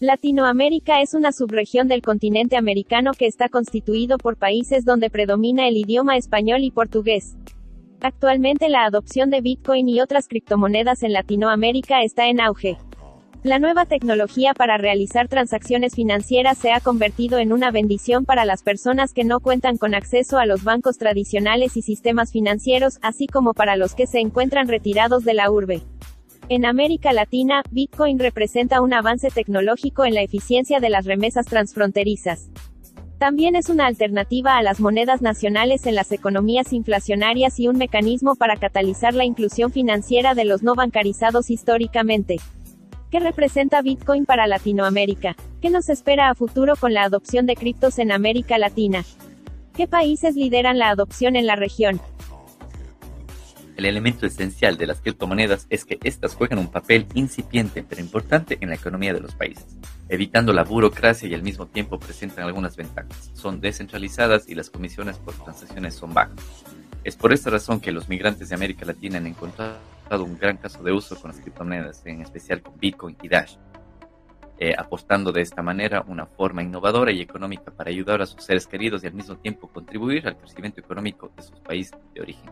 Latinoamérica 0.00 1.02
es 1.02 1.12
una 1.12 1.32
subregión 1.32 1.88
del 1.88 2.02
continente 2.02 2.56
americano 2.56 3.10
que 3.18 3.26
está 3.26 3.48
constituido 3.48 4.16
por 4.16 4.36
países 4.36 4.84
donde 4.84 5.10
predomina 5.10 5.66
el 5.66 5.76
idioma 5.76 6.16
español 6.16 6.62
y 6.62 6.70
portugués. 6.70 7.34
Actualmente 8.00 8.68
la 8.68 8.84
adopción 8.84 9.28
de 9.30 9.40
Bitcoin 9.40 9.88
y 9.88 10.00
otras 10.00 10.28
criptomonedas 10.28 11.02
en 11.02 11.12
Latinoamérica 11.12 12.04
está 12.04 12.28
en 12.28 12.40
auge. 12.40 12.78
La 13.42 13.58
nueva 13.58 13.86
tecnología 13.86 14.54
para 14.54 14.78
realizar 14.78 15.26
transacciones 15.26 15.96
financieras 15.96 16.58
se 16.58 16.70
ha 16.70 16.78
convertido 16.78 17.38
en 17.38 17.52
una 17.52 17.72
bendición 17.72 18.24
para 18.24 18.44
las 18.44 18.62
personas 18.62 19.12
que 19.12 19.24
no 19.24 19.40
cuentan 19.40 19.78
con 19.78 19.96
acceso 19.96 20.38
a 20.38 20.46
los 20.46 20.62
bancos 20.62 20.98
tradicionales 20.98 21.76
y 21.76 21.82
sistemas 21.82 22.30
financieros, 22.30 23.00
así 23.02 23.26
como 23.26 23.52
para 23.52 23.74
los 23.74 23.96
que 23.96 24.06
se 24.06 24.20
encuentran 24.20 24.68
retirados 24.68 25.24
de 25.24 25.34
la 25.34 25.50
urbe. 25.50 25.82
En 26.50 26.64
América 26.64 27.12
Latina, 27.12 27.62
Bitcoin 27.70 28.18
representa 28.18 28.80
un 28.80 28.94
avance 28.94 29.28
tecnológico 29.28 30.06
en 30.06 30.14
la 30.14 30.22
eficiencia 30.22 30.80
de 30.80 30.88
las 30.88 31.04
remesas 31.04 31.44
transfronterizas. 31.44 32.48
También 33.18 33.54
es 33.54 33.68
una 33.68 33.84
alternativa 33.84 34.56
a 34.56 34.62
las 34.62 34.80
monedas 34.80 35.20
nacionales 35.20 35.84
en 35.84 35.94
las 35.94 36.10
economías 36.10 36.72
inflacionarias 36.72 37.60
y 37.60 37.68
un 37.68 37.76
mecanismo 37.76 38.34
para 38.34 38.56
catalizar 38.56 39.12
la 39.12 39.26
inclusión 39.26 39.72
financiera 39.72 40.34
de 40.34 40.46
los 40.46 40.62
no 40.62 40.74
bancarizados 40.74 41.50
históricamente. 41.50 42.36
¿Qué 43.10 43.20
representa 43.20 43.82
Bitcoin 43.82 44.24
para 44.24 44.46
Latinoamérica? 44.46 45.36
¿Qué 45.60 45.68
nos 45.68 45.90
espera 45.90 46.30
a 46.30 46.34
futuro 46.34 46.76
con 46.76 46.94
la 46.94 47.02
adopción 47.02 47.44
de 47.44 47.56
criptos 47.56 47.98
en 47.98 48.10
América 48.10 48.56
Latina? 48.56 49.04
¿Qué 49.76 49.86
países 49.86 50.34
lideran 50.34 50.78
la 50.78 50.88
adopción 50.88 51.36
en 51.36 51.46
la 51.46 51.56
región? 51.56 52.00
El 53.78 53.84
elemento 53.84 54.26
esencial 54.26 54.76
de 54.76 54.88
las 54.88 55.00
criptomonedas 55.00 55.68
es 55.70 55.84
que 55.84 56.00
éstas 56.02 56.34
juegan 56.34 56.58
un 56.58 56.66
papel 56.66 57.06
incipiente 57.14 57.84
pero 57.88 58.00
importante 58.00 58.58
en 58.60 58.70
la 58.70 58.74
economía 58.74 59.14
de 59.14 59.20
los 59.20 59.36
países, 59.36 59.78
evitando 60.08 60.52
la 60.52 60.64
burocracia 60.64 61.28
y 61.28 61.34
al 61.34 61.44
mismo 61.44 61.66
tiempo 61.66 62.00
presentan 62.00 62.44
algunas 62.44 62.76
ventajas. 62.76 63.30
Son 63.34 63.60
descentralizadas 63.60 64.48
y 64.48 64.56
las 64.56 64.68
comisiones 64.68 65.18
por 65.18 65.34
transacciones 65.34 65.94
son 65.94 66.12
bajas. 66.12 66.34
Es 67.04 67.14
por 67.14 67.32
esta 67.32 67.50
razón 67.50 67.78
que 67.78 67.92
los 67.92 68.08
migrantes 68.08 68.48
de 68.48 68.56
América 68.56 68.84
Latina 68.84 69.18
han 69.18 69.28
encontrado 69.28 69.78
un 70.24 70.36
gran 70.36 70.56
caso 70.56 70.82
de 70.82 70.90
uso 70.90 71.14
con 71.14 71.30
las 71.30 71.40
criptomonedas, 71.40 72.04
en 72.04 72.20
especial 72.22 72.60
con 72.60 72.76
Bitcoin 72.80 73.16
y 73.22 73.28
Dash, 73.28 73.54
eh, 74.58 74.74
apostando 74.76 75.30
de 75.30 75.42
esta 75.42 75.62
manera 75.62 76.04
una 76.08 76.26
forma 76.26 76.64
innovadora 76.64 77.12
y 77.12 77.20
económica 77.20 77.70
para 77.70 77.90
ayudar 77.90 78.22
a 78.22 78.26
sus 78.26 78.42
seres 78.42 78.66
queridos 78.66 79.04
y 79.04 79.06
al 79.06 79.14
mismo 79.14 79.36
tiempo 79.36 79.68
contribuir 79.68 80.26
al 80.26 80.36
crecimiento 80.36 80.80
económico 80.80 81.30
de 81.36 81.44
sus 81.44 81.60
países 81.60 81.96
de 82.12 82.22
origen. 82.22 82.50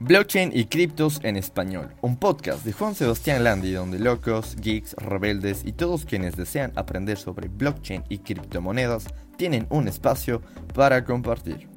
Blockchain 0.00 0.52
y 0.54 0.66
criptos 0.66 1.18
en 1.24 1.36
español, 1.36 1.88
un 2.02 2.18
podcast 2.18 2.64
de 2.64 2.72
Juan 2.72 2.94
Sebastián 2.94 3.42
Landi 3.42 3.72
donde 3.72 3.98
locos, 3.98 4.54
geeks, 4.54 4.94
rebeldes 4.94 5.64
y 5.66 5.72
todos 5.72 6.04
quienes 6.04 6.36
desean 6.36 6.72
aprender 6.76 7.18
sobre 7.18 7.48
blockchain 7.48 8.04
y 8.08 8.18
criptomonedas 8.18 9.08
tienen 9.36 9.66
un 9.70 9.88
espacio 9.88 10.40
para 10.72 11.04
compartir. 11.04 11.68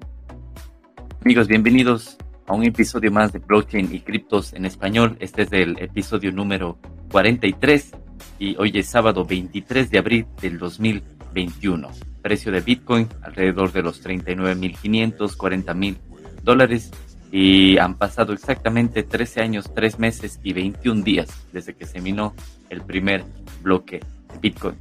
Amigos, 1.24 1.48
bienvenidos 1.48 2.16
a 2.46 2.54
un 2.54 2.64
episodio 2.64 3.12
más 3.12 3.34
de 3.34 3.40
blockchain 3.40 3.90
y 3.92 4.02
criptos 4.02 4.54
en 4.54 4.66
español. 4.66 5.18
Este 5.20 5.42
es 5.42 5.52
el 5.52 5.80
episodio 5.80 6.32
número 6.32 6.78
43 7.12 7.92
y 8.38 8.56
hoy 8.58 8.72
es 8.76 8.86
sábado 8.86 9.26
23 9.26 9.90
de 9.90 9.98
abril 9.98 10.28
del 10.40 10.60
2021. 10.60 11.90
Precio 12.22 12.52
de 12.52 12.62
Bitcoin 12.62 13.10
alrededor 13.24 13.72
de 13.72 13.82
los 13.82 14.06
39.500, 14.06 15.36
40.000 15.36 15.98
dólares 16.44 16.92
y 17.32 17.78
han 17.78 17.96
pasado 17.96 18.34
exactamente 18.34 19.04
13 19.04 19.42
años, 19.42 19.72
3 19.74 20.00
meses 20.00 20.40
y 20.44 20.54
21 20.54 21.04
días 21.04 21.30
desde 21.54 21.74
que 21.74 21.86
se 21.86 22.02
minó 22.02 22.34
el 22.70 22.82
primer 22.82 23.24
bloque 23.62 24.00
de 24.34 24.40
Bitcoin. 24.40 24.76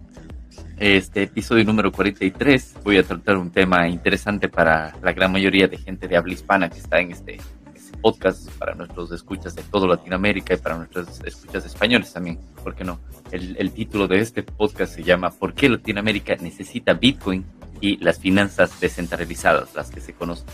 Este 0.76 1.24
episodio 1.24 1.64
número 1.64 1.92
43 1.92 2.78
voy 2.82 2.96
a 2.96 3.02
tratar 3.02 3.36
un 3.36 3.50
tema 3.50 3.86
interesante 3.88 4.48
para 4.48 4.96
la 5.02 5.12
gran 5.12 5.30
mayoría 5.30 5.68
de 5.68 5.78
gente 5.78 6.08
de 6.08 6.16
habla 6.16 6.32
hispana 6.32 6.68
que 6.68 6.78
está 6.78 6.98
en 6.98 7.12
este, 7.12 7.38
este 7.74 7.96
podcast, 7.98 8.50
para 8.52 8.74
nuestros 8.74 9.12
escuchas 9.12 9.54
de 9.54 9.62
todo 9.62 9.86
Latinoamérica 9.86 10.54
y 10.54 10.56
para 10.56 10.76
nuestros 10.76 11.20
escuchas 11.20 11.66
españoles 11.66 12.12
también, 12.12 12.38
¿por 12.64 12.74
qué 12.74 12.82
no? 12.82 12.98
El, 13.30 13.56
el 13.58 13.70
título 13.72 14.08
de 14.08 14.20
este 14.20 14.42
podcast 14.42 14.94
se 14.94 15.04
llama 15.04 15.30
¿Por 15.30 15.54
qué 15.54 15.68
Latinoamérica 15.68 16.34
necesita 16.36 16.94
Bitcoin 16.94 17.44
y 17.80 17.98
las 17.98 18.18
finanzas 18.18 18.80
descentralizadas, 18.80 19.74
las 19.74 19.90
que 19.90 20.00
se 20.00 20.14
conocen 20.14 20.46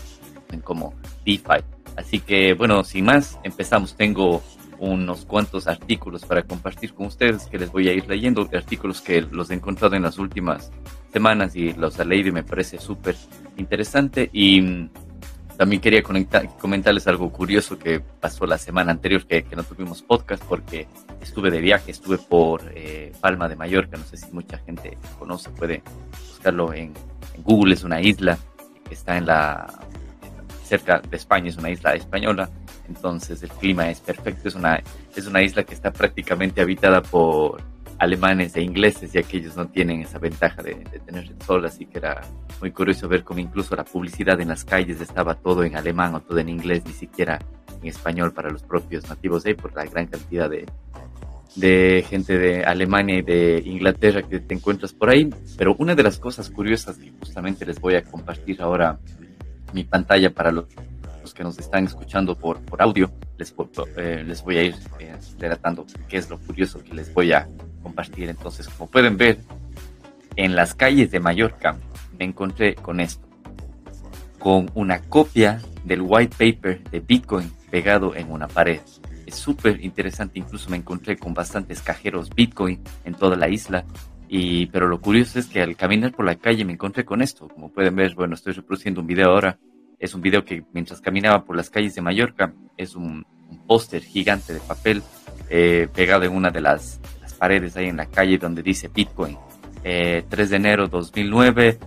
como 0.63 0.93
DeFi? 1.25 1.76
Así 1.97 2.19
que 2.19 2.53
bueno, 2.53 2.83
sin 2.83 3.05
más, 3.05 3.39
empezamos. 3.43 3.95
Tengo 3.95 4.41
unos 4.79 5.25
cuantos 5.25 5.67
artículos 5.67 6.23
para 6.23 6.43
compartir 6.43 6.93
con 6.93 7.07
ustedes 7.07 7.47
que 7.47 7.57
les 7.57 7.71
voy 7.71 7.89
a 7.89 7.93
ir 7.93 8.07
leyendo, 8.07 8.47
artículos 8.53 9.01
que 9.01 9.21
los 9.21 9.49
he 9.49 9.55
encontrado 9.55 9.95
en 9.95 10.03
las 10.03 10.19
últimas 10.19 10.71
semanas 11.11 11.55
y 11.55 11.73
los 11.73 11.97
he 11.97 12.05
leído 12.05 12.29
y 12.29 12.31
me 12.31 12.43
parece 12.43 12.77
súper 12.79 13.15
interesante. 13.57 14.29
Y 14.31 14.61
mm, 14.61 14.89
también 15.57 15.81
quería 15.81 16.03
comentarles 16.03 17.07
algo 17.07 17.31
curioso 17.31 17.79
que 17.79 17.99
pasó 17.99 18.45
la 18.45 18.59
semana 18.59 18.91
anterior, 18.91 19.25
que, 19.25 19.43
no 19.55 19.63
tuvimos 19.63 20.03
podcast 20.03 20.43
porque 20.43 20.87
estuve 21.19 21.49
de 21.49 21.59
viaje, 21.59 21.89
estuve 21.89 22.19
por 22.19 22.61
eh, 22.75 23.11
Palma 23.19 23.49
de 23.49 23.55
Mallorca, 23.55 23.97
no 23.97 24.05
sé 24.05 24.17
si 24.17 24.31
mucha 24.31 24.59
gente 24.59 24.95
conoce, 25.17 25.49
puede 25.49 25.81
buscarlo 26.29 26.73
en 26.73 26.93
Google, 27.43 27.73
es 27.73 27.83
una 27.83 27.99
isla 27.99 28.37
que 28.87 28.93
está 28.93 29.17
en 29.17 29.25
la 29.25 29.67
cerca 30.67 30.99
de 30.99 31.17
España, 31.17 31.49
es 31.49 31.57
una 31.57 31.69
isla 31.69 31.93
española, 31.95 32.49
entonces 32.87 33.41
el 33.43 33.49
clima 33.49 33.89
es 33.89 33.99
perfecto, 34.01 34.47
es 34.47 34.55
una, 34.55 34.81
es 35.15 35.25
una 35.25 35.41
isla 35.41 35.63
que 35.63 35.73
está 35.73 35.91
prácticamente 35.91 36.61
habitada 36.61 37.01
por 37.01 37.61
alemanes 37.99 38.55
e 38.55 38.61
ingleses, 38.61 39.11
ya 39.11 39.23
que 39.23 39.37
ellos 39.37 39.55
no 39.55 39.67
tienen 39.67 40.01
esa 40.01 40.19
ventaja 40.19 40.61
de, 40.61 40.75
tener 41.05 41.23
el 41.23 41.41
sol, 41.41 41.65
así 41.65 41.85
que 41.85 41.97
era 41.97 42.21
muy 42.61 42.71
curioso 42.71 43.07
ver 43.07 43.23
cómo 43.23 43.39
incluso 43.39 43.75
la 43.75 43.83
publicidad 43.83 44.39
en 44.39 44.49
las 44.49 44.63
calles 44.63 45.01
estaba 45.01 45.35
todo 45.35 45.63
en 45.63 45.75
alemán 45.75 46.13
o 46.15 46.19
todo 46.21 46.37
en 46.37 46.49
inglés, 46.49 46.83
ni 46.85 46.93
siquiera 46.93 47.39
en 47.81 47.87
español 47.87 48.33
para 48.33 48.49
los 48.49 48.63
propios 48.63 49.07
nativos 49.09 49.43
de 49.43 49.51
ahí, 49.51 49.55
por 49.55 49.75
la 49.75 49.85
gran 49.85 50.07
cantidad 50.07 50.49
de, 50.49 50.65
de 51.55 52.05
gente 52.07 52.37
de 52.37 52.63
Alemania 52.63 53.19
y 53.19 53.21
de 53.23 53.63
Inglaterra 53.65 54.21
que 54.21 54.39
te 54.39 54.53
encuentras 54.53 54.93
por 54.93 55.09
ahí. 55.09 55.29
Pero 55.57 55.75
una 55.79 55.95
de 55.95 56.03
las 56.03 56.19
cosas 56.19 56.49
curiosas 56.49 56.97
que 56.97 57.11
justamente 57.19 57.65
les 57.65 57.79
voy 57.79 57.95
a 57.95 58.03
compartir 58.03 58.61
ahora 58.61 58.99
mi 59.73 59.83
pantalla 59.83 60.33
para 60.33 60.51
los, 60.51 60.65
que 61.33 61.43
nos 61.43 61.59
están 61.59 61.85
escuchando 61.85 62.35
por, 62.35 62.59
por 62.61 62.81
audio. 62.81 63.11
Les, 63.37 63.53
eh, 63.97 64.23
les 64.25 64.41
voy 64.43 64.57
a 64.57 64.63
ir 64.63 64.75
eh, 64.99 65.15
relatando 65.37 65.85
qué 66.07 66.17
es 66.17 66.29
lo 66.29 66.39
curioso 66.39 66.83
que 66.83 66.93
les 66.93 67.13
voy 67.13 67.33
a 67.33 67.47
compartir. 67.83 68.29
Entonces, 68.29 68.67
como 68.69 68.89
pueden 68.89 69.17
ver, 69.17 69.39
en 70.35 70.55
las 70.55 70.73
calles 70.73 71.11
de 71.11 71.19
Mallorca 71.19 71.75
me 72.17 72.25
encontré 72.25 72.75
con 72.75 72.99
esto, 72.99 73.27
con 74.39 74.71
una 74.73 74.99
copia 75.01 75.61
del 75.83 76.01
white 76.01 76.35
paper 76.37 76.83
de 76.89 76.99
Bitcoin 76.99 77.51
pegado 77.69 78.15
en 78.15 78.31
una 78.31 78.47
pared. 78.47 78.79
Es 79.25 79.35
súper 79.35 79.83
interesante, 79.83 80.39
incluso 80.39 80.69
me 80.69 80.77
encontré 80.77 81.17
con 81.17 81.33
bastantes 81.33 81.81
cajeros 81.81 82.29
Bitcoin 82.33 82.81
en 83.03 83.13
toda 83.13 83.35
la 83.35 83.49
isla. 83.49 83.83
Y, 84.29 84.65
pero 84.67 84.87
lo 84.87 84.99
curioso 84.99 85.39
es 85.39 85.47
que 85.47 85.61
al 85.61 85.75
caminar 85.75 86.11
por 86.11 86.25
la 86.25 86.35
calle 86.35 86.65
me 86.65 86.73
encontré 86.73 87.05
con 87.05 87.21
esto. 87.21 87.47
Como 87.47 87.71
pueden 87.71 87.95
ver, 87.95 88.13
bueno, 88.15 88.35
estoy 88.35 88.53
reproduciendo 88.53 89.01
un 89.01 89.07
video 89.07 89.31
ahora. 89.31 89.57
Es 89.99 90.13
un 90.13 90.21
video 90.21 90.43
que 90.43 90.63
mientras 90.73 91.01
caminaba 91.01 91.43
por 91.43 91.55
las 91.55 91.69
calles 91.69 91.95
de 91.95 92.01
Mallorca, 92.01 92.53
es 92.75 92.95
un, 92.95 93.25
póster 93.65 94.01
gigante 94.03 94.53
de 94.53 94.59
papel 94.59 95.01
eh, 95.49 95.87
pegado 95.93 96.25
en 96.25 96.33
una 96.33 96.51
de 96.51 96.61
las, 96.61 96.99
paredes 97.39 97.77
ahí 97.77 97.87
en 97.87 97.97
la 97.97 98.07
calle 98.07 98.37
donde 98.37 98.63
dice 98.63 98.89
Bitcoin. 98.93 99.37
3 99.83 99.83
eh, 99.83 100.25
de 100.29 100.55
enero 100.55 100.87
2009, 100.87 101.77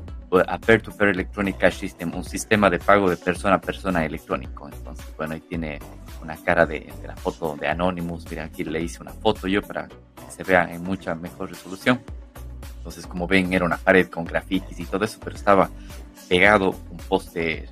a 0.47 0.59
peer-to-peer 0.59 1.11
electronic 1.11 1.59
cash 1.59 1.81
system, 1.81 2.15
un 2.15 2.23
sistema 2.23 2.71
de 2.71 2.79
pago 2.79 3.11
de 3.11 3.17
persona 3.17 3.57
a 3.57 3.61
persona 3.61 4.05
electrónico. 4.05 4.69
Entonces, 4.73 5.05
bueno, 5.17 5.35
ahí 5.35 5.41
tiene 5.41 5.81
una 6.23 6.37
cara 6.37 6.67
de, 6.67 6.81
de 7.01 7.09
la 7.09 7.17
foto 7.17 7.57
de 7.57 7.67
Anonymous. 7.67 8.31
Miren, 8.31 8.45
aquí 8.45 8.63
le 8.63 8.81
hice 8.81 9.03
una 9.03 9.13
foto 9.13 9.49
yo 9.49 9.61
para 9.61 9.89
que 9.89 10.31
se 10.31 10.45
vea 10.45 10.73
en 10.73 10.85
mucha 10.85 11.17
mejor 11.17 11.51
resolución. 11.51 12.01
Entonces, 12.81 13.07
como 13.07 13.27
ven, 13.27 13.53
era 13.53 13.67
una 13.67 13.77
pared 13.77 14.09
con 14.09 14.25
grafitis 14.25 14.81
y 14.81 14.87
todo 14.87 15.05
eso, 15.05 15.19
pero 15.23 15.37
estaba 15.37 15.69
pegado 16.31 16.71
un 16.91 16.97
póster 16.97 17.69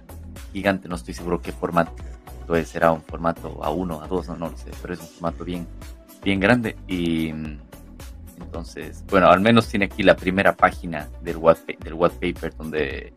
gigante, 0.53 0.87
no 0.87 0.97
estoy 0.97 1.15
seguro 1.15 1.41
qué 1.41 1.51
formato. 1.51 1.95
Entonces 2.43 2.69
será 2.69 2.93
un 2.93 3.01
formato 3.01 3.59
A1, 3.59 4.07
A2, 4.07 4.27
no, 4.29 4.37
no 4.37 4.51
lo 4.51 4.57
sé, 4.59 4.71
pero 4.83 4.93
es 4.93 5.01
un 5.01 5.07
formato 5.07 5.45
bien, 5.47 5.67
bien 6.23 6.41
grande. 6.41 6.77
Y 6.87 7.33
entonces, 8.39 9.03
bueno, 9.09 9.29
al 9.29 9.41
menos 9.41 9.67
tiene 9.69 9.87
aquí 9.87 10.03
la 10.03 10.15
primera 10.15 10.55
página 10.55 11.09
del 11.23 11.39
white, 11.39 11.79
del 11.83 11.95
white 11.95 12.17
paper 12.17 12.55
donde, 12.55 13.15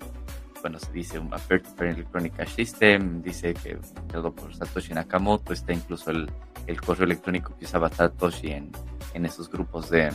bueno, 0.62 0.80
se 0.80 0.94
dice 0.94 1.20
un 1.20 1.30
Peer-to-Peer 1.30 1.92
Electronic 1.92 2.38
Cash 2.38 2.56
System, 2.56 3.22
dice 3.22 3.54
que 3.54 3.78
todo 4.12 4.34
por 4.34 4.56
Satoshi 4.56 4.94
Nakamoto, 4.94 5.52
está 5.52 5.74
incluso 5.74 6.12
el, 6.12 6.30
el 6.68 6.80
correo 6.80 7.04
electrónico 7.04 7.54
que 7.58 7.66
usaba 7.66 7.90
Satoshi 7.90 8.52
en, 8.52 8.72
en 9.14 9.26
esos 9.26 9.50
grupos 9.50 9.90
de, 9.90 10.10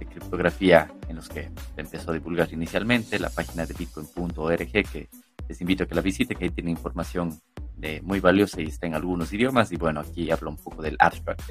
de 0.00 0.06
criptografía 0.06 0.92
en 1.08 1.16
los 1.16 1.28
que 1.28 1.50
empezó 1.76 2.10
a 2.10 2.14
divulgar 2.14 2.52
inicialmente, 2.52 3.18
la 3.18 3.30
página 3.30 3.66
de 3.66 3.74
bitcoin.org 3.74 4.72
que 4.72 5.08
les 5.48 5.60
invito 5.60 5.84
a 5.84 5.86
que 5.86 5.94
la 5.94 6.00
visite, 6.00 6.34
que 6.34 6.44
ahí 6.44 6.50
tiene 6.50 6.70
información 6.70 7.38
de, 7.76 8.00
muy 8.02 8.20
valiosa 8.20 8.60
y 8.60 8.66
está 8.66 8.86
en 8.86 8.94
algunos 8.94 9.32
idiomas. 9.32 9.70
Y 9.72 9.76
bueno, 9.76 10.00
aquí 10.00 10.30
hablo 10.30 10.50
un 10.50 10.56
poco 10.56 10.82
del 10.82 10.96
abstract 10.98 11.42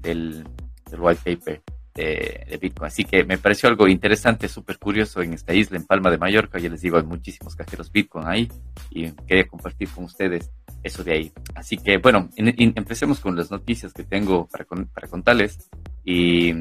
del, 0.00 0.44
del, 0.90 1.00
white 1.00 1.20
paper 1.24 1.62
de, 1.94 2.58
Bitcoin. 2.60 2.88
Así 2.88 3.04
que 3.04 3.24
me 3.24 3.38
pareció 3.38 3.68
algo 3.68 3.88
interesante, 3.88 4.48
súper 4.48 4.78
curioso 4.78 5.22
en 5.22 5.34
esta 5.34 5.54
isla, 5.54 5.76
en 5.76 5.84
Palma 5.84 6.10
de 6.10 6.18
Mallorca. 6.18 6.58
Ya 6.58 6.68
les 6.68 6.82
digo, 6.82 6.96
hay 6.96 7.04
muchísimos 7.04 7.54
cajeros 7.54 7.90
Bitcoin 7.90 8.26
ahí 8.26 8.50
y 8.90 9.10
quería 9.12 9.46
compartir 9.46 9.88
con 9.88 10.04
ustedes 10.04 10.50
eso 10.82 11.04
de 11.04 11.12
ahí. 11.12 11.32
Así 11.54 11.76
que 11.78 11.98
bueno, 11.98 12.28
empecemos 12.36 13.20
con 13.20 13.36
las 13.36 13.50
noticias 13.50 13.92
que 13.92 14.04
tengo 14.04 14.46
para, 14.46 14.64
para 14.64 15.08
contarles 15.08 15.70
y 16.04 16.52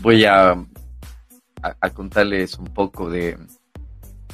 voy 0.00 0.24
a, 0.24 0.52
a, 1.62 1.90
contarles 1.90 2.58
un 2.58 2.66
poco 2.66 3.10
de 3.10 3.38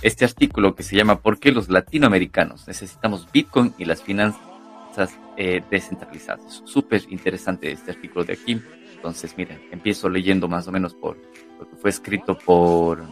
este 0.02 0.24
artículo 0.24 0.74
que 0.74 0.82
se 0.82 0.96
llama 0.96 1.20
¿Por 1.20 1.38
qué 1.38 1.52
los 1.52 1.68
latinoamericanos 1.68 2.66
necesitamos 2.68 3.26
Bitcoin 3.32 3.74
y 3.78 3.84
las 3.84 4.02
finanzas 4.02 5.18
eh, 5.36 5.62
descentralizadas? 5.70 6.62
Súper 6.64 7.02
interesante 7.08 7.72
este 7.72 7.92
artículo 7.92 8.24
de 8.24 8.34
aquí. 8.34 8.60
Entonces, 8.94 9.36
miren, 9.36 9.60
empiezo 9.70 10.08
leyendo 10.08 10.48
más 10.48 10.68
o 10.68 10.72
menos 10.72 10.94
por 10.94 11.16
lo 11.58 11.68
que 11.68 11.76
fue 11.76 11.90
escrito 11.90 12.36
por 12.38 13.04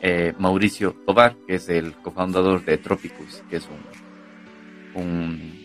eh, 0.00 0.32
Mauricio 0.38 0.94
Tobar, 1.06 1.36
que 1.46 1.56
es 1.56 1.68
el 1.68 1.94
cofundador 1.94 2.64
de 2.64 2.78
Tropicus, 2.78 3.42
que 3.50 3.56
es 3.56 3.68
un, 4.94 5.57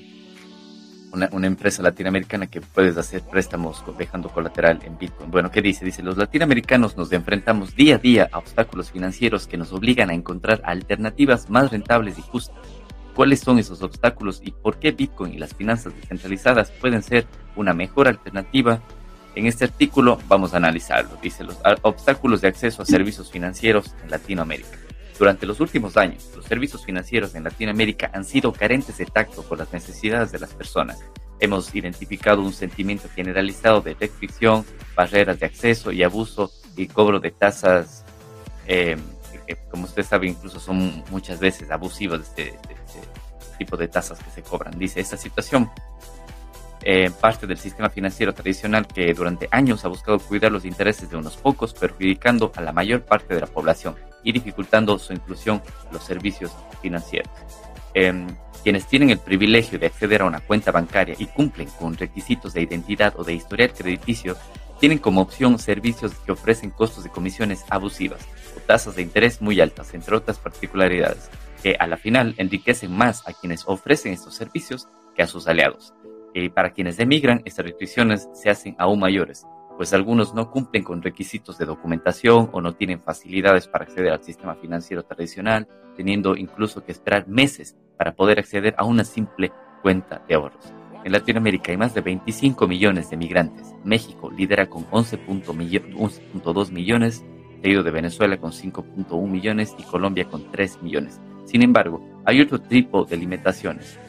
una, 1.13 1.48
empresa 1.48 1.83
latinoamericana 1.83 2.48
que 2.48 2.60
puedes 2.60 2.98
hacer 2.98 3.21
préstamos 3.21 3.83
dejando 3.98 4.30
colateral 4.30 4.80
en 4.83 4.98
Bitcoin. 4.98 5.31
Bueno, 5.31 5.51
¿qué 5.51 5.62
dice? 5.62 5.86
Dice, 5.86 6.01
los 6.04 6.18
latinoamericanos 6.18 6.98
nos 6.98 7.12
enfrentamos 7.12 7.75
día 7.75 7.95
a 7.95 8.00
día 8.00 8.30
a 8.31 8.39
obstáculos 8.39 8.92
financieros 8.92 9.48
que 9.48 9.57
nos 9.57 9.71
obligan 9.71 10.10
a 10.10 10.13
encontrar 10.13 10.62
alternativas 10.65 11.50
más 11.50 11.71
rentables 11.71 12.18
y 12.18 12.21
justas. 12.21 12.57
¿Cuáles 13.15 13.42
son 13.42 13.60
esos 13.60 13.83
obstáculos 13.83 14.42
y 14.44 14.51
por 14.51 14.77
qué 14.77 14.92
Bitcoin 14.92 15.33
y 15.33 15.38
las 15.38 15.54
finanzas 15.54 15.95
descentralizadas 15.95 16.71
pueden 16.71 17.04
ser 17.04 17.27
una 17.56 17.74
mejor 17.74 18.07
alternativa 18.07 18.81
en 19.36 19.48
este 19.48 19.65
artículo 19.65 20.19
vamos 20.27 20.54
a 20.54 20.57
analizarlo. 20.57 21.18
Dice 21.21 21.44
los 21.44 21.57
obstáculos 21.81 22.42
de 22.42 22.50
acceso 22.50 22.83
a 22.83 22.86
servicios 22.86 23.31
financieros 23.31 23.95
en 24.04 24.12
Latinoamérica. 24.12 24.82
Durante 25.18 25.45
los 25.45 25.60
últimos 25.60 25.95
años, 25.95 26.31
los 26.36 26.45
servicios 26.45 26.86
financieros 26.86 27.36
en 27.36 27.44
Latinoamérica 27.44 28.10
han 28.13 28.25
sido 28.25 28.51
carentes 28.51 28.98
de 28.98 29.06
tacto 29.06 29.44
con 29.44 29.60
las 29.60 29.71
necesidades 29.71 30.31
de 30.31 30.39
las 30.39 30.54
personas. 30.54 31.04
Hemos 31.39 31.74
identificado 31.75 32.42
un 32.42 32.54
sentimiento 32.54 33.07
generalizado 33.13 33.81
de 33.81 33.94
restricción, 33.94 34.65
barreras 34.95 35.39
de 35.39 35.45
acceso 35.45 35.92
y 35.92 36.04
abuso 36.04 36.51
y 36.75 36.88
cobro 36.88 37.19
de 37.19 37.31
tasas, 37.31 38.04
eh, 38.68 38.98
que 39.45 39.57
como 39.69 39.86
usted 39.86 40.04
sabe 40.04 40.27
incluso 40.27 40.60
son 40.60 41.04
muchas 41.12 41.39
veces 41.39 41.69
abusivas 41.69 42.21
este, 42.21 42.48
este, 42.48 43.00
este 43.39 43.57
tipo 43.57 43.77
de 43.77 43.88
tasas 43.88 44.18
que 44.19 44.31
se 44.31 44.42
cobran. 44.42 44.77
Dice, 44.80 45.00
esta 45.00 45.18
situación 45.18 45.69
eh, 46.81 47.12
parte 47.21 47.45
del 47.45 47.57
sistema 47.57 47.89
financiero 47.89 48.33
tradicional 48.33 48.88
que 48.88 49.13
durante 49.13 49.48
años 49.51 49.86
ha 49.86 49.89
buscado 49.89 50.18
cuidar 50.18 50.51
los 50.51 50.65
intereses 50.65 51.10
de 51.10 51.18
unos 51.18 51.38
pocos, 51.38 51.74
perjudicando 51.74 52.51
a 52.56 52.62
la 52.62 52.71
mayor 52.71 53.04
parte 53.06 53.36
de 53.36 53.42
la 53.42 53.48
población 53.48 53.95
y 54.23 54.31
dificultando 54.31 54.97
su 54.99 55.13
inclusión 55.13 55.61
en 55.87 55.93
los 55.93 56.03
servicios 56.03 56.51
financieros. 56.81 57.31
Em, 57.93 58.27
quienes 58.63 58.87
tienen 58.87 59.09
el 59.09 59.19
privilegio 59.19 59.77
de 59.77 59.87
acceder 59.87 60.21
a 60.21 60.25
una 60.25 60.39
cuenta 60.39 60.71
bancaria 60.71 61.15
y 61.19 61.25
cumplen 61.25 61.67
con 61.79 61.97
requisitos 61.97 62.53
de 62.53 62.61
identidad 62.61 63.13
o 63.17 63.23
de 63.23 63.33
historial 63.33 63.73
crediticio, 63.73 64.37
tienen 64.79 64.97
como 64.97 65.21
opción 65.21 65.59
servicios 65.59 66.13
que 66.25 66.31
ofrecen 66.31 66.71
costos 66.71 67.03
de 67.03 67.09
comisiones 67.09 67.65
abusivas 67.69 68.21
o 68.57 68.59
tasas 68.61 68.95
de 68.95 69.01
interés 69.01 69.41
muy 69.41 69.61
altas, 69.61 69.93
entre 69.93 70.15
otras 70.15 70.39
particularidades, 70.39 71.29
que 71.61 71.75
a 71.79 71.87
la 71.87 71.97
final 71.97 72.35
enriquecen 72.37 72.91
más 72.91 73.27
a 73.27 73.33
quienes 73.33 73.63
ofrecen 73.67 74.13
estos 74.13 74.35
servicios 74.35 74.87
que 75.15 75.23
a 75.23 75.27
sus 75.27 75.47
aliados. 75.47 75.93
Y 76.33 76.49
para 76.49 76.71
quienes 76.71 76.99
emigran, 76.99 77.41
estas 77.45 77.65
restricciones 77.65 78.27
se 78.33 78.49
hacen 78.49 78.75
aún 78.79 78.99
mayores, 78.99 79.45
pues 79.77 79.93
algunos 79.93 80.33
no 80.33 80.51
cumplen 80.51 80.83
con 80.83 81.01
requisitos 81.01 81.57
de 81.57 81.65
documentación 81.65 82.49
o 82.51 82.61
no 82.61 82.73
tienen 82.73 83.01
facilidades 83.01 83.67
para 83.67 83.85
acceder 83.85 84.11
al 84.11 84.23
sistema 84.23 84.55
financiero 84.55 85.03
tradicional, 85.03 85.67
teniendo 85.95 86.35
incluso 86.35 86.83
que 86.83 86.91
esperar 86.91 87.27
meses 87.27 87.75
para 87.97 88.13
poder 88.13 88.39
acceder 88.39 88.75
a 88.77 88.85
una 88.85 89.03
simple 89.03 89.51
cuenta 89.81 90.21
de 90.27 90.35
ahorros. 90.35 90.73
En 91.03 91.11
Latinoamérica 91.11 91.71
hay 91.71 91.77
más 91.77 91.93
de 91.93 92.01
25 92.01 92.67
millones 92.67 93.09
de 93.09 93.17
migrantes. 93.17 93.73
México 93.83 94.31
lidera 94.31 94.67
con 94.69 94.85
11.2 94.85 96.71
millones, 96.71 97.25
seguido 97.61 97.83
de 97.83 97.91
Venezuela 97.91 98.37
con 98.37 98.51
5.1 98.51 99.27
millones 99.27 99.75
y 99.77 99.83
Colombia 99.83 100.25
con 100.25 100.49
3 100.49 100.81
millones. 100.81 101.19
Sin 101.45 101.61
embargo, 101.61 102.01
hay 102.25 102.39
otro 102.39 102.61
tipo 102.61 103.03
de 103.03 103.17
limitaciones 103.17 103.99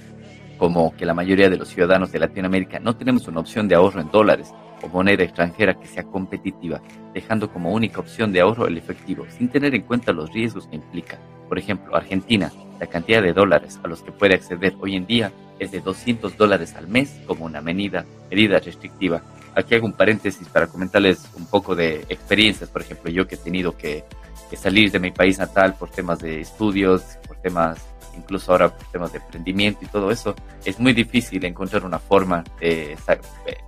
como 0.59 0.95
que 0.97 1.05
la 1.05 1.15
mayoría 1.15 1.51
de 1.51 1.57
los 1.57 1.69
ciudadanos 1.69 2.13
de 2.13 2.21
Latinoamérica 2.21 2.79
no 2.79 2.97
tenemos 2.97 3.27
una 3.27 3.41
opción 3.41 3.67
de 3.67 3.75
ahorro 3.75 4.01
en 4.01 4.11
dólares 4.11 4.55
moneda 4.89 5.25
extranjera 5.25 5.75
que 5.75 5.87
sea 5.87 6.05
competitiva, 6.05 6.81
dejando 7.13 7.51
como 7.51 7.73
única 7.73 8.01
opción 8.01 8.33
de 8.33 8.41
ahorro 8.41 8.67
el 8.67 8.79
efectivo, 8.79 9.27
sin 9.37 9.49
tener 9.49 9.75
en 9.75 9.83
cuenta 9.83 10.13
los 10.13 10.33
riesgos 10.33 10.67
que 10.67 10.77
implica. 10.77 11.19
Por 11.49 11.59
ejemplo, 11.59 11.95
Argentina, 11.97 12.53
la 12.81 12.87
cantidad 12.87 13.23
de 13.23 13.33
dólares 13.33 13.79
a 13.83 13.89
los 13.89 14.03
que 14.03 14.13
puede 14.13 14.35
acceder 14.35 14.75
hoy 14.81 14.97
en 14.97 15.07
día 15.07 15.33
es 15.59 15.71
de 15.71 15.81
200 15.81 16.37
dólares 16.37 16.75
al 16.75 16.89
mes 16.89 17.21
como 17.27 17.45
una 17.45 17.61
medida, 17.61 18.05
medida 18.31 18.59
restrictiva. 18.59 19.23
Aquí 19.55 19.75
hago 19.75 19.87
un 19.87 19.93
paréntesis 19.93 20.49
para 20.49 20.67
comentarles 20.67 21.31
un 21.37 21.47
poco 21.47 21.77
de 21.77 22.05
experiencias, 22.09 22.69
por 22.69 22.83
ejemplo, 22.83 23.11
yo 23.11 23.27
que 23.29 23.37
he 23.37 23.39
tenido 23.39 23.77
que, 23.77 24.05
que 24.51 24.57
salir 24.57 24.91
de 24.91 24.99
mi 24.99 25.13
país 25.13 25.39
natal 25.39 25.75
por 25.79 25.91
temas 25.91 26.19
de 26.19 26.41
estudios, 26.41 27.03
por 27.27 27.37
temas 27.37 27.79
incluso 28.17 28.53
ahora 28.53 28.77
temas 28.93 29.13
de 29.13 29.19
emprendimiento 29.19 29.85
y 29.85 29.89
todo 29.89 30.11
eso, 30.11 30.35
es 30.65 30.79
muy 30.79 30.93
difícil 30.93 31.45
encontrar 31.45 31.85
una 31.85 31.99
forma 31.99 32.45
de 32.61 32.97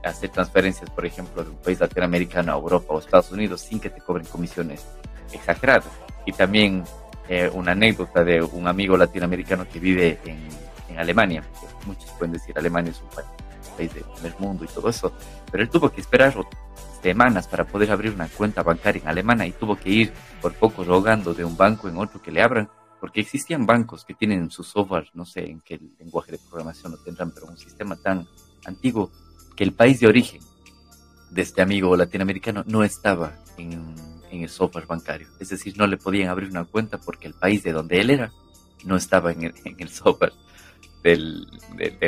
hacer 0.05 0.31
transferencias, 0.31 0.91
por 0.91 1.07
ejemplo, 1.07 1.45
de 1.45 1.51
un 1.51 1.57
país 1.57 1.81
latinoamericano 1.81 2.53
a 2.53 2.57
Europa 2.57 2.95
o 2.95 2.99
Estados 2.99 3.33
Unidos 3.33 3.61
sin 3.61 3.81
que 3.81 3.91
te 3.91 4.01
cobren 4.01 4.27
comisiones 4.27 4.87
exageradas. 5.33 5.91
Y 6.25 6.33
también 6.33 6.85
eh, 7.29 7.51
una 7.53 7.73
anécdota 7.73 8.25
de 8.25 8.43
un 8.43 8.69
amigo 8.69 8.97
latinoamericano 8.97 9.67
que 9.69 9.81
vive 9.81 10.19
en, 10.25 10.49
en 10.89 10.99
Alemania. 10.99 11.43
Muchos 11.87 12.11
pueden 12.13 12.33
decir 12.33 12.57
Alemania 12.57 12.91
es 12.91 13.01
un 13.01 13.09
país, 13.09 13.93
del 13.95 14.05
primer 14.05 14.35
mundo 14.39 14.65
y 14.65 14.69
todo 14.69 14.89
eso, 14.89 15.13
pero 15.51 15.63
él 15.63 15.69
tuvo 15.69 15.91
que 15.91 16.01
esperar 16.01 16.35
semanas 17.03 17.47
para 17.47 17.65
poder 17.65 17.91
abrir 17.91 18.13
una 18.13 18.27
cuenta 18.27 18.63
bancaria 18.63 19.03
en 19.03 19.09
Alemania 19.09 19.47
y 19.47 19.53
tuvo 19.53 19.77
que 19.77 19.91
ir 19.91 20.13
por 20.41 20.55
poco 20.55 20.83
rogando 20.83 21.35
de 21.35 21.45
un 21.45 21.57
banco 21.57 21.89
en 21.89 21.99
otro 21.99 22.23
que 22.23 22.31
le 22.31 22.43
abran 22.43 22.71
porque 23.01 23.21
existían 23.21 23.67
bancos 23.67 24.05
que 24.05 24.15
tienen 24.15 24.51
su 24.51 24.63
software, 24.63 25.11
no 25.15 25.25
sé 25.25 25.51
en 25.51 25.61
qué 25.61 25.81
lenguaje 25.99 26.33
de 26.33 26.39
programación 26.39 26.93
lo 26.93 26.99
tendrán, 26.99 27.31
pero 27.31 27.47
un 27.47 27.59
sistema 27.59 27.97
tan 27.97 28.27
antiguo 28.65 29.11
que 29.55 29.65
el 29.65 29.73
país 29.73 30.01
de 30.01 30.07
origen 30.07 30.41
de 31.31 31.43
este 31.43 31.63
amigo 31.63 31.97
latinoamericano 31.97 32.65
no 32.67 32.85
estaba 32.85 33.33
en, 33.57 33.95
el 34.31 34.49
software 34.51 34.87
bancario. 34.87 35.29
Es 35.41 35.49
decir, 35.49 35.79
no 35.79 35.87
le 35.87 35.97
podían 35.97 36.29
abrir 36.29 36.51
una 36.51 36.65
cuenta 36.65 36.99
porque 36.99 37.27
el 37.27 37.33
país 37.33 37.63
de 37.63 37.73
donde 37.73 38.01
él 38.01 38.11
era 38.11 38.31
no 38.85 38.97
estaba 38.97 39.33
en 39.33 39.45
el, 39.45 39.89
software 39.89 40.35
del, 41.03 41.47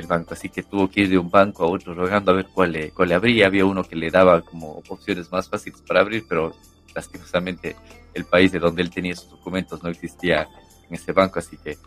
banco. 0.06 0.34
Así 0.34 0.50
que 0.50 0.62
tuvo 0.62 0.90
que 0.90 1.02
ir 1.02 1.08
de 1.08 1.16
un 1.16 1.30
banco 1.30 1.64
a 1.64 1.68
otro 1.68 1.94
rogando 1.94 2.32
a 2.32 2.34
ver 2.34 2.48
cuál 2.52 2.72
le, 2.72 2.90
cuál 2.90 3.08
le 3.08 3.14
abría. 3.14 3.46
Había 3.46 3.64
uno 3.64 3.82
que 3.82 3.96
le 3.96 4.10
daba 4.10 4.42
como 4.42 4.82
opciones 4.88 5.32
más 5.32 5.48
fáciles 5.48 5.80
para 5.80 6.00
abrir, 6.00 6.26
pero 6.28 6.54
lastimosamente 6.94 7.76
el 8.12 8.26
país 8.26 8.52
de 8.52 8.58
donde 8.58 8.82
él 8.82 8.90
tenía 8.90 9.16
sus 9.16 9.30
documentos 9.30 9.82
no 9.82 9.88
existía 9.88 10.48
en 10.88 10.94
este 10.94 11.12
banco, 11.12 11.38
así 11.38 11.56
que 11.56 11.78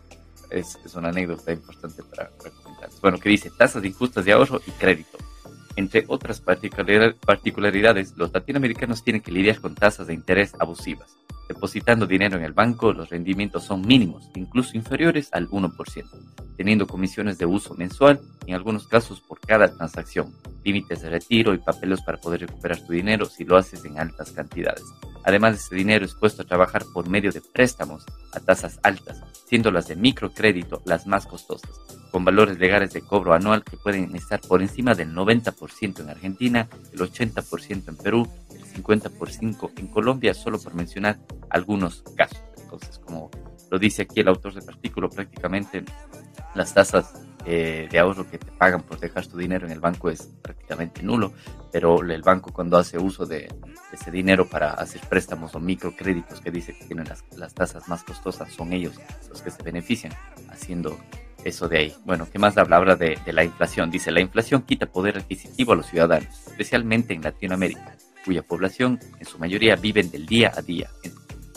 es, 0.50 0.78
es 0.84 0.94
una 0.94 1.08
anécdota 1.08 1.52
importante 1.52 2.02
para, 2.02 2.30
para 2.30 2.50
comentar. 2.50 2.90
Bueno, 3.00 3.18
que 3.18 3.28
dice 3.28 3.50
tasas 3.50 3.84
injustas 3.84 4.24
de 4.24 4.32
ahorro 4.32 4.60
y 4.66 4.70
crédito. 4.72 5.18
Entre 5.76 6.04
otras 6.06 6.40
particularidades, 6.40 8.14
los 8.16 8.32
latinoamericanos 8.32 9.02
tienen 9.02 9.22
que 9.22 9.32
lidiar 9.32 9.60
con 9.60 9.74
tasas 9.74 10.06
de 10.06 10.14
interés 10.14 10.52
abusivas. 10.58 11.16
Depositando 11.48 12.06
dinero 12.06 12.36
en 12.36 12.44
el 12.44 12.52
banco, 12.52 12.92
los 12.92 13.10
rendimientos 13.10 13.64
son 13.64 13.82
mínimos, 13.82 14.30
incluso 14.34 14.76
inferiores 14.76 15.28
al 15.32 15.48
1%, 15.48 15.76
teniendo 16.56 16.86
comisiones 16.86 17.38
de 17.38 17.46
uso 17.46 17.74
mensual, 17.74 18.20
en 18.46 18.54
algunos 18.54 18.86
casos 18.86 19.20
por 19.20 19.40
cada 19.40 19.74
transacción, 19.74 20.32
límites 20.64 21.02
de 21.02 21.10
retiro 21.10 21.54
y 21.54 21.58
papeles 21.58 22.00
para 22.02 22.18
poder 22.18 22.40
recuperar 22.40 22.80
tu 22.80 22.92
dinero 22.92 23.26
si 23.26 23.44
lo 23.44 23.56
haces 23.56 23.84
en 23.84 23.98
altas 23.98 24.32
cantidades. 24.32 24.84
Además, 25.24 25.56
ese 25.56 25.74
dinero 25.74 26.04
es 26.04 26.14
puesto 26.14 26.42
a 26.42 26.46
trabajar 26.46 26.84
por 26.92 27.08
medio 27.08 27.30
de 27.30 27.40
préstamos 27.40 28.04
a 28.32 28.40
tasas 28.40 28.80
altas, 28.82 29.22
siendo 29.46 29.70
las 29.70 29.86
de 29.86 29.96
microcrédito 29.96 30.82
las 30.84 31.06
más 31.06 31.26
costosas, 31.26 31.70
con 32.10 32.24
valores 32.24 32.58
legales 32.58 32.92
de 32.92 33.02
cobro 33.02 33.32
anual 33.32 33.62
que 33.62 33.76
pueden 33.76 34.14
estar 34.16 34.40
por 34.40 34.62
encima 34.62 34.94
del 34.94 35.14
90% 35.14 36.00
en 36.00 36.10
Argentina, 36.10 36.68
el 36.92 37.00
80% 37.00 37.88
en 37.88 37.96
Perú, 37.96 38.28
el 38.74 38.82
50% 38.84 39.72
en 39.76 39.86
Colombia, 39.88 40.34
solo 40.34 40.58
por 40.58 40.74
mencionar 40.74 41.18
algunos 41.50 42.02
casos. 42.16 42.42
Entonces, 42.62 42.98
como 42.98 43.30
lo 43.70 43.78
dice 43.78 44.02
aquí 44.02 44.20
el 44.20 44.28
autor 44.28 44.54
del 44.54 44.68
artículo, 44.68 45.08
prácticamente 45.08 45.84
las 46.54 46.74
tasas 46.74 47.14
eh, 47.44 47.88
de 47.90 47.98
ahorro 47.98 48.30
que 48.30 48.38
te 48.38 48.52
pagan 48.52 48.82
por 48.82 49.00
dejar 49.00 49.26
tu 49.26 49.36
dinero 49.36 49.66
en 49.66 49.72
el 49.72 49.80
banco 49.80 50.10
es 50.10 50.28
prácticamente 50.42 51.02
nulo, 51.02 51.32
pero 51.72 52.00
el 52.00 52.22
banco 52.22 52.52
cuando 52.52 52.76
hace 52.76 52.98
uso 52.98 53.26
de 53.26 53.52
ese 53.92 54.10
dinero 54.10 54.48
para 54.48 54.74
hacer 54.74 55.00
préstamos 55.08 55.54
o 55.54 55.60
microcréditos 55.60 56.40
que 56.40 56.50
dice 56.50 56.76
que 56.76 56.84
tienen 56.84 57.06
las, 57.36 57.54
tasas 57.54 57.88
más 57.88 58.04
costosas, 58.04 58.52
son 58.52 58.72
ellos 58.72 58.94
los 59.28 59.42
que 59.42 59.50
se 59.50 59.62
benefician 59.62 60.12
haciendo 60.50 60.96
eso 61.44 61.68
de 61.68 61.78
ahí. 61.78 61.94
Bueno, 62.04 62.28
¿qué 62.30 62.38
más 62.38 62.56
habla? 62.56 62.76
Habla 62.76 62.94
de, 62.94 63.18
de 63.24 63.32
la 63.32 63.42
inflación. 63.42 63.90
Dice, 63.90 64.12
la 64.12 64.20
inflación 64.20 64.62
quita 64.62 64.86
poder 64.86 65.18
adquisitivo 65.18 65.72
a 65.72 65.76
los 65.76 65.86
ciudadanos, 65.86 66.46
especialmente 66.46 67.12
en 67.14 67.22
Latinoamérica. 67.22 67.96
Cuya 68.24 68.42
población 68.42 68.98
en 69.18 69.26
su 69.26 69.38
mayoría 69.38 69.76
viven 69.76 70.10
del 70.10 70.26
día 70.26 70.52
a 70.56 70.62
día, 70.62 70.90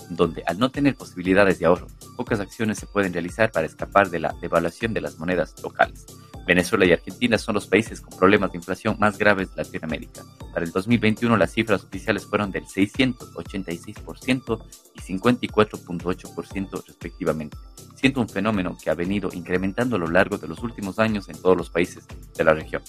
donde 0.10 0.44
al 0.46 0.60
no 0.60 0.70
tener 0.72 0.96
posibilidades 0.96 1.60
de 1.60 1.66
ahorro, 1.66 1.88
pocas 2.16 2.40
acciones 2.40 2.78
se 2.78 2.88
pueden 2.88 3.14
realizar 3.14 3.52
para 3.52 3.66
escapar 3.66 4.10
de 4.10 4.20
la 4.20 4.36
devaluación 4.42 4.94
de 4.94 5.02
las 5.02 5.18
monedas 5.20 5.56
locales. 5.64 6.06
Venezuela 6.46 6.86
y 6.86 6.92
Argentina 6.92 7.38
son 7.38 7.56
los 7.56 7.66
países 7.68 8.02
con 8.02 8.18
problemas 8.18 8.52
de 8.52 8.60
inflación 8.60 8.98
más 9.00 9.18
graves 9.18 9.50
de 9.56 9.64
Latinoamérica. 9.64 10.22
Para 10.54 10.64
el 10.66 10.72
2021 10.72 11.36
las 11.38 11.52
cifras 11.52 11.84
oficiales 11.84 12.26
fueron 12.26 12.52
del 12.52 12.66
686% 12.66 14.64
y 14.94 15.00
54.8% 15.00 16.86
respectivamente, 16.86 17.58
siendo 17.96 18.22
un 18.22 18.30
fenómeno 18.30 18.78
que 18.82 18.92
ha 18.92 18.94
venido 18.94 19.30
incrementando 19.34 19.96
a 19.96 20.00
lo 20.00 20.08
largo 20.08 20.38
de 20.38 20.48
los 20.48 20.60
últimos 20.60 21.00
años 21.00 21.30
en 21.30 21.42
todos 21.42 21.58
los 21.58 21.72
países 21.72 22.06
de 22.38 22.44
la 22.44 22.54
región. 22.54 22.84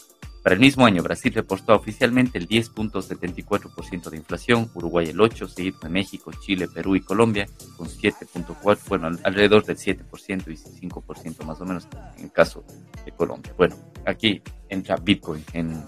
Para 0.46 0.54
el 0.54 0.60
mismo 0.60 0.86
año, 0.86 1.02
Brasil 1.02 1.32
reportó 1.34 1.74
oficialmente 1.74 2.38
el 2.38 2.46
10.74% 2.46 4.10
de 4.10 4.16
inflación, 4.16 4.70
Uruguay 4.74 5.08
el 5.08 5.18
8%, 5.18 5.48
seguido 5.48 5.80
de 5.82 5.88
México, 5.88 6.30
Chile, 6.40 6.68
Perú 6.68 6.94
y 6.94 7.00
Colombia 7.00 7.48
con 7.76 7.88
7.4%, 7.88 8.78
bueno, 8.86 9.10
alrededor 9.24 9.64
del 9.64 9.76
7% 9.76 10.04
y 10.46 10.86
5% 10.86 11.44
más 11.44 11.60
o 11.60 11.64
menos 11.64 11.88
en 12.16 12.26
el 12.26 12.30
caso 12.30 12.62
de 13.04 13.10
Colombia. 13.10 13.52
Bueno, 13.56 13.74
aquí 14.04 14.40
entra 14.68 14.94
Bitcoin 14.94 15.42
en, 15.52 15.82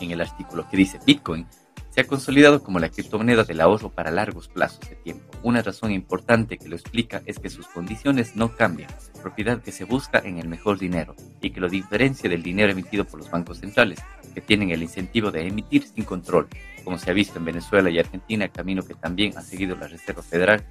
en 0.00 0.10
el 0.10 0.20
artículo 0.20 0.68
que 0.68 0.76
dice 0.76 0.98
Bitcoin 1.06 1.46
se 1.90 2.00
ha 2.00 2.06
consolidado 2.06 2.62
como 2.62 2.78
la 2.78 2.88
criptomoneda 2.88 3.44
del 3.44 3.60
ahorro 3.60 3.90
para 3.90 4.10
largos 4.10 4.48
plazos 4.48 4.88
de 4.88 4.96
tiempo. 4.96 5.24
Una 5.42 5.62
razón 5.62 5.90
importante 5.90 6.56
que 6.56 6.68
lo 6.68 6.76
explica 6.76 7.22
es 7.26 7.38
que 7.38 7.50
sus 7.50 7.66
condiciones 7.66 8.36
no 8.36 8.54
cambian, 8.56 8.90
propiedad 9.22 9.60
que 9.60 9.72
se 9.72 9.84
busca 9.84 10.20
en 10.24 10.38
el 10.38 10.48
mejor 10.48 10.78
dinero 10.78 11.16
y 11.40 11.50
que 11.50 11.60
lo 11.60 11.68
diferencia 11.68 12.30
del 12.30 12.42
dinero 12.42 12.72
emitido 12.72 13.04
por 13.04 13.18
los 13.18 13.30
bancos 13.30 13.58
centrales, 13.58 14.00
que 14.34 14.40
tienen 14.40 14.70
el 14.70 14.82
incentivo 14.82 15.30
de 15.30 15.46
emitir 15.46 15.84
sin 15.84 16.04
control, 16.04 16.48
como 16.84 16.98
se 16.98 17.10
ha 17.10 17.14
visto 17.14 17.38
en 17.38 17.44
Venezuela 17.44 17.90
y 17.90 17.98
Argentina, 17.98 18.48
camino 18.48 18.82
que 18.82 18.94
también 18.94 19.36
ha 19.36 19.42
seguido 19.42 19.76
la 19.76 19.88
Reserva 19.88 20.22
Federal 20.22 20.64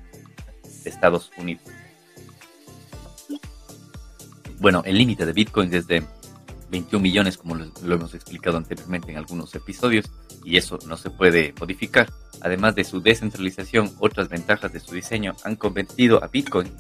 de 0.84 0.90
Estados 0.90 1.32
Unidos. 1.38 1.64
Bueno, 4.60 4.84
el 4.86 4.98
límite 4.98 5.26
de 5.26 5.34
Bitcoin 5.34 5.70
desde 5.70 6.04
21 6.70 7.02
millones, 7.02 7.38
como 7.38 7.56
lo, 7.56 7.96
hemos 7.96 8.14
explicado 8.14 8.58
anteriormente 8.58 9.12
en 9.12 9.18
algunos 9.18 9.56
episodios, 9.56 10.12
y 10.44 10.58
eso 10.58 10.80
no 10.88 10.98
se 10.98 11.10
puede 11.10 11.54
modificar. 11.60 12.10
Además 12.42 12.76
de 12.76 12.84
su 12.84 13.02
descentralización, 13.02 13.92
otras 14.00 14.30
ventajas 14.30 14.72
de 14.72 14.80
su 14.80 14.94
diseño 14.94 15.36
han 15.44 15.56
convertido 15.56 16.24
a 16.24 16.28
Bitcoin 16.28 16.72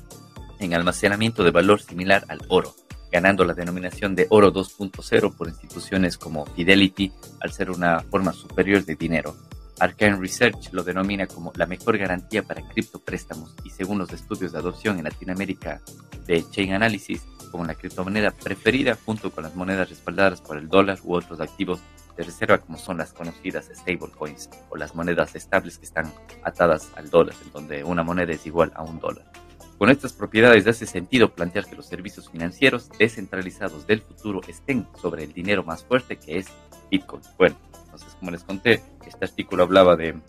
en 0.59 0.73
almacenamiento 0.73 1.43
de 1.43 1.51
valor 1.51 1.81
similar 1.81 2.25
al 2.27 2.41
oro, 2.49 2.75
ganando 3.11 3.43
la 3.43 3.53
denominación 3.53 4.15
de 4.15 4.27
oro 4.29 4.53
2.0 4.53 5.35
por 5.35 5.47
instituciones 5.47 6.17
como 6.17 6.45
Fidelity 6.45 7.11
al 7.41 7.51
ser 7.51 7.71
una 7.71 8.01
forma 8.01 8.33
superior 8.33 8.85
de 8.85 8.95
dinero. 8.95 9.35
Arcane 9.79 10.17
Research 10.17 10.71
lo 10.73 10.83
denomina 10.83 11.25
como 11.25 11.53
la 11.55 11.65
mejor 11.65 11.97
garantía 11.97 12.43
para 12.43 12.67
criptopréstamos 12.67 13.55
y 13.63 13.69
según 13.69 13.97
los 13.97 14.11
estudios 14.11 14.51
de 14.51 14.59
adopción 14.59 14.97
en 14.97 15.05
Latinoamérica 15.05 15.81
de 16.27 16.43
Chain 16.49 16.73
Analysis, 16.73 17.23
como 17.49 17.65
la 17.65 17.75
criptomoneda 17.75 18.31
preferida 18.31 18.97
junto 19.05 19.31
con 19.31 19.43
las 19.43 19.55
monedas 19.55 19.89
respaldadas 19.89 20.41
por 20.41 20.57
el 20.57 20.67
dólar 20.67 20.99
u 21.03 21.15
otros 21.15 21.39
activos 21.39 21.79
de 22.19 22.25
reserva 22.25 22.57
como 22.57 22.77
son 22.77 22.97
las 22.97 23.13
conocidas 23.13 23.71
stablecoins 23.73 24.49
o 24.69 24.75
las 24.75 24.93
monedas 24.93 25.35
estables 25.35 25.77
que 25.77 25.85
están 25.85 26.13
atadas 26.43 26.91
al 26.97 27.09
dólar, 27.09 27.33
en 27.45 27.51
donde 27.53 27.83
una 27.85 28.03
moneda 28.03 28.33
es 28.33 28.45
igual 28.45 28.73
a 28.75 28.83
un 28.83 28.99
dólar. 28.99 29.31
Con 29.77 29.89
estas 29.89 30.11
propiedades 30.11 30.67
hace 30.67 30.85
sentido 30.85 31.33
plantear 31.33 31.65
que 31.65 31.77
los 31.77 31.85
servicios 31.85 32.29
financieros 32.29 32.89
descentralizados 32.99 33.87
del 33.87 34.01
futuro 34.01 34.41
estén 34.49 34.85
sobre 35.01 35.23
el 35.23 35.31
dinero 35.31 35.63
más 35.63 35.85
fuerte 35.85 36.17
que 36.17 36.39
es 36.39 36.47
Bitcoin. 36.91 37.21
Bueno, 37.37 37.55
entonces 37.85 38.13
como 38.19 38.31
les 38.31 38.43
conté, 38.43 38.83
este 39.07 39.23
artículo 39.23 39.63
hablaba 39.63 39.95
de 39.95 40.19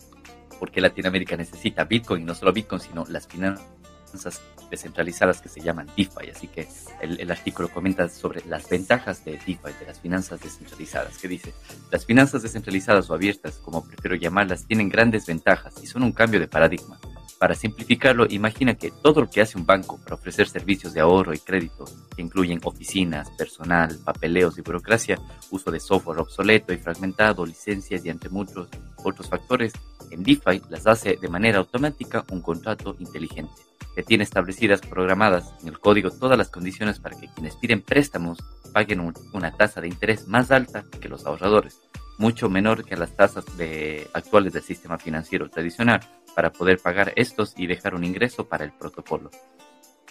por 0.61 0.71
qué 0.71 0.79
Latinoamérica 0.79 1.35
necesita 1.35 1.83
Bitcoin, 1.83 2.23
no 2.23 2.35
solo 2.35 2.53
Bitcoin, 2.53 2.79
sino 2.79 3.03
las 3.09 3.27
finanzas 3.27 4.41
descentralizadas 4.71 5.41
que 5.41 5.49
se 5.49 5.61
llaman 5.61 5.87
DeFi. 5.95 6.31
Así 6.33 6.47
que 6.47 6.67
el, 7.01 7.29
artículo 7.29 7.69
comenta 7.69 8.09
sobre 8.09 8.43
las 8.47 8.67
ventajas 8.67 9.23
de 9.23 9.33
DeFi, 9.33 9.73
de 9.79 9.85
las 9.85 9.99
finanzas 9.99 10.41
descentralizadas, 10.41 11.17
que 11.19 11.27
dice, 11.27 11.53
las 11.91 12.05
finanzas 12.05 12.41
descentralizadas 12.41 13.09
o 13.09 13.13
abiertas, 13.13 13.57
como 13.57 13.85
prefiero 13.85 14.15
llamarlas, 14.15 14.65
tienen 14.65 14.89
grandes 14.89 15.27
ventajas 15.27 15.75
y 15.83 15.85
son 15.85 16.01
un 16.01 16.13
cambio 16.13 16.39
de 16.39 16.47
paradigma. 16.47 16.99
Para 17.41 17.55
simplificarlo, 17.55 18.27
imagina 18.29 18.75
que 18.75 18.91
todo 18.91 19.21
lo 19.21 19.27
que 19.27 19.41
hace 19.41 19.57
un 19.57 19.65
banco 19.65 19.99
para 20.03 20.13
ofrecer 20.13 20.47
servicios 20.47 20.93
de 20.93 20.99
ahorro 20.99 21.33
y 21.33 21.39
crédito, 21.39 21.85
que 22.15 22.21
incluyen 22.21 22.61
oficinas, 22.63 23.31
personal, 23.31 23.97
papeleos 24.05 24.59
y 24.59 24.61
burocracia, 24.61 25.17
uso 25.49 25.71
de 25.71 25.79
software 25.79 26.19
obsoleto 26.19 26.71
y 26.71 26.77
fragmentado, 26.77 27.43
licencias 27.43 28.05
y 28.05 28.09
entre 28.09 28.29
muchos 28.29 28.67
otros 29.03 29.27
factores, 29.27 29.73
en 30.11 30.21
DeFi 30.21 30.61
las 30.69 30.85
hace 30.85 31.17
de 31.19 31.29
manera 31.29 31.57
automática 31.57 32.23
un 32.29 32.41
contrato 32.41 32.95
inteligente. 32.99 33.55
Que 33.95 34.03
tiene 34.03 34.23
establecidas, 34.23 34.81
programadas 34.81 35.51
en 35.63 35.69
el 35.69 35.79
código 35.79 36.11
todas 36.11 36.37
las 36.37 36.51
condiciones 36.51 36.99
para 36.99 37.19
que 37.19 37.27
quienes 37.33 37.55
piden 37.55 37.81
préstamos 37.81 38.37
paguen 38.71 39.15
una 39.33 39.51
tasa 39.57 39.81
de 39.81 39.87
interés 39.87 40.27
más 40.27 40.51
alta 40.51 40.85
que 41.01 41.09
los 41.09 41.25
ahorradores, 41.25 41.79
mucho 42.19 42.49
menor 42.49 42.85
que 42.85 42.95
las 42.95 43.15
tasas 43.15 43.45
actuales 44.13 44.53
del 44.53 44.61
sistema 44.61 44.99
financiero 44.99 45.49
tradicional, 45.49 46.01
para 46.35 46.51
poder 46.51 46.79
pagar 46.79 47.13
estos 47.15 47.53
y 47.57 47.67
dejar 47.67 47.95
un 47.95 48.03
ingreso 48.03 48.47
para 48.47 48.65
el 48.65 48.71
protocolo. 48.71 49.29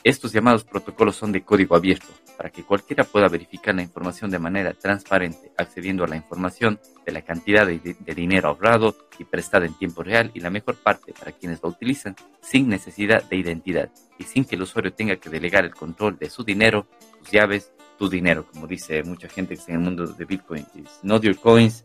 Estos 0.02 0.32
llamados 0.32 0.64
protocolos 0.64 1.16
son 1.16 1.30
de 1.30 1.42
código 1.42 1.76
abierto, 1.76 2.06
para 2.38 2.48
que 2.48 2.62
cualquiera 2.62 3.04
pueda 3.04 3.28
verificar 3.28 3.74
la 3.74 3.82
información 3.82 4.30
de 4.30 4.38
manera 4.38 4.72
transparente, 4.72 5.52
accediendo 5.58 6.04
a 6.04 6.08
la 6.08 6.16
información 6.16 6.80
de 7.04 7.12
la 7.12 7.20
cantidad 7.20 7.66
de, 7.66 7.96
dinero 8.14 8.48
ahorrado 8.48 8.96
y 9.18 9.24
prestado 9.24 9.66
en 9.66 9.74
tiempo 9.74 10.02
real 10.02 10.30
y 10.32 10.40
la 10.40 10.48
mejor 10.48 10.76
parte 10.76 11.12
para 11.12 11.32
quienes 11.32 11.62
lo 11.62 11.68
utilizan 11.68 12.16
sin 12.40 12.70
necesidad 12.70 13.24
de 13.24 13.36
identidad 13.36 13.90
y 14.18 14.24
sin 14.24 14.46
que 14.46 14.56
el 14.56 14.62
usuario 14.62 14.94
tenga 14.94 15.16
que 15.16 15.28
delegar 15.28 15.66
el 15.66 15.74
control 15.74 16.18
de 16.18 16.30
su 16.30 16.44
dinero, 16.44 16.86
sus 17.18 17.30
llaves, 17.30 17.70
tu 17.98 18.08
dinero, 18.08 18.46
como 18.50 18.66
dice 18.66 19.02
mucha 19.02 19.28
gente 19.28 19.58
en 19.68 19.74
el 19.74 19.80
mundo 19.80 20.06
de 20.06 20.24
Bitcoin. 20.24 20.66
not 21.02 21.22
your 21.22 21.38
coins, 21.38 21.84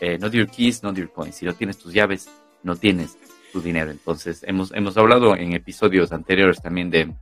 eh, 0.00 0.16
not 0.16 0.32
your 0.32 0.48
keys, 0.48 0.82
not 0.82 0.96
your 0.96 1.12
coins. 1.12 1.36
Si 1.36 1.44
no 1.44 1.52
tienes 1.52 1.76
tus 1.76 1.92
llaves, 1.92 2.26
no 2.62 2.74
tienes 2.74 3.18
tu 3.52 3.60
dinero. 3.60 3.90
Entonces, 3.90 4.42
hemos, 4.46 4.72
hemos 4.72 4.96
hablado 4.96 5.36
en 5.36 5.52
episodios 5.54 6.12
anteriores 6.12 6.60
también 6.60 6.90
de 6.90 7.12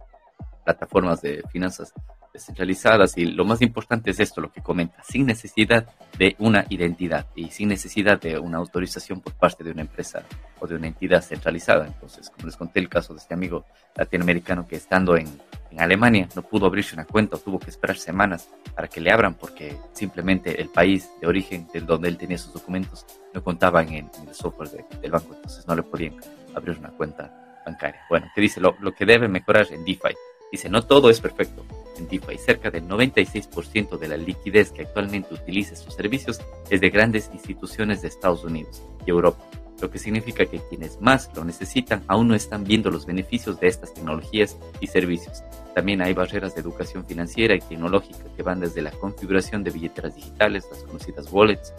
plataformas 0.65 1.23
de 1.23 1.43
finanzas 1.51 1.93
descentralizadas 2.33 3.17
y 3.17 3.27
lo 3.27 3.45
más 3.45 3.63
importante 3.63 4.11
es 4.11 4.21
esto, 4.21 4.41
lo 4.41 4.53
que 4.53 4.63
comenta, 4.63 5.03
sin 5.03 5.27
necesidad 5.27 5.89
de 6.19 6.37
una 6.39 6.67
identidad 6.69 7.27
y 7.35 7.51
sin 7.51 7.69
necesidad 7.69 8.21
de 8.21 8.39
una 8.39 8.59
autorización 8.59 9.21
por 9.21 9.35
parte 9.35 9.65
de 9.65 9.73
una 9.73 9.83
empresa 9.83 10.23
o 10.61 10.67
de 10.67 10.77
una 10.77 10.87
entidad 10.87 11.23
centralizada. 11.23 11.87
Entonces, 11.87 12.31
como 12.31 12.47
les 12.47 12.57
conté 12.57 12.81
el 12.81 12.89
caso 12.89 13.15
de 13.15 13.21
este 13.21 13.35
amigo 13.35 13.65
latinoamericano 13.97 14.67
que 14.67 14.77
estando 14.77 15.17
en, 15.17 15.27
en 15.71 15.81
Alemania 15.81 16.29
no 16.35 16.43
pudo 16.43 16.67
abrirse 16.67 16.95
una 16.95 17.05
cuenta 17.05 17.37
tuvo 17.37 17.59
que 17.59 17.71
esperar 17.71 17.97
semanas 17.97 18.49
para 18.75 18.89
que 18.89 19.01
le 19.01 19.11
abran 19.11 19.35
porque 19.35 19.77
simplemente 19.93 20.61
el 20.61 20.69
país 20.69 21.11
de 21.21 21.27
origen 21.27 21.69
del 21.73 21.87
donde 21.87 22.09
él 22.09 22.17
tenía 22.17 22.39
sus 22.39 22.53
documentos 22.53 23.07
no 23.35 23.43
contaban 23.43 23.89
en, 23.93 24.11
el 24.27 24.35
software 24.35 24.71
del 24.71 25.11
banco, 25.11 25.35
entonces 25.35 25.67
no 25.67 25.75
le 25.75 25.83
podían 25.83 26.17
abrir 26.55 26.79
una 26.79 26.91
cuenta 26.91 27.61
bancaria. 27.65 28.01
Bueno, 28.09 28.27
que 28.35 28.41
dice 28.41 28.61
lo, 28.61 28.77
lo 28.81 28.93
que 28.93 29.05
debe 29.05 29.29
mejorar 29.29 29.67
en 29.71 29.85
DeFi 29.85 30.15
Dice, 30.51 30.71
no 30.71 30.83
todo 30.83 31.11
es 31.11 31.21
perfecto. 31.21 31.65
En 31.99 32.09
DeFi, 32.09 32.39
cerca 32.39 32.71
del 32.71 32.85
96% 32.89 33.99
de 33.99 34.09
la 34.09 34.17
liquidez 34.17 34.73
que 34.73 34.83
actualmente 34.83 35.35
utiliza 35.35 35.75
estos 35.75 35.95
servicios 35.95 36.41
es 36.71 36.81
de 36.81 36.91
grandes 36.91 37.31
instituciones 37.33 38.01
de 38.01 38.09
Estados 38.09 38.45
Unidos 38.45 38.83
y 39.05 39.11
Europa, 39.11 39.45
lo 39.81 39.91
que 39.91 39.99
significa 39.99 40.47
que 40.47 40.61
quienes 40.69 41.01
más 41.01 41.31
lo 41.35 41.45
necesitan 41.45 42.03
aún 42.09 42.29
no 42.29 42.35
están 42.35 42.65
viendo 42.65 42.91
los 42.91 43.07
beneficios 43.07 43.61
de 43.61 43.69
estas 43.69 43.95
tecnologías 43.95 44.57
y 44.81 44.87
servicios. 44.87 45.43
También 45.75 46.03
hay 46.03 46.13
barreras 46.13 46.55
de 46.55 46.61
educación 46.61 47.05
financiera 47.07 47.55
y 47.55 47.61
tecnológica 47.61 48.25
que 48.37 48.43
van 48.43 48.61
desde 48.61 48.83
la 48.83 48.91
configuración 48.91 49.63
de 49.63 49.71
billeteras 49.71 50.17
digitales, 50.17 50.67
las 50.71 50.83
conocidas 50.83 51.29
wallets, 51.31 51.73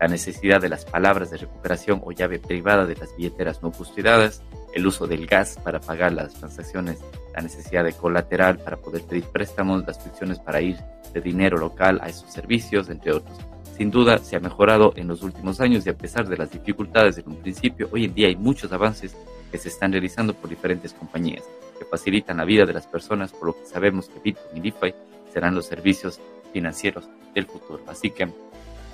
la 0.00 0.08
necesidad 0.08 0.60
de 0.60 0.68
las 0.68 0.84
palabras 0.84 1.30
de 1.30 1.38
recuperación 1.38 2.02
o 2.04 2.12
llave 2.12 2.38
privada 2.38 2.84
de 2.84 2.96
las 2.96 3.16
billeteras 3.16 3.62
no 3.62 3.72
custodiadas, 3.72 4.42
el 4.74 4.86
uso 4.86 5.06
del 5.06 5.26
gas 5.26 5.58
para 5.62 5.80
pagar 5.80 6.12
las 6.12 6.34
transacciones, 6.34 6.98
la 7.34 7.40
necesidad 7.40 7.84
de 7.84 7.94
colateral 7.94 8.58
para 8.58 8.76
poder 8.76 9.02
pedir 9.02 9.24
préstamos, 9.24 9.86
las 9.86 9.98
fricciones 9.98 10.38
para 10.38 10.60
ir 10.60 10.76
de 11.14 11.20
dinero 11.22 11.56
local 11.56 11.98
a 12.02 12.08
esos 12.08 12.30
servicios, 12.30 12.90
entre 12.90 13.12
otros. 13.12 13.38
Sin 13.76 13.90
duda 13.90 14.16
se 14.18 14.36
ha 14.36 14.40
mejorado 14.40 14.94
en 14.96 15.06
los 15.06 15.22
últimos 15.22 15.60
años 15.60 15.84
y 15.84 15.90
a 15.90 15.96
pesar 15.98 16.26
de 16.26 16.38
las 16.38 16.50
dificultades 16.50 17.18
en 17.18 17.28
un 17.28 17.36
principio, 17.36 17.90
hoy 17.92 18.06
en 18.06 18.14
día 18.14 18.28
hay 18.28 18.36
muchos 18.36 18.72
avances 18.72 19.14
que 19.52 19.58
se 19.58 19.68
están 19.68 19.92
realizando 19.92 20.32
por 20.32 20.48
diferentes 20.48 20.94
compañías 20.94 21.44
que 21.78 21.84
facilitan 21.84 22.38
la 22.38 22.46
vida 22.46 22.64
de 22.64 22.72
las 22.72 22.86
personas, 22.86 23.32
por 23.32 23.48
lo 23.48 23.52
que 23.52 23.66
sabemos 23.66 24.08
que 24.08 24.18
Bitcoin 24.20 24.56
y 24.56 24.60
DeFi 24.60 24.94
serán 25.30 25.54
los 25.54 25.66
servicios 25.66 26.20
financieros 26.54 27.06
del 27.34 27.44
futuro. 27.44 27.84
Así 27.86 28.10
que 28.10 28.26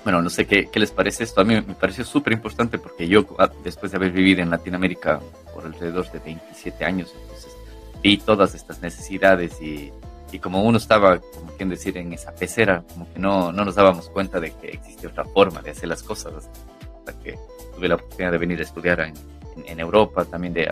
bueno, 0.03 0.21
no 0.21 0.29
sé 0.29 0.45
qué, 0.45 0.67
qué, 0.69 0.81
les 0.81 0.91
parece 0.91 1.23
esto. 1.23 1.39
A 1.39 1.45
mí 1.45 1.55
me 1.55 1.75
pareció 1.75 2.03
súper 2.03 2.33
importante 2.33 2.77
porque 2.77 3.07
yo, 3.07 3.25
ah, 3.39 3.49
después 3.63 3.93
de 3.93 3.97
haber 3.97 4.11
vivido 4.11 4.41
en 4.41 4.49
Latinoamérica 4.49 5.21
por 5.53 5.65
alrededor 5.65 6.11
de 6.11 6.19
27 6.19 6.83
años, 6.83 7.13
entonces 7.21 7.55
vi 8.01 8.17
todas 8.17 8.53
estas 8.53 8.81
necesidades 8.81 9.61
y, 9.61 9.93
y 10.33 10.39
como 10.39 10.63
uno 10.63 10.79
estaba, 10.79 11.19
como 11.19 11.51
quien 11.51 11.69
decir, 11.69 11.95
en 11.95 12.11
esa 12.11 12.33
pecera, 12.33 12.83
como 12.91 13.11
que 13.13 13.19
no, 13.19 13.51
no 13.51 13.63
nos 13.63 13.75
dábamos 13.75 14.09
cuenta 14.09 14.39
de 14.39 14.51
que 14.51 14.69
existe 14.69 15.05
otra 15.05 15.25
forma 15.25 15.61
de 15.61 15.69
hacer 15.69 15.87
las 15.87 16.01
cosas 16.01 16.49
hasta 16.97 17.19
que 17.19 17.37
tuve 17.75 17.87
la 17.87 17.95
oportunidad 17.95 18.31
de 18.31 18.37
venir 18.39 18.59
a 18.59 18.63
estudiar 18.63 18.99
en, 19.01 19.79
Europa, 19.79 20.25
también 20.25 20.53
de, 20.53 20.67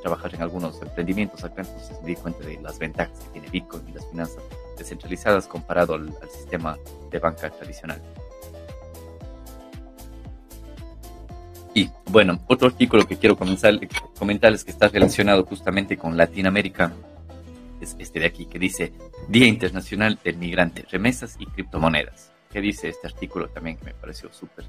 trabajar 0.00 0.34
en 0.34 0.42
algunos 0.42 0.80
emprendimientos 0.80 1.44
acá, 1.44 1.60
entonces 1.60 2.00
me 2.00 2.08
di 2.08 2.16
cuenta 2.16 2.42
de 2.46 2.58
las 2.62 2.78
ventajas 2.78 3.18
que 3.18 3.30
tiene 3.32 3.48
Bitcoin 3.50 3.86
y 3.88 3.92
las 3.92 4.06
finanzas 4.06 4.42
descentralizadas 4.78 5.46
comparado 5.46 5.94
al, 5.94 6.10
sistema 6.30 6.78
de 7.10 7.18
banca 7.18 7.50
tradicional. 7.50 8.00
Y 11.74 11.90
bueno, 12.10 12.40
otro 12.46 12.68
artículo 12.68 13.06
que 13.06 13.18
quiero 13.18 13.36
comenzar, 13.36 13.78
comentarles 14.18 14.64
que 14.64 14.70
está 14.70 14.88
relacionado 14.88 15.44
justamente 15.44 15.98
con 15.98 16.16
Latinoamérica 16.16 16.92
es 17.84 17.96
este 17.98 18.20
de 18.20 18.26
aquí 18.26 18.46
que 18.46 18.58
dice 18.58 18.92
Día 19.28 19.46
Internacional 19.46 20.18
del 20.24 20.36
Migrante, 20.36 20.84
Remesas 20.90 21.36
y 21.38 21.46
Criptomonedas. 21.46 22.32
¿Qué 22.50 22.60
dice 22.60 22.88
este 22.88 23.06
artículo 23.06 23.48
también 23.48 23.76
que 23.76 23.84
me 23.84 23.94
pareció 23.94 24.32
súper 24.32 24.64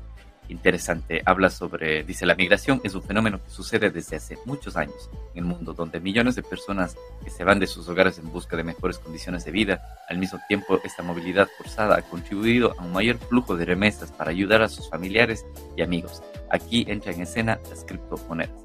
interesante. 0.49 1.21
Habla 1.25 1.49
sobre, 1.49 2.03
dice, 2.03 2.25
la 2.25 2.35
migración 2.35 2.81
es 2.83 2.95
un 2.95 3.03
fenómeno 3.03 3.41
que 3.43 3.49
sucede 3.49 3.89
desde 3.89 4.17
hace 4.17 4.37
muchos 4.45 4.77
años 4.77 5.09
en 5.33 5.43
el 5.43 5.45
mundo, 5.45 5.73
donde 5.73 5.99
millones 5.99 6.35
de 6.35 6.43
personas 6.43 6.95
se 7.27 7.43
van 7.43 7.59
de 7.59 7.67
sus 7.67 7.87
hogares 7.87 8.19
en 8.19 8.31
busca 8.31 8.55
de 8.55 8.63
mejores 8.63 8.99
condiciones 8.99 9.45
de 9.45 9.51
vida, 9.51 9.81
al 10.09 10.17
mismo 10.17 10.39
tiempo 10.47 10.79
esta 10.83 11.03
movilidad 11.03 11.47
forzada 11.57 11.97
ha 11.97 12.01
contribuido 12.01 12.75
a 12.77 12.83
un 12.83 12.93
mayor 12.93 13.17
flujo 13.17 13.55
de 13.55 13.65
remesas 13.65 14.11
para 14.11 14.31
ayudar 14.31 14.61
a 14.61 14.69
sus 14.69 14.89
familiares 14.89 15.45
y 15.75 15.81
amigos. 15.81 16.21
Aquí 16.49 16.85
entra 16.87 17.11
en 17.11 17.21
escena 17.21 17.59
las 17.69 17.83
criptomonedas. 17.85 18.64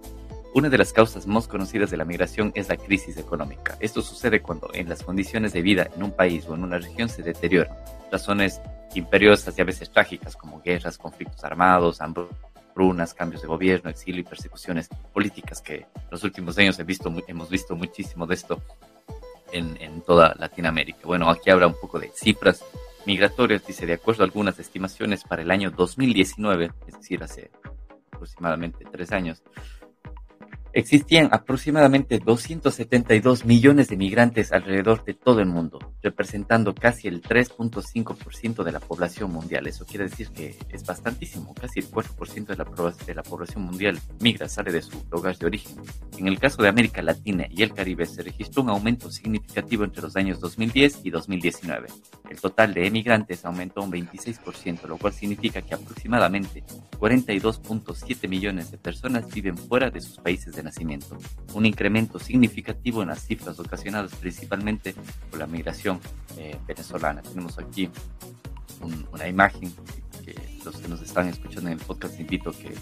Una 0.53 0.69
de 0.69 0.79
las 0.79 0.93
causas 0.93 1.29
más 1.29 1.47
conocidas 1.47 1.91
de 1.91 1.97
la 1.97 2.05
migración 2.05 2.51
es 2.57 2.69
la 2.69 2.77
crisis 2.77 3.17
económica. 3.17 3.77
Esto 3.79 4.03
sucede 4.03 4.43
cuando 4.43 4.69
en 4.75 4.89
las 4.89 5.05
condiciones 5.05 5.53
de 5.53 5.63
vida 5.63 5.89
en 5.95 6.03
un 6.03 6.11
país 6.11 6.45
o 6.49 6.55
en 6.55 6.65
una 6.65 6.79
región 6.79 7.09
se 7.09 7.23
deterioran. 7.23 7.73
Razones 8.11 8.61
imperiosas 8.95 9.57
y 9.57 9.61
a 9.61 9.65
veces 9.65 9.93
trágicas 9.93 10.35
como 10.35 10.61
guerras, 10.61 10.99
conflictos 10.99 11.45
armados, 11.45 12.01
hambrunas, 12.01 13.15
cambios 13.15 13.43
de 13.43 13.49
gobierno, 13.49 13.91
exilio 13.91 14.23
y 14.23 14.25
persecuciones 14.25 14.89
políticas 15.13 15.63
que 15.63 15.75
en 15.77 16.11
los 16.11 16.25
últimos 16.25 16.59
años 16.59 16.81
hemos 16.81 17.49
visto 17.49 17.77
muchísimo 17.77 18.27
de 18.27 18.35
esto 18.35 18.61
en, 19.53 19.77
en 19.81 20.01
toda 20.03 20.35
Latinoamérica. 20.37 21.01
Bueno, 21.05 21.31
aquí 21.31 21.51
habrá 21.51 21.69
un 21.69 21.79
poco 21.81 22.01
de 22.01 22.11
cifras 22.13 22.65
migratorias, 23.07 23.65
dice, 23.65 23.87
de 23.87 23.93
acuerdo 23.93 24.25
a 24.25 24.27
algunas 24.27 24.59
estimaciones 24.59 25.23
para 25.23 25.43
el 25.43 25.51
año 25.53 25.71
2019, 25.71 26.73
es 26.89 26.95
decir, 26.97 27.23
hace 27.23 27.53
aproximadamente 28.11 28.85
tres 28.91 29.13
años, 29.13 29.43
Existían 30.73 31.29
aproximadamente 31.33 32.21
272 32.21 33.45
millones 33.45 33.89
de 33.89 33.97
migrantes 33.97 34.53
alrededor 34.53 35.05
de 35.05 35.15
todo 35.15 35.41
el 35.41 35.47
mundo, 35.47 35.81
representando 36.01 36.75
casi 36.75 37.09
el 37.09 37.23
3.5% 37.23 38.63
de 38.63 38.71
la 38.73 38.79
población 38.79 39.33
mundial. 39.33 39.67
Eso 39.67 39.85
quiere 39.85 40.05
decir 40.05 40.29
que 40.31 40.57
es 40.69 40.87
bastantísimo, 40.87 41.55
casi 41.55 41.81
el 41.81 41.91
4% 41.91 42.47
de 42.47 42.57
la, 42.57 42.95
de 43.05 43.15
la 43.15 43.23
población 43.25 43.65
mundial 43.65 43.99
migra, 44.21 44.49
sale 44.49 44.71
de 44.71 44.83
su 44.83 45.05
lugar 45.11 45.37
de 45.39 45.47
origen. 45.47 45.77
En 46.19 46.29
el 46.29 46.39
caso 46.39 46.63
de 46.63 46.69
América 46.69 47.03
Latina 47.03 47.47
y 47.51 47.63
el 47.63 47.75
Caribe 47.75 48.07
se 48.07 48.23
registró 48.23 48.63
un 48.63 48.71
aumento 48.71 49.11
significativo 49.11 49.83
entre 49.83 50.03
los 50.03 50.15
años 50.17 50.39
2010 50.39 51.01
y 51.03 51.11
2019. 51.11 51.89
El 52.31 52.41
total 52.41 52.75
de 52.75 52.87
emigrantes 52.87 53.45
aumentó 53.45 53.83
un 53.83 53.91
26%, 53.91 54.87
lo 54.87 54.99
cual 54.99 55.13
significa 55.13 55.63
que 55.63 55.75
aproximadamente 55.75 56.63
42.7 56.99 58.29
millones 58.29 58.71
de 58.71 58.79
personas 58.79 59.27
viven 59.35 59.57
fuera 59.57 59.91
de 59.91 60.01
sus 60.01 60.19
países 60.19 60.55
de 60.55 60.60
nacimiento, 60.63 61.17
un 61.55 61.67
incremento 61.67 62.19
significativo 62.19 63.03
en 63.03 63.09
las 63.09 63.25
cifras 63.25 63.59
ocasionadas 63.59 64.15
principalmente 64.15 64.95
por 65.31 65.39
la 65.39 65.47
migración 65.47 66.01
eh, 66.37 66.57
venezolana. 66.67 67.23
Tenemos 67.23 67.59
aquí 67.59 67.91
una 69.13 69.29
imagen 69.29 69.73
que 70.25 70.35
los 70.65 70.77
que 70.77 70.89
nos 70.89 71.03
están 71.03 71.29
escuchando 71.29 71.71
en 71.71 71.79
el 71.79 71.85
podcast 71.85 72.19
invito 72.19 72.53
que 72.53 72.75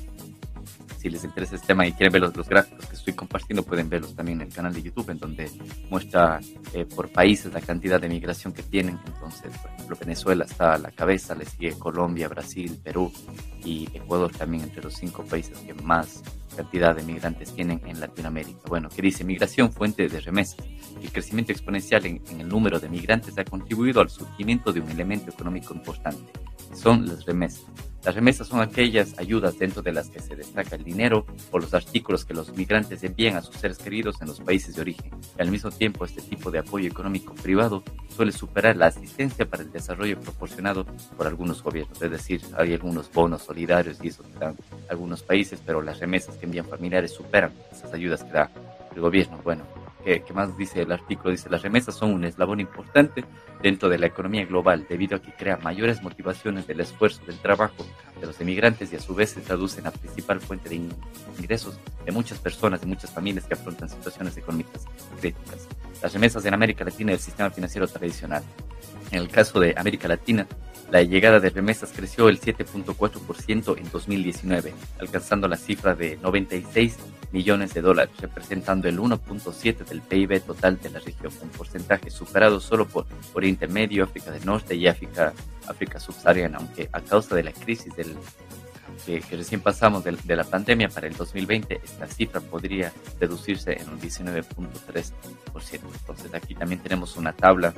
si 0.99 1.09
les 1.09 1.23
interesa 1.25 1.55
este 1.55 1.69
tema 1.69 1.87
y 1.87 1.93
quieren 1.93 2.13
ver 2.13 2.23
los, 2.23 2.49
gráficos 2.49 2.87
que 2.87 2.97
estoy 2.97 3.15
compartiendo, 3.15 3.63
pueden 3.63 3.89
verlos 3.89 4.15
también 4.15 4.41
en 4.41 4.49
el 4.49 4.53
canal 4.53 4.75
de 4.75 4.83
YouTube, 4.83 5.11
en 5.11 5.19
donde 5.19 5.51
muestra 5.91 6.41
eh, 6.75 6.85
por 6.85 7.09
países 7.11 7.53
la 7.53 7.61
cantidad 7.61 8.01
de 8.01 8.09
migración 8.09 8.53
que 8.53 8.63
tienen. 8.63 8.99
Entonces, 9.07 9.57
por 9.59 9.71
ejemplo, 9.71 9.97
Venezuela 10.01 10.45
está 10.45 10.75
a 10.75 10.79
la 10.79 10.91
cabeza, 10.91 11.35
le 11.35 11.45
sigue 11.45 11.79
Colombia, 11.79 12.29
Brasil, 12.29 12.79
Perú 12.83 13.13
y 13.65 13.89
Ecuador 13.95 14.33
también 14.33 14.65
entre 14.65 14.83
los 14.83 14.95
cinco 14.95 15.25
países 15.25 15.57
que 15.59 15.75
más 15.75 16.23
cantidad 16.57 16.97
de 16.97 17.05
migrantes 17.05 17.55
tienen 17.55 17.81
en 17.87 18.01
Latinoamérica. 18.01 18.59
Bueno, 18.67 18.89
que 18.89 19.01
dice 19.01 19.23
migración 19.23 19.73
fuente 19.73 20.09
de 20.09 20.21
remesas. 20.21 20.59
El 21.01 21.13
crecimiento 21.13 21.53
exponencial 21.53 22.05
en, 22.07 22.21
en, 22.29 22.41
el 22.41 22.49
número 22.49 22.81
de 22.81 22.89
migrantes 22.89 23.39
ha 23.39 23.45
contribuido 23.45 24.01
al 24.01 24.11
surgimiento 24.11 24.73
de 24.73 24.81
un 24.81 24.91
elemento 24.91 25.31
económico 25.31 25.73
importante, 25.73 26.33
son 26.75 27.07
las 27.07 27.25
remesas. 27.25 27.65
Las 28.05 28.15
remesas 28.15 28.47
son 28.47 28.61
aquellas 28.61 29.19
ayudas 29.19 29.59
dentro 29.59 29.83
de 29.83 29.93
las 29.93 30.09
que 30.09 30.21
se 30.21 30.37
destaca 30.37 30.77
el 30.77 30.85
dinero 30.85 31.27
o 31.51 31.59
los 31.59 31.75
artículos 31.75 32.25
que 32.25 32.33
los 32.33 32.57
migrantes 32.57 33.03
envían 33.03 33.37
a 33.37 33.43
sus 33.43 33.57
seres 33.57 33.79
queridos 33.79 34.23
en 34.23 34.29
los 34.29 34.41
países 34.41 34.77
de 34.77 34.83
origen. 34.83 35.11
Y 35.37 35.43
al 35.43 35.51
mismo 35.51 35.71
tiempo, 35.71 36.05
este 36.05 36.23
tipo 36.23 36.51
de 36.51 36.61
apoyo 36.61 36.89
económico 36.89 37.35
privado 37.35 37.83
suele 38.15 38.33
superar 38.33 38.77
la 38.77 38.87
asistencia 38.87 39.47
para 39.51 39.65
el 39.65 39.73
desarrollo 39.73 40.19
proporcionado 40.21 40.87
por 41.17 41.27
algunos 41.27 41.63
gobiernos. 41.63 42.01
Es 42.01 42.11
decir, 42.11 42.41
hay 42.57 42.73
algunos 42.73 43.13
bonos 43.13 43.43
solidarios 43.43 43.99
y 44.03 44.09
eso 44.09 44.23
que 44.23 44.39
dan 44.39 44.57
algunos 44.89 45.23
países, 45.23 45.61
pero 45.67 45.83
las 45.83 45.99
remesas 45.99 46.37
que 46.37 46.47
envían 46.47 46.67
familiares 46.67 47.13
superan 47.13 47.53
esas 47.73 47.93
ayudas 47.93 48.23
que 48.23 48.33
da 48.33 48.51
el 48.95 49.01
gobierno. 49.01 49.41
Bueno, 49.43 49.65
¿qué, 50.27 50.33
más 50.33 50.57
dice 50.57 50.83
el 50.83 50.93
artículo? 50.93 51.31
Dice, 51.31 51.51
las 51.51 51.63
remesas 51.63 51.95
son 51.95 52.13
un 52.13 52.25
eslabón 52.25 52.61
importante 52.61 53.25
dentro 53.63 53.89
de 53.89 53.99
la 53.99 54.07
economía 54.07 54.45
global 54.47 54.87
debido 54.89 55.17
a 55.17 55.23
que 55.23 55.33
crea 55.33 55.59
mayores 55.59 56.03
motivaciones 56.03 56.67
del 56.67 56.81
esfuerzo 56.81 57.25
del 57.27 57.39
trabajo 57.39 57.87
de 58.21 58.27
los 58.27 58.41
emigrantes 58.41 58.93
y 58.93 58.97
a 58.97 59.01
su 59.01 59.15
vez 59.15 59.31
se 59.31 59.41
traduce 59.41 59.79
en 59.79 59.85
la 59.85 59.91
principal 59.91 60.41
fuente 60.41 60.69
de 60.69 60.77
ingresos 61.39 61.79
de 62.05 62.13
muchas 62.13 62.39
personas, 62.39 62.81
de 62.81 62.87
muchas 62.87 63.13
familias 63.13 63.47
que 63.47 63.55
afrontan 63.55 63.89
situaciones 63.89 64.37
económicas 64.37 64.85
críticas. 65.21 65.69
Las 66.03 66.13
remesas 66.13 66.45
en 66.45 66.55
América 66.55 66.85
Latina 66.85 67.13
del 67.13 67.21
sistema 67.21 67.51
financiero 67.51 67.87
tradicional. 67.87 68.43
En 69.11 69.21
el 69.21 69.29
caso 69.29 69.61
de 69.61 69.75
América 69.77 70.09
Latina, 70.09 70.47
la 70.91 71.03
llegada 71.03 71.39
de 71.39 71.51
remesas 71.51 71.93
creció 71.95 72.29
el 72.29 72.41
7.4% 72.41 73.79
en 73.79 73.91
2019, 73.91 74.73
alcanzando 74.99 75.47
la 75.47 75.57
cifra 75.57 75.95
de 75.95 76.17
96 76.23 76.97
millones 77.31 77.75
de 77.75 77.83
dólares, 77.83 78.15
representando 78.21 78.89
el 78.89 78.99
1.7 78.99 79.85
del 79.85 80.01
PIB 80.01 80.41
total 80.41 80.81
de 80.81 80.91
la 80.91 81.01
región, 81.01 81.31
un 81.43 81.51
porcentaje 81.51 82.11
superado 82.11 82.59
solo 82.59 82.87
por 82.87 83.07
Oriente 83.35 83.69
Medio, 83.69 84.05
África 84.05 84.31
del 84.31 84.47
Norte 84.47 84.75
y 84.77 84.87
África, 84.87 85.35
subsahariana, 85.99 86.57
aunque 86.57 86.89
a 86.91 87.01
causa 87.03 87.35
de 87.35 87.43
la 87.43 87.53
crisis 87.53 87.93
que, 89.05 89.23
recién 89.31 89.61
pasamos 89.61 90.05
de, 90.05 90.17
de, 90.25 90.37
la 90.37 90.45
pandemia 90.45 90.89
para 90.89 91.07
el 91.07 91.15
2020, 91.15 91.81
esta 91.85 92.07
cifra 92.07 92.41
podría 92.41 92.93
reducirse 93.21 93.73
en 93.73 93.91
un 93.91 94.01
19.3%. 94.01 95.13
Entonces 96.01 96.35
aquí 96.35 96.55
también 96.55 96.81
tenemos 96.81 97.17
una 97.17 97.35
tabla 97.35 97.75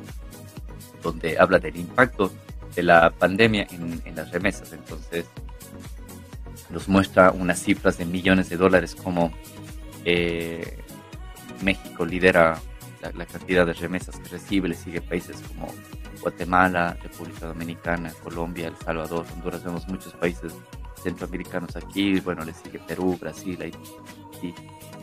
donde 1.03 1.39
habla 1.39 1.59
del 1.59 1.77
impacto 1.77 2.31
de 2.75 2.83
la 2.83 3.11
pandemia 3.11 3.67
en, 3.71 4.03
las 4.15 4.31
remesas. 4.31 4.73
Entonces, 4.73 5.27
nos 6.71 6.89
muestra 6.89 7.31
unas 7.33 7.59
cifras 7.61 7.99
de 7.99 8.05
millones 8.05 8.49
de 8.49 8.57
dólares 8.57 8.95
como 8.95 9.33
eh, 10.05 10.79
México 11.63 12.05
lidera 12.05 12.61
la, 13.15 13.27
cantidad 13.27 13.67
de 13.67 13.73
remesas 13.73 14.19
que 14.19 14.29
recibe, 14.29 14.69
le 14.69 14.75
sigue 14.75 15.01
países 15.01 15.37
como 15.49 15.73
Guatemala, 16.21 16.97
República 17.03 17.47
Dominicana, 17.47 18.13
Colombia, 18.23 18.69
El 18.69 18.77
Salvador, 18.77 19.27
Honduras, 19.35 19.65
vemos 19.65 19.89
muchos 19.89 20.13
países 20.15 20.53
centroamericanos 21.03 21.77
aquí, 21.77 22.21
bueno, 22.21 22.45
le 22.45 22.53
sigue 22.53 22.79
Perú, 22.81 23.17
Brasil, 23.19 23.59
Haití, 23.61 24.55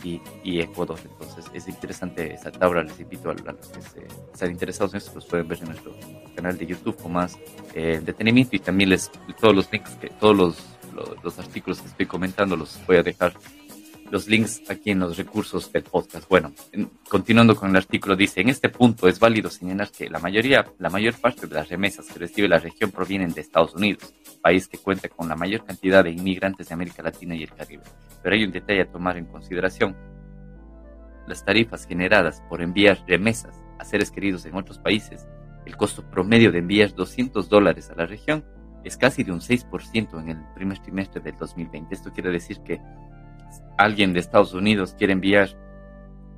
y, 0.03 0.59
Ecuador. 0.59 0.99
Entonces 1.03 1.45
es 1.53 1.67
interesante 1.67 2.33
esa 2.33 2.51
tabla, 2.51 2.83
les 2.83 2.99
invito 2.99 3.29
a, 3.29 3.33
los 3.33 3.67
que 3.67 4.07
están 4.33 4.51
interesados 4.51 4.93
en 4.93 4.97
esto, 4.97 5.11
los 5.15 5.25
pueden 5.25 5.47
ver 5.47 5.59
en 5.59 5.65
nuestro 5.65 5.93
canal 6.35 6.57
de 6.57 6.65
YouTube 6.65 6.95
con 7.01 7.13
más 7.13 7.37
eh, 7.73 8.01
detenimiento 8.03 8.55
y 8.55 8.59
también 8.59 8.89
les 8.89 9.11
todos 9.39 9.55
los 9.55 9.71
links, 9.71 9.91
que 9.95 10.09
todos 10.09 10.35
los, 10.35 10.57
los, 11.23 11.39
artículos 11.39 11.81
que 11.81 11.87
estoy 11.87 12.05
comentando 12.05 12.55
los 12.55 12.79
voy 12.85 12.97
a 12.97 13.03
dejar 13.03 13.33
los 14.11 14.27
links 14.27 14.61
aquí 14.69 14.91
en 14.91 14.99
los 14.99 15.17
recursos 15.17 15.71
del 15.71 15.83
podcast. 15.83 16.27
Bueno, 16.29 16.53
continuando 17.09 17.55
con 17.55 17.69
el 17.69 17.75
artículo, 17.75 18.15
dice, 18.15 18.41
en 18.41 18.49
este 18.49 18.69
punto 18.69 19.07
es 19.07 19.19
válido 19.19 19.49
señalar 19.49 19.91
que 19.91 20.09
la 20.09 20.19
mayoría, 20.19 20.65
la 20.79 20.89
mayor 20.89 21.15
parte 21.15 21.47
de 21.47 21.55
las 21.55 21.69
remesas 21.69 22.07
que 22.07 22.19
recibe 22.19 22.47
la 22.47 22.59
región 22.59 22.91
provienen 22.91 23.33
de 23.33 23.41
Estados 23.41 23.75
Unidos, 23.75 24.13
país 24.41 24.67
que 24.67 24.77
cuenta 24.77 25.09
con 25.09 25.27
la 25.27 25.35
mayor 25.35 25.65
cantidad 25.65 26.03
de 26.03 26.11
inmigrantes 26.11 26.69
de 26.69 26.73
América 26.73 27.03
Latina 27.03 27.35
y 27.35 27.43
el 27.43 27.53
Caribe. 27.53 27.83
Pero 28.23 28.35
hay 28.35 28.43
un 28.43 28.51
detalle 28.51 28.81
a 28.81 28.91
tomar 28.91 29.17
en 29.17 29.25
consideración. 29.25 29.95
Las 31.27 31.43
tarifas 31.43 31.85
generadas 31.85 32.41
por 32.49 32.61
enviar 32.61 33.03
remesas 33.07 33.61
a 33.79 33.85
seres 33.85 34.11
queridos 34.11 34.45
en 34.45 34.55
otros 34.55 34.79
países, 34.79 35.27
el 35.65 35.75
costo 35.75 36.09
promedio 36.09 36.51
de 36.51 36.59
enviar 36.59 36.95
200 36.95 37.49
dólares 37.49 37.89
a 37.89 37.95
la 37.95 38.05
región 38.05 38.45
es 38.85 38.95
casi 38.95 39.23
de 39.23 39.33
un 39.33 39.41
6% 39.41 40.21
en 40.21 40.29
el 40.29 40.37
primer 40.55 40.79
trimestre 40.79 41.19
del 41.19 41.35
2020. 41.35 41.93
Esto 41.93 42.13
quiere 42.13 42.31
decir 42.31 42.61
que 42.61 42.79
alguien 43.77 44.13
de 44.13 44.19
Estados 44.19 44.53
Unidos 44.53 44.95
quiere 44.97 45.13
enviar 45.13 45.49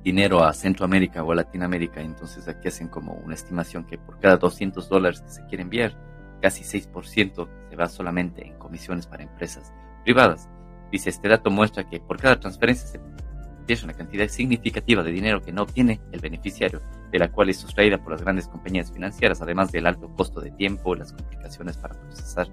dinero 0.02 0.44
a 0.44 0.52
Centroamérica 0.52 1.22
o 1.22 1.32
a 1.32 1.34
Latinoamérica, 1.34 2.00
entonces 2.00 2.48
aquí 2.48 2.68
hacen 2.68 2.88
como 2.88 3.14
una 3.14 3.34
estimación 3.34 3.84
que 3.84 3.98
por 3.98 4.18
cada 4.18 4.36
200 4.36 4.88
dólares 4.88 5.20
que 5.20 5.30
se 5.30 5.44
quiere 5.46 5.62
enviar, 5.62 5.96
casi 6.40 6.62
6% 6.62 7.48
se 7.68 7.76
va 7.76 7.88
solamente 7.88 8.46
en 8.46 8.58
comisiones 8.58 9.06
para 9.06 9.22
empresas 9.22 9.72
privadas. 10.04 10.48
Dice, 10.90 11.10
este 11.10 11.28
dato 11.28 11.50
muestra 11.50 11.88
que 11.88 12.00
por 12.00 12.18
cada 12.18 12.40
transferencia 12.40 12.86
se 12.86 12.98
pierde 12.98 13.84
una 13.84 13.92
cantidad 13.92 14.26
significativa 14.28 15.02
de 15.02 15.12
dinero 15.12 15.42
que 15.42 15.52
no 15.52 15.62
obtiene 15.62 16.00
el 16.10 16.20
beneficiario, 16.20 16.80
de 17.12 17.18
la 17.18 17.30
cual 17.30 17.50
es 17.50 17.58
sustraída 17.58 17.98
por 17.98 18.12
las 18.12 18.22
grandes 18.22 18.48
compañías 18.48 18.90
financieras, 18.90 19.42
además 19.42 19.70
del 19.70 19.86
alto 19.86 20.08
costo 20.16 20.40
de 20.40 20.50
tiempo, 20.50 20.94
las 20.94 21.12
complicaciones 21.12 21.76
para 21.76 21.94
procesar 22.00 22.48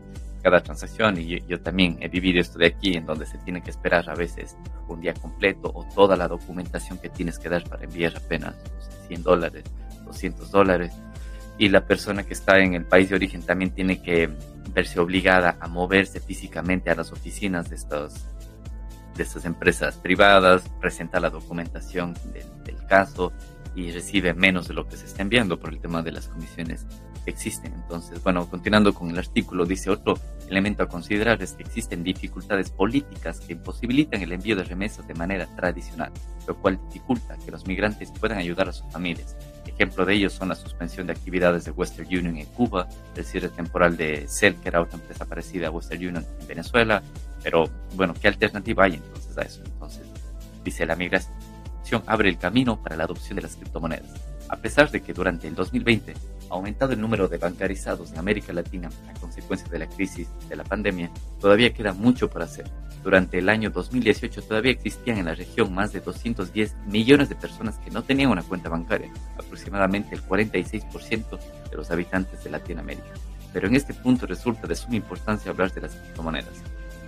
cada 0.48 0.62
transacción. 0.62 1.18
Y 1.18 1.42
yo, 1.46 1.60
también 1.60 1.98
he 2.00 2.08
vivido 2.08 2.40
esto 2.40 2.58
de 2.58 2.68
aquí, 2.68 2.96
en 2.96 3.06
donde 3.06 3.26
se 3.26 3.38
tiene 3.40 3.62
que 3.62 3.70
esperar 3.70 4.10
a 4.10 4.16
veces 4.16 4.56
un 4.88 5.02
día 5.02 5.14
completo 5.14 5.70
o 5.74 5.84
toda 5.94 6.16
la 6.16 6.30
documentación 6.30 6.98
que 7.00 7.10
tienes 7.10 7.38
que 7.38 7.50
dar 7.50 7.66
para 7.66 7.84
enviar 7.84 8.16
apenas 8.16 8.56
100 9.10 9.24
dólares, 9.24 9.66
200 10.06 10.50
dólares. 10.50 10.94
Y 11.58 11.68
la 11.68 11.86
persona 11.86 12.24
que 12.24 12.34
está 12.34 12.60
en 12.60 12.76
el 12.76 12.86
país 12.86 13.10
de 13.10 13.16
origen 13.16 13.42
también 13.42 13.72
tiene 13.72 14.02
que 14.02 14.30
verse 14.74 15.02
obligada 15.02 15.58
a 15.60 15.68
moverse 15.68 16.22
físicamente 16.22 16.90
a 16.90 16.96
las 16.96 17.12
oficinas 17.12 17.70
de 17.70 17.76
estos 17.76 18.26
de 19.16 19.24
estas 19.24 19.46
empresas 19.46 19.98
privadas, 19.98 20.70
presenta 20.80 21.20
la 21.20 21.32
documentación 21.32 22.14
del, 22.32 22.64
del 22.64 22.86
caso 22.86 23.34
y 23.76 23.90
recibe 23.90 24.36
menos 24.36 24.68
de 24.68 24.76
lo 24.76 24.88
que 24.88 24.96
se 24.96 25.08
está 25.08 25.24
enviando 25.24 25.60
por 25.60 25.74
el 25.74 25.80
tema 25.80 26.04
de 26.04 26.12
las 26.12 26.28
comisiones 26.28 26.86
existen. 27.32 27.74
Entonces, 27.74 28.22
bueno, 28.24 28.50
continuando 28.50 28.94
con 28.94 29.10
el 29.10 29.18
artículo, 29.18 29.66
dice 29.66 29.90
otro 29.90 30.16
elemento 30.50 30.84
a 30.84 30.88
considerar 30.88 31.42
es 31.42 31.54
que 31.54 31.64
existen 31.64 32.04
dificultades 32.04 32.70
políticas 32.70 33.40
que 33.42 33.54
imposibilitan 33.54 34.22
el 34.22 34.32
envío 34.32 34.56
de 34.56 34.64
remesas 34.64 35.08
de 35.08 35.14
manera 35.14 35.48
tradicional, 35.56 36.12
lo 36.48 36.56
cual 36.58 36.80
dificulta 36.88 37.38
que 37.44 37.52
los 37.52 37.68
migrantes 37.68 38.12
puedan 38.12 38.38
ayudar 38.38 38.70
a 38.70 38.74
sus 38.74 38.92
familias. 38.92 39.36
Ejemplo 39.66 40.06
de 40.06 40.16
ello 40.16 40.30
son 40.30 40.50
la 40.50 40.56
suspensión 40.56 41.06
de 41.06 41.14
actividades 41.14 41.66
de 41.66 41.72
Western 41.72 42.08
Union 42.08 42.38
en 42.38 42.46
Cuba, 42.48 42.88
el 43.16 43.24
cierre 43.24 43.50
temporal 43.50 43.96
de 43.96 44.26
Cell, 44.28 44.56
que 44.56 44.70
era 44.70 44.82
otra 44.82 44.98
empresa 44.98 45.26
parecida 45.26 45.68
a 45.68 45.72
Western 45.72 46.00
Union 46.00 46.26
en 46.40 46.48
Venezuela, 46.48 47.04
pero 47.44 47.70
bueno, 47.96 48.14
¿qué 48.20 48.28
alternativa 48.28 48.86
hay 48.86 48.96
entonces 48.96 49.38
a 49.38 49.42
eso? 49.42 49.62
Entonces, 49.64 50.04
dice 50.64 50.86
la 50.86 50.96
migración 50.96 51.38
abre 52.06 52.30
el 52.30 52.38
camino 52.38 52.82
para 52.82 52.96
la 52.96 53.06
adopción 53.06 53.36
de 53.36 53.44
las 53.44 53.56
criptomonedas. 53.56 54.10
A 54.50 54.58
pesar 54.58 54.90
de 54.92 55.02
que 55.02 55.14
durante 55.14 55.48
el 55.48 55.56
2020 55.56 56.14
ha 56.50 56.54
aumentado 56.54 56.94
el 56.94 57.02
número 57.02 57.28
de 57.28 57.38
bancarizados 57.38 58.12
en 58.12 58.20
América 58.20 58.54
Latina 58.54 58.90
a 59.10 59.20
consecuencia 59.20 59.68
de 59.68 59.80
la 59.80 59.88
crisis 59.88 60.30
de 60.48 60.56
la 60.56 60.64
pandemia, 60.64 61.12
todavía 61.40 61.74
queda 61.74 61.94
mucho 61.94 62.30
por 62.30 62.42
hacer. 62.42 62.70
Durante 63.04 63.38
el 63.38 63.50
año 63.50 63.70
2018 63.70 64.42
todavía 64.44 64.72
existían 64.72 65.18
en 65.18 65.26
la 65.26 65.36
región 65.36 65.74
más 65.74 65.94
de 65.94 66.00
210 66.00 66.76
millones 66.88 67.30
de 67.30 67.36
personas 67.36 67.78
que 67.80 67.92
no 67.92 68.04
tenían 68.04 68.32
una 68.32 68.44
cuenta 68.44 68.70
bancaria, 68.70 69.12
aproximadamente 69.38 70.16
el 70.16 70.24
46% 70.24 71.40
de 71.70 71.78
los 71.78 71.92
habitantes 71.92 72.44
de 72.44 72.50
Latinoamérica. 72.50 73.08
Pero 73.54 73.68
en 73.68 73.76
este 73.76 73.94
punto 73.94 74.26
resulta 74.26 74.68
de 74.68 74.76
suma 74.76 74.96
importancia 74.96 75.52
hablar 75.52 75.74
de 75.74 75.82
las 75.82 75.96
criptomonedas. 75.96 76.62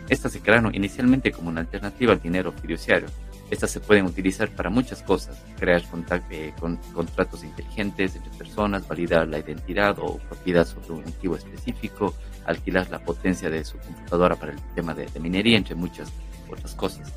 Estas 0.09 0.31
se 0.31 0.41
crearon 0.41 0.73
inicialmente 0.73 1.31
como 1.31 1.49
una 1.49 1.61
alternativa 1.61 2.13
al 2.13 2.21
dinero 2.21 2.51
fiduciario. 2.51 3.07
Estas 3.49 3.71
se 3.71 3.79
pueden 3.79 4.05
utilizar 4.05 4.49
para 4.49 4.69
muchas 4.69 5.01
cosas, 5.01 5.41
crear 5.57 5.81
eh, 6.29 6.53
contratos 6.93 7.43
inteligentes 7.43 8.15
entre 8.15 8.31
personas, 8.37 8.87
validar 8.87 9.27
la 9.27 9.39
identidad 9.39 9.97
o 9.99 10.17
propiedad 10.17 10.67
sobre 10.67 10.91
un 10.91 10.99
activo 11.01 11.35
específico, 11.35 12.13
alquilar 12.45 12.89
la 12.91 12.99
potencia 12.99 13.49
de 13.49 13.65
su 13.65 13.77
computadora 13.79 14.35
para 14.35 14.51
el 14.51 14.61
tema 14.75 14.93
de, 14.93 15.07
de 15.07 15.19
minería, 15.19 15.57
entre 15.57 15.73
muchas 15.73 16.11
otras 16.47 16.75
cosas. 16.75 17.11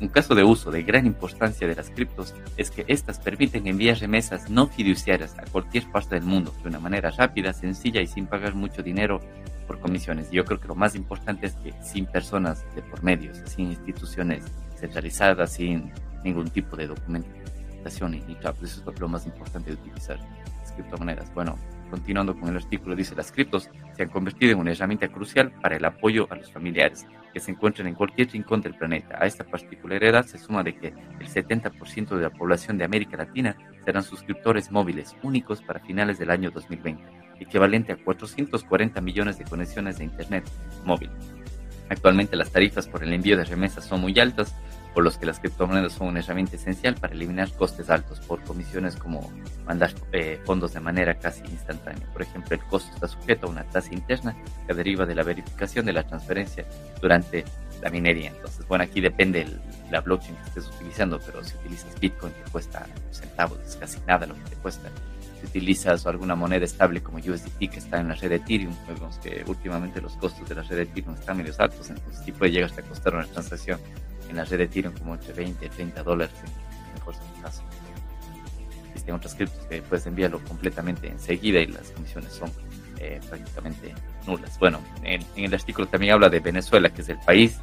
Un 0.00 0.08
caso 0.08 0.34
de 0.34 0.44
uso 0.44 0.70
de 0.70 0.82
gran 0.82 1.06
importancia 1.06 1.66
de 1.66 1.74
las 1.74 1.90
criptos 1.90 2.34
es 2.56 2.70
que 2.70 2.84
estas 2.86 3.18
permiten 3.18 3.66
enviar 3.66 3.98
remesas 3.98 4.48
no 4.48 4.68
fiduciarias 4.68 5.36
a 5.38 5.44
cualquier 5.50 5.90
parte 5.90 6.14
del 6.14 6.24
mundo 6.24 6.54
de 6.62 6.68
una 6.68 6.78
manera 6.78 7.10
rápida, 7.10 7.52
sencilla 7.52 8.00
y 8.00 8.06
sin 8.06 8.26
pagar 8.26 8.54
mucho 8.54 8.82
dinero 8.82 9.20
por 9.66 9.80
comisiones. 9.80 10.30
Yo 10.30 10.44
creo 10.44 10.60
que 10.60 10.68
lo 10.68 10.76
más 10.76 10.94
importante 10.94 11.46
es 11.46 11.54
que 11.56 11.72
sin 11.82 12.06
personas 12.06 12.64
de 12.76 12.82
por 12.82 13.02
medio, 13.02 13.32
sin 13.46 13.72
instituciones 13.72 14.44
centralizadas, 14.78 15.52
sin 15.52 15.92
ningún 16.24 16.48
tipo 16.48 16.76
de 16.76 16.86
documentación 16.86 18.10
ni, 18.10 18.20
ni 18.20 18.34
Eso 18.34 18.90
es 18.90 19.00
lo 19.00 19.08
más 19.08 19.26
importante 19.26 19.70
de 19.70 19.76
utilizar 19.76 20.18
las 20.60 20.72
criptomonedas. 20.72 21.32
Bueno, 21.34 21.56
continuando 21.90 22.38
con 22.38 22.48
el 22.48 22.56
artículo, 22.56 22.94
dice, 22.94 23.14
las 23.14 23.32
criptos 23.32 23.70
se 23.96 24.02
han 24.02 24.08
convertido 24.08 24.52
en 24.52 24.58
una 24.58 24.72
herramienta 24.72 25.08
crucial 25.08 25.52
para 25.62 25.76
el 25.76 25.84
apoyo 25.84 26.26
a 26.30 26.36
los 26.36 26.52
familiares 26.52 27.06
que 27.32 27.40
se 27.40 27.50
encuentran 27.50 27.86
en 27.86 27.94
cualquier 27.94 28.30
rincón 28.30 28.60
del 28.60 28.74
planeta. 28.74 29.18
A 29.20 29.26
esta 29.26 29.44
particularidad 29.44 30.24
se 30.26 30.38
suma 30.38 30.62
de 30.62 30.76
que 30.76 30.88
el 30.88 31.28
70% 31.28 32.16
de 32.16 32.22
la 32.22 32.30
población 32.30 32.78
de 32.78 32.84
América 32.84 33.16
Latina 33.16 33.56
serán 33.84 34.02
suscriptores 34.02 34.70
móviles 34.70 35.16
únicos 35.22 35.62
para 35.62 35.80
finales 35.80 36.18
del 36.18 36.30
año 36.30 36.50
2020 36.50 37.28
equivalente 37.40 37.92
a 37.92 37.96
440 37.96 39.00
millones 39.00 39.38
de 39.38 39.44
conexiones 39.44 39.98
de 39.98 40.04
Internet 40.04 40.44
móvil. 40.84 41.10
Actualmente 41.90 42.36
las 42.36 42.50
tarifas 42.50 42.86
por 42.86 43.02
el 43.02 43.12
envío 43.12 43.36
de 43.36 43.44
remesas 43.44 43.84
son 43.84 44.00
muy 44.00 44.18
altas, 44.18 44.54
por 44.94 45.04
los 45.04 45.16
que 45.16 45.26
las 45.26 45.38
criptomonedas 45.38 45.92
son 45.92 46.08
una 46.08 46.20
herramienta 46.20 46.56
esencial 46.56 46.94
para 46.94 47.14
eliminar 47.14 47.52
costes 47.52 47.88
altos 47.88 48.20
por 48.20 48.42
comisiones 48.42 48.96
como 48.96 49.30
mandar 49.66 49.92
eh, 50.12 50.40
fondos 50.44 50.74
de 50.74 50.80
manera 50.80 51.14
casi 51.14 51.42
instantánea. 51.44 52.06
Por 52.12 52.22
ejemplo, 52.22 52.56
el 52.56 52.64
costo 52.64 52.92
está 52.94 53.06
sujeto 53.06 53.46
a 53.46 53.50
una 53.50 53.64
tasa 53.64 53.94
interna 53.94 54.36
que 54.66 54.74
deriva 54.74 55.06
de 55.06 55.14
la 55.14 55.22
verificación 55.22 55.86
de 55.86 55.92
la 55.92 56.04
transferencia 56.04 56.66
durante 57.00 57.44
la 57.82 57.90
minería. 57.90 58.30
Entonces, 58.30 58.66
bueno, 58.66 58.84
aquí 58.84 59.00
depende 59.00 59.46
la 59.90 60.00
blockchain 60.00 60.36
que 60.36 60.48
estés 60.48 60.66
utilizando, 60.66 61.20
pero 61.24 61.44
si 61.44 61.56
utilizas 61.56 61.98
Bitcoin 62.00 62.32
te 62.32 62.50
cuesta 62.50 62.86
centavos, 63.12 63.58
es 63.66 63.76
casi 63.76 64.00
nada 64.06 64.26
lo 64.26 64.34
que 64.34 64.50
te 64.50 64.56
cuesta 64.56 64.90
si 65.40 65.46
utilizas 65.46 66.06
alguna 66.06 66.34
moneda 66.34 66.64
estable 66.64 67.02
como 67.02 67.18
USDT 67.18 67.70
que 67.70 67.78
está 67.78 68.00
en 68.00 68.08
la 68.08 68.14
red 68.14 68.32
Ethereum, 68.32 68.74
vemos 68.86 69.18
que 69.18 69.44
últimamente 69.46 70.00
los 70.00 70.16
costos 70.16 70.48
de 70.48 70.54
la 70.54 70.62
red 70.62 70.80
Ethereum 70.80 71.14
están 71.14 71.36
medio 71.36 71.52
altos, 71.58 71.90
entonces 71.90 72.22
sí 72.24 72.32
puede 72.32 72.52
llegar 72.52 72.70
hasta 72.70 72.82
costar 72.82 73.14
una 73.14 73.26
transacción 73.26 73.80
en 74.28 74.36
la 74.36 74.44
red 74.44 74.60
Ethereum 74.60 74.94
como 74.94 75.14
entre 75.14 75.32
20 75.32 75.64
y 75.64 75.68
30 75.68 76.02
dólares 76.02 76.34
en 76.44 76.94
mejor 76.94 77.14
caso. 77.42 77.62
Existen 78.88 79.14
otras 79.14 79.34
criptos 79.34 79.64
que 79.66 79.82
puedes 79.82 80.06
enviarlo 80.06 80.42
completamente 80.44 81.08
enseguida 81.08 81.60
y 81.60 81.66
las 81.66 81.90
comisiones 81.90 82.32
son 82.32 82.50
eh, 82.98 83.20
prácticamente 83.28 83.94
nulas. 84.26 84.58
Bueno, 84.58 84.80
en, 85.02 85.24
en 85.36 85.44
el 85.44 85.54
artículo 85.54 85.86
también 85.86 86.14
habla 86.14 86.28
de 86.28 86.40
Venezuela, 86.40 86.90
que 86.90 87.02
es 87.02 87.08
el 87.08 87.18
país 87.18 87.60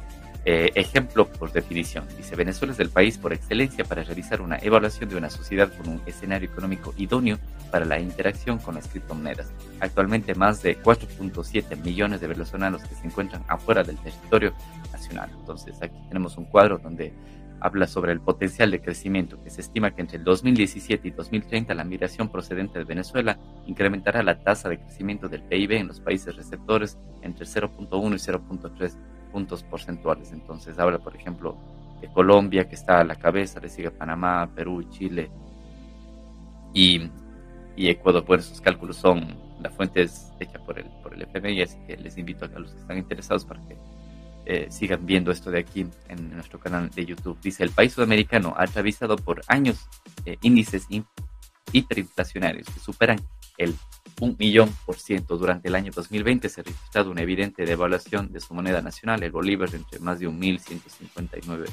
eh, 0.48 0.70
ejemplo 0.76 1.26
por 1.26 1.50
definición. 1.50 2.06
Dice, 2.16 2.36
Venezuela 2.36 2.72
es 2.72 2.78
el 2.78 2.88
país 2.88 3.18
por 3.18 3.32
excelencia 3.32 3.84
para 3.84 4.04
realizar 4.04 4.40
una 4.40 4.58
evaluación 4.58 5.10
de 5.10 5.16
una 5.16 5.28
sociedad 5.28 5.72
con 5.76 5.88
un 5.88 6.00
escenario 6.06 6.48
económico 6.48 6.94
idóneo 6.96 7.38
para 7.72 7.84
la 7.84 7.98
interacción 7.98 8.58
con 8.58 8.76
las 8.76 8.86
criptomonedas. 8.86 9.52
Actualmente 9.80 10.36
más 10.36 10.62
de 10.62 10.80
4.7 10.80 11.76
millones 11.82 12.20
de 12.20 12.28
venezolanos 12.28 12.80
que 12.82 12.94
se 12.94 13.08
encuentran 13.08 13.42
afuera 13.48 13.82
del 13.82 13.96
territorio 13.98 14.54
nacional. 14.92 15.30
Entonces 15.36 15.82
aquí 15.82 15.98
tenemos 16.08 16.36
un 16.38 16.44
cuadro 16.44 16.78
donde 16.78 17.12
habla 17.58 17.88
sobre 17.88 18.12
el 18.12 18.20
potencial 18.20 18.70
de 18.70 18.80
crecimiento 18.80 19.42
que 19.42 19.50
se 19.50 19.62
estima 19.62 19.90
que 19.90 20.02
entre 20.02 20.18
el 20.18 20.24
2017 20.24 21.08
y 21.08 21.10
2030 21.10 21.74
la 21.74 21.82
migración 21.82 22.28
procedente 22.28 22.78
de 22.78 22.84
Venezuela 22.84 23.36
incrementará 23.66 24.22
la 24.22 24.38
tasa 24.38 24.68
de 24.68 24.78
crecimiento 24.78 25.28
del 25.28 25.42
PIB 25.42 25.72
en 25.72 25.88
los 25.88 25.98
países 25.98 26.36
receptores 26.36 26.96
entre 27.22 27.46
0.1 27.46 27.88
y 27.88 28.68
0.3 28.68 28.92
puntos 29.36 29.62
porcentuales. 29.64 30.32
Entonces 30.32 30.78
habla, 30.78 30.98
por 30.98 31.14
ejemplo, 31.14 31.58
de 32.00 32.08
Colombia, 32.08 32.66
que 32.66 32.74
está 32.74 33.00
a 33.00 33.04
la 33.04 33.16
cabeza, 33.16 33.60
le 33.60 33.68
sigue 33.68 33.90
Panamá, 33.90 34.48
Perú, 34.54 34.82
Chile 34.88 35.30
y, 36.72 37.02
y 37.76 37.90
Ecuador. 37.90 38.24
Bueno, 38.24 38.42
esos 38.42 38.62
cálculos 38.62 38.96
son, 38.96 39.36
la 39.60 39.68
fuente 39.68 40.00
es 40.00 40.32
hecha 40.40 40.58
por 40.64 40.78
el, 40.78 40.86
por 41.02 41.12
el 41.12 41.20
FMI, 41.20 41.60
así 41.60 41.76
que 41.86 41.98
les 41.98 42.16
invito 42.16 42.46
a 42.46 42.58
los 42.58 42.72
que 42.72 42.78
están 42.78 42.96
interesados 42.96 43.44
para 43.44 43.60
que 43.68 43.76
eh, 44.46 44.68
sigan 44.70 45.04
viendo 45.04 45.30
esto 45.30 45.50
de 45.50 45.58
aquí 45.58 45.86
en 46.08 46.30
nuestro 46.30 46.58
canal 46.58 46.88
de 46.88 47.04
YouTube. 47.04 47.38
Dice, 47.42 47.62
el 47.62 47.72
país 47.72 47.92
sudamericano 47.92 48.54
ha 48.56 48.62
atravesado 48.62 49.16
por 49.16 49.42
años 49.48 49.86
eh, 50.24 50.38
índices 50.40 50.86
hiperinflacionarios 51.72 52.68
que 52.68 52.80
superan 52.80 53.20
el 53.58 53.74
un 54.20 54.36
millón 54.38 54.74
por 54.84 54.96
ciento. 54.96 55.36
Durante 55.36 55.68
el 55.68 55.74
año 55.74 55.92
2020 55.94 56.48
se 56.48 56.60
ha 56.60 56.64
registrado 56.64 57.10
una 57.10 57.22
evidente 57.22 57.64
devaluación 57.64 58.32
de 58.32 58.40
su 58.40 58.54
moneda 58.54 58.80
nacional, 58.80 59.22
el 59.22 59.30
bolívar, 59.32 59.74
entre 59.74 59.98
más 59.98 60.18
de 60.18 60.26
un 60.26 60.40
1.159%. 60.40 61.66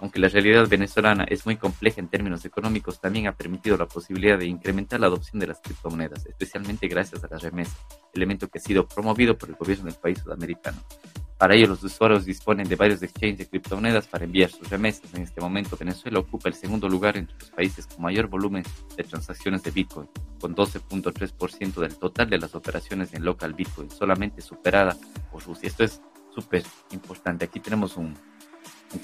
Aunque 0.00 0.18
la 0.18 0.28
realidad 0.28 0.68
venezolana 0.68 1.24
es 1.24 1.46
muy 1.46 1.56
compleja 1.56 2.00
en 2.00 2.08
términos 2.08 2.44
económicos, 2.44 3.00
también 3.00 3.28
ha 3.28 3.36
permitido 3.36 3.76
la 3.76 3.86
posibilidad 3.86 4.38
de 4.38 4.46
incrementar 4.46 5.00
la 5.00 5.06
adopción 5.06 5.38
de 5.38 5.46
las 5.46 5.60
criptomonedas, 5.60 6.26
especialmente 6.26 6.88
gracias 6.88 7.22
a 7.22 7.28
las 7.28 7.42
remesas, 7.42 7.78
elemento 8.12 8.48
que 8.48 8.58
ha 8.58 8.62
sido 8.62 8.86
promovido 8.86 9.38
por 9.38 9.48
el 9.48 9.54
gobierno 9.54 9.84
del 9.86 9.94
país 9.94 10.18
sudamericano. 10.18 10.82
Para 11.38 11.54
ello, 11.54 11.66
los 11.66 11.82
usuarios 11.82 12.24
disponen 12.24 12.68
de 12.68 12.76
varios 12.76 13.02
exchanges 13.02 13.38
de 13.38 13.46
criptomonedas 13.48 14.06
para 14.06 14.24
enviar 14.24 14.50
sus 14.50 14.70
remesas. 14.70 15.12
En 15.14 15.22
este 15.22 15.40
momento, 15.40 15.76
Venezuela 15.76 16.20
ocupa 16.20 16.48
el 16.48 16.54
segundo 16.54 16.88
lugar 16.88 17.16
entre 17.16 17.36
los 17.38 17.50
países 17.50 17.86
con 17.86 18.02
mayor 18.02 18.28
volumen 18.28 18.62
de 18.96 19.02
transacciones 19.02 19.62
de 19.64 19.72
Bitcoin, 19.72 20.08
con 20.40 20.54
12.3% 20.54 21.74
del 21.80 21.96
total 21.96 22.30
de 22.30 22.38
las 22.38 22.54
operaciones 22.54 23.12
en 23.14 23.24
local 23.24 23.52
Bitcoin, 23.52 23.90
solamente 23.90 24.40
superada 24.42 24.96
por 25.32 25.44
Rusia. 25.44 25.66
Esto 25.66 25.82
es 25.82 26.00
súper 26.34 26.62
importante. 26.92 27.44
Aquí 27.44 27.58
tenemos 27.60 27.96
un, 27.96 28.14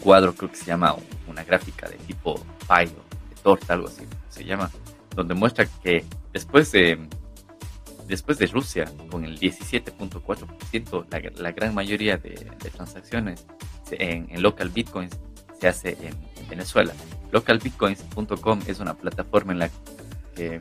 cuadro, 0.03 0.35
creo 0.35 0.51
que 0.51 0.57
se 0.57 0.67
llama 0.67 0.95
una 1.27 1.43
gráfica 1.43 1.89
de 1.89 1.97
tipo 1.97 2.41
pie 2.69 2.87
de 2.87 3.37
torta, 3.43 3.75
algo 3.75 3.89
así 3.89 4.05
se 4.29 4.45
llama, 4.45 4.71
donde 5.17 5.35
muestra 5.35 5.67
que 5.83 6.05
después 6.33 6.71
de 6.71 7.09
después 8.11 8.39
de 8.39 8.47
Rusia, 8.47 8.91
con 9.11 9.25
el 9.25 9.39
17.4%, 9.39 11.07
la, 11.39 11.53
gran 11.53 11.75
mayoría 11.75 12.19
de, 12.19 12.35
transacciones 12.75 13.47
en, 13.93 14.43
local 14.43 14.69
bitcoins 14.69 15.19
se 15.59 15.69
hace 15.69 15.97
en, 16.03 16.31
Venezuela. 16.49 16.93
Localbitcoins.com 17.31 18.61
es 18.67 18.81
una 18.81 18.95
plataforma 18.95 19.53
en 19.53 19.61
la 19.61 19.71
que 20.35 20.59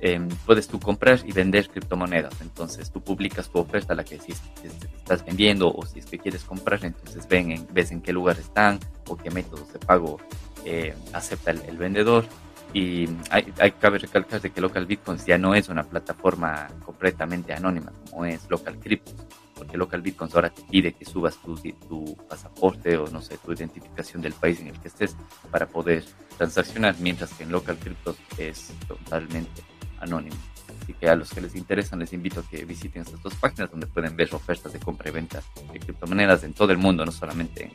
em, 0.00 0.28
puedes 0.46 0.66
tú 0.66 0.80
comprar 0.80 1.20
y 1.26 1.32
vender 1.32 1.68
criptomonedas. 1.68 2.40
Entonces 2.40 2.90
tú 2.90 3.02
publicas 3.02 3.50
tu 3.50 3.58
oferta, 3.58 3.94
la 3.94 4.02
que 4.02 4.18
si, 4.18 4.32
estás 4.32 5.22
vendiendo 5.26 5.70
o 5.70 5.84
si 5.84 5.98
es 5.98 6.06
que 6.06 6.18
quieres 6.18 6.44
comprar, 6.44 6.82
entonces 6.86 7.28
ven 7.28 7.50
en, 7.52 7.66
ves 7.70 7.90
en 7.90 8.00
qué 8.00 8.14
lugar 8.14 8.38
están 8.38 8.80
o 9.08 9.16
qué 9.18 9.30
métodos 9.30 9.70
de 9.74 9.78
pago 9.78 10.18
eh, 10.64 10.94
acepta 11.12 11.50
el, 11.50 11.76
vendedor. 11.76 12.24
Y 12.72 13.08
hay, 13.30 13.52
hay, 13.58 13.72
cabe 13.72 13.98
recalcar 13.98 14.40
de 14.40 14.50
que 14.50 14.60
Local 14.60 14.86
Bitcoins 14.86 15.26
ya 15.26 15.38
no 15.38 15.54
es 15.54 15.68
una 15.68 15.82
plataforma 15.82 16.68
completamente 16.84 17.52
anónima 17.52 17.92
como 18.08 18.24
es 18.24 18.48
Local 18.48 18.78
Crypto, 18.78 19.12
porque 19.54 19.76
Local 19.76 20.02
Bitcoins 20.02 20.34
ahora 20.34 20.50
te 20.50 20.62
pide 20.62 20.92
que 20.92 21.04
subas 21.04 21.36
tu, 21.42 21.56
tu 21.56 22.16
pasaporte 22.28 22.96
o 22.96 23.08
no 23.08 23.20
sé, 23.20 23.38
tu 23.38 23.52
identificación 23.52 24.22
del 24.22 24.34
país 24.34 24.60
en 24.60 24.68
el 24.68 24.78
que 24.78 24.88
estés 24.88 25.16
para 25.50 25.66
poder 25.66 26.04
transaccionar, 26.36 26.94
mientras 27.00 27.32
que 27.34 27.42
en 27.42 27.50
Local 27.50 27.76
Crypto 27.76 28.14
es 28.38 28.72
totalmente 28.86 29.62
anónimo. 29.98 30.36
Así 30.82 30.94
que 30.94 31.08
a 31.08 31.16
los 31.16 31.30
que 31.30 31.40
les 31.40 31.56
interesan 31.56 31.98
les 31.98 32.12
invito 32.12 32.40
a 32.40 32.48
que 32.48 32.64
visiten 32.64 33.02
estas 33.02 33.20
dos 33.20 33.34
páginas 33.34 33.70
donde 33.70 33.88
pueden 33.88 34.16
ver 34.16 34.32
ofertas 34.32 34.72
de 34.72 34.78
compra 34.78 35.10
y 35.10 35.12
venta 35.12 35.42
de 35.72 35.80
criptomonedas 35.80 36.44
en 36.44 36.52
todo 36.52 36.70
el 36.70 36.78
mundo, 36.78 37.04
no 37.04 37.10
solamente 37.10 37.64
en 37.64 37.72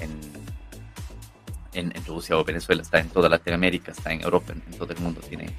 en, 0.00 0.10
Rusia 2.06 2.36
o 2.36 2.44
Venezuela, 2.44 2.82
está 2.82 2.98
en 2.98 3.08
toda 3.08 3.28
Latinoamérica, 3.28 3.92
está 3.92 4.12
en 4.12 4.22
Europa, 4.22 4.52
en, 4.52 4.78
todo 4.78 4.92
el 4.92 5.00
mundo 5.00 5.20
tiene, 5.20 5.54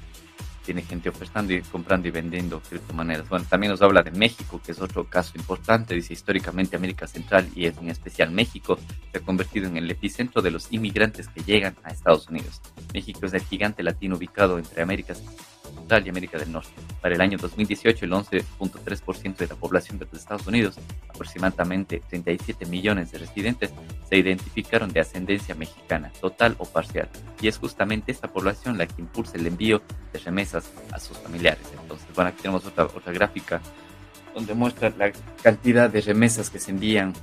tiene 0.64 0.82
gente 0.82 1.08
ofertando 1.08 1.52
y 1.52 1.62
comprando 1.62 2.08
y 2.08 2.10
vendiendo 2.10 2.60
criptomonedas. 2.60 3.28
Bueno, 3.28 3.44
también 3.48 3.70
nos 3.70 3.82
habla 3.82 4.02
de 4.02 4.10
México, 4.10 4.60
que 4.64 4.72
es 4.72 4.80
otro 4.80 5.08
caso 5.08 5.32
importante. 5.36 5.94
Dice, 5.94 6.12
históricamente 6.12 6.76
América 6.76 7.06
Central 7.06 7.48
y 7.54 7.66
en 7.66 7.88
especial 7.88 8.30
México 8.30 8.78
se 9.12 9.18
ha 9.18 9.20
convertido 9.20 9.68
en 9.68 9.76
el 9.76 9.90
epicentro 9.90 10.42
de 10.42 10.50
los 10.50 10.72
inmigrantes 10.72 11.28
que 11.28 11.42
llegan 11.42 11.76
a 11.84 11.90
Estados 11.90 12.28
Unidos. 12.28 12.60
México 12.92 13.26
es 13.26 13.34
el 13.34 13.42
gigante 13.42 13.82
latino 13.82 14.16
ubicado 14.16 14.58
entre 14.58 14.82
Américas 15.88 16.06
y 16.06 16.10
América 16.10 16.38
del 16.38 16.52
Norte. 16.52 16.70
Para 17.00 17.14
el 17.14 17.20
año 17.20 17.38
2018, 17.38 18.04
el 18.04 18.12
11.3% 18.12 19.36
de 19.36 19.46
la 19.46 19.54
población 19.54 19.98
de 19.98 20.06
los 20.06 20.20
Estados 20.20 20.46
Unidos, 20.46 20.78
aproximadamente 21.08 22.02
37 22.08 22.66
millones 22.66 23.12
de 23.12 23.18
residentes, 23.18 23.72
se 24.08 24.16
identificaron 24.16 24.92
de 24.92 25.00
ascendencia 25.00 25.54
mexicana, 25.54 26.12
total 26.20 26.56
o 26.58 26.66
parcial. 26.66 27.08
Y 27.40 27.48
es 27.48 27.58
justamente 27.58 28.12
esta 28.12 28.28
población 28.28 28.76
la 28.76 28.86
que 28.86 29.00
impulsa 29.00 29.36
el 29.36 29.46
envío 29.46 29.82
de 30.12 30.18
remesas 30.18 30.70
a 30.92 30.98
sus 30.98 31.16
familiares. 31.18 31.66
Entonces, 31.80 32.06
bueno, 32.14 32.30
aquí 32.30 32.42
tenemos 32.42 32.64
otra, 32.66 32.84
otra 32.84 33.12
gráfica 33.12 33.60
donde 34.34 34.54
muestra 34.54 34.92
la 34.96 35.10
cantidad 35.42 35.88
de 35.90 36.00
remesas 36.00 36.50
que 36.50 36.58
se 36.58 36.70
envían 36.70 37.14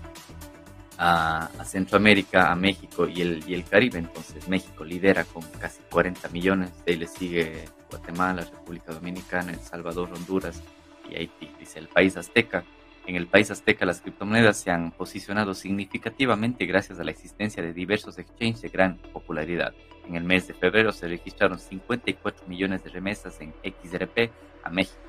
a, 0.98 1.50
Centroamérica, 1.66 2.52
a 2.52 2.56
México 2.56 3.08
y 3.08 3.22
el, 3.22 3.44
y 3.48 3.54
el 3.54 3.64
Caribe. 3.64 4.00
Entonces 4.00 4.48
México 4.48 4.84
lidera 4.84 5.24
con 5.26 5.44
casi 5.60 5.82
40 5.92 6.30
millones, 6.30 6.72
de 6.86 6.94
ahí 6.94 6.98
le 6.98 7.08
sigue 7.08 7.66
Guatemala, 7.90 8.42
República 8.42 8.94
Dominicana, 8.94 9.52
El 9.52 9.60
Salvador, 9.60 10.10
Honduras 10.14 10.62
y 11.10 11.16
Haití. 11.16 11.50
Dice 11.60 11.80
el 11.80 11.88
país 11.88 12.18
azteca. 12.18 12.64
En 13.08 13.16
el 13.16 13.28
país 13.28 13.52
azteca 13.52 13.86
las 13.86 14.02
criptomonedas 14.02 14.58
se 14.58 14.72
han 14.72 14.92
posicionado 14.92 15.54
significativamente 15.54 16.66
gracias 16.66 17.00
a 17.00 17.04
la 17.04 17.12
existencia 17.12 17.62
de 17.62 17.74
diversos 17.74 18.18
exchanges 18.18 18.64
de 18.64 18.70
gran 18.70 18.98
popularidad. 18.98 19.74
En 20.08 20.16
el 20.16 20.24
mes 20.24 20.48
de 20.48 20.54
febrero 20.54 20.92
se 20.92 21.08
registraron 21.08 21.60
54 21.60 22.48
millones 22.48 22.84
de 22.84 22.90
remesas 22.90 23.40
en 23.42 23.54
XRP 23.64 24.32
a 24.64 24.70
México 24.70 25.06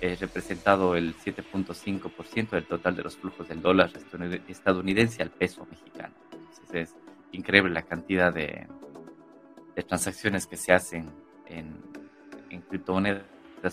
es 0.00 0.20
representado 0.20 0.94
el 0.94 1.16
7.5% 1.16 2.50
del 2.50 2.66
total 2.66 2.96
de 2.96 3.02
los 3.02 3.16
flujos 3.16 3.48
del 3.48 3.62
dólar 3.62 3.90
estadounidense 4.48 5.22
al 5.22 5.30
peso 5.30 5.66
mexicano. 5.70 6.14
Entonces 6.32 6.90
es 6.90 6.96
increíble 7.32 7.72
la 7.72 7.82
cantidad 7.82 8.32
de 8.32 8.66
transacciones 9.88 10.46
que 10.46 10.56
se 10.56 10.72
hacen 10.72 11.10
en, 11.46 11.82
en 12.56 12.62
criptomonedas 12.62 13.24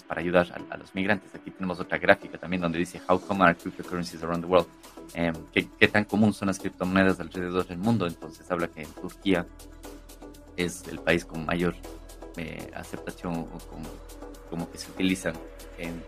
para 0.08 0.22
ayudar 0.22 0.48
a, 0.70 0.78
los 0.78 0.96
migrantes. 0.96 1.36
Aquí 1.36 1.52
tenemos 1.52 1.80
otra 1.80 1.98
gráfica 1.98 2.38
también 2.38 2.62
donde 2.62 2.80
dice 2.80 3.02
How 3.08 3.20
common 3.20 3.50
are 3.50 3.58
cryptocurrencies 3.58 4.24
around 4.24 4.44
the 4.44 4.50
world? 4.50 4.68
Em, 5.14 5.36
¿qué, 5.54 5.68
¿qué, 5.80 5.88
tan 5.88 6.06
común 6.06 6.34
son 6.34 6.48
las 6.48 6.60
criptomonedas 6.60 7.20
alrededor 7.20 7.68
del 7.68 7.78
mundo? 7.78 8.08
Entonces 8.08 8.50
habla 8.50 8.68
que 8.68 8.86
Turquía 8.86 9.46
es 10.58 10.88
el 10.88 11.00
país 11.00 11.26
con 11.26 11.46
mayor 11.46 11.76
eh, 12.38 12.72
aceptación 12.76 13.36
o 13.36 13.60
como 14.50 14.72
que 14.72 14.78
se 14.78 14.90
utilizan 14.92 15.34
en, 15.78 16.04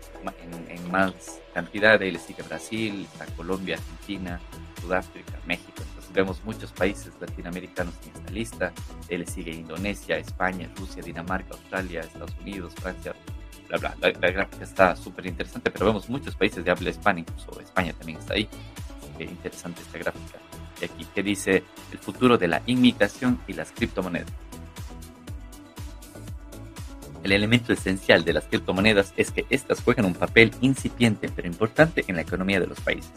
en, 0.68 0.90
más 0.90 1.40
cantidad. 1.52 2.00
Ahí 2.00 2.10
le 2.10 2.18
sigue 2.18 2.42
Brasil, 2.42 3.06
Colombia, 3.36 3.76
Argentina, 3.76 4.40
Sudáfrica, 4.80 5.38
México. 5.46 5.82
Vemos 6.16 6.42
muchos 6.46 6.72
países 6.72 7.12
latinoamericanos 7.20 7.92
en 8.02 8.18
esta 8.18 8.32
lista. 8.32 8.72
Le 9.10 9.26
sigue 9.26 9.52
Indonesia, 9.52 10.16
España, 10.16 10.66
Rusia, 10.74 11.02
Dinamarca, 11.02 11.52
Australia, 11.52 12.00
Estados 12.00 12.34
Unidos, 12.40 12.72
Francia, 12.74 13.14
bla, 13.68 13.76
bla. 13.76 13.96
La, 14.00 14.30
gráfica 14.30 14.64
está 14.64 14.96
súper 14.96 15.26
interesante, 15.26 15.70
pero 15.70 15.84
vemos 15.84 16.08
muchos 16.08 16.34
países 16.34 16.64
de 16.64 16.70
habla 16.70 16.88
hispana, 16.88 17.20
incluso 17.20 17.60
España 17.60 17.92
también 17.92 18.18
está 18.18 18.32
ahí. 18.32 18.48
Qué 19.18 19.24
interesante 19.24 19.82
esta 19.82 19.98
gráfica 19.98 20.38
de 20.80 20.86
aquí, 20.86 21.06
que 21.14 21.22
dice 21.22 21.64
el 21.92 21.98
futuro 21.98 22.38
de 22.38 22.48
la 22.48 22.62
inmigración 22.64 23.38
y 23.46 23.52
las 23.52 23.70
criptomonedas. 23.72 24.32
El 27.24 27.32
elemento 27.32 27.74
esencial 27.74 28.24
de 28.24 28.32
las 28.32 28.44
criptomonedas 28.44 29.12
es 29.18 29.32
que 29.32 29.44
éstas 29.50 29.82
juegan 29.82 30.06
un 30.06 30.14
papel 30.14 30.52
incipiente 30.62 31.28
pero 31.28 31.46
importante 31.46 32.04
en 32.08 32.16
la 32.16 32.22
economía 32.22 32.58
de 32.58 32.68
los 32.68 32.80
países, 32.80 33.12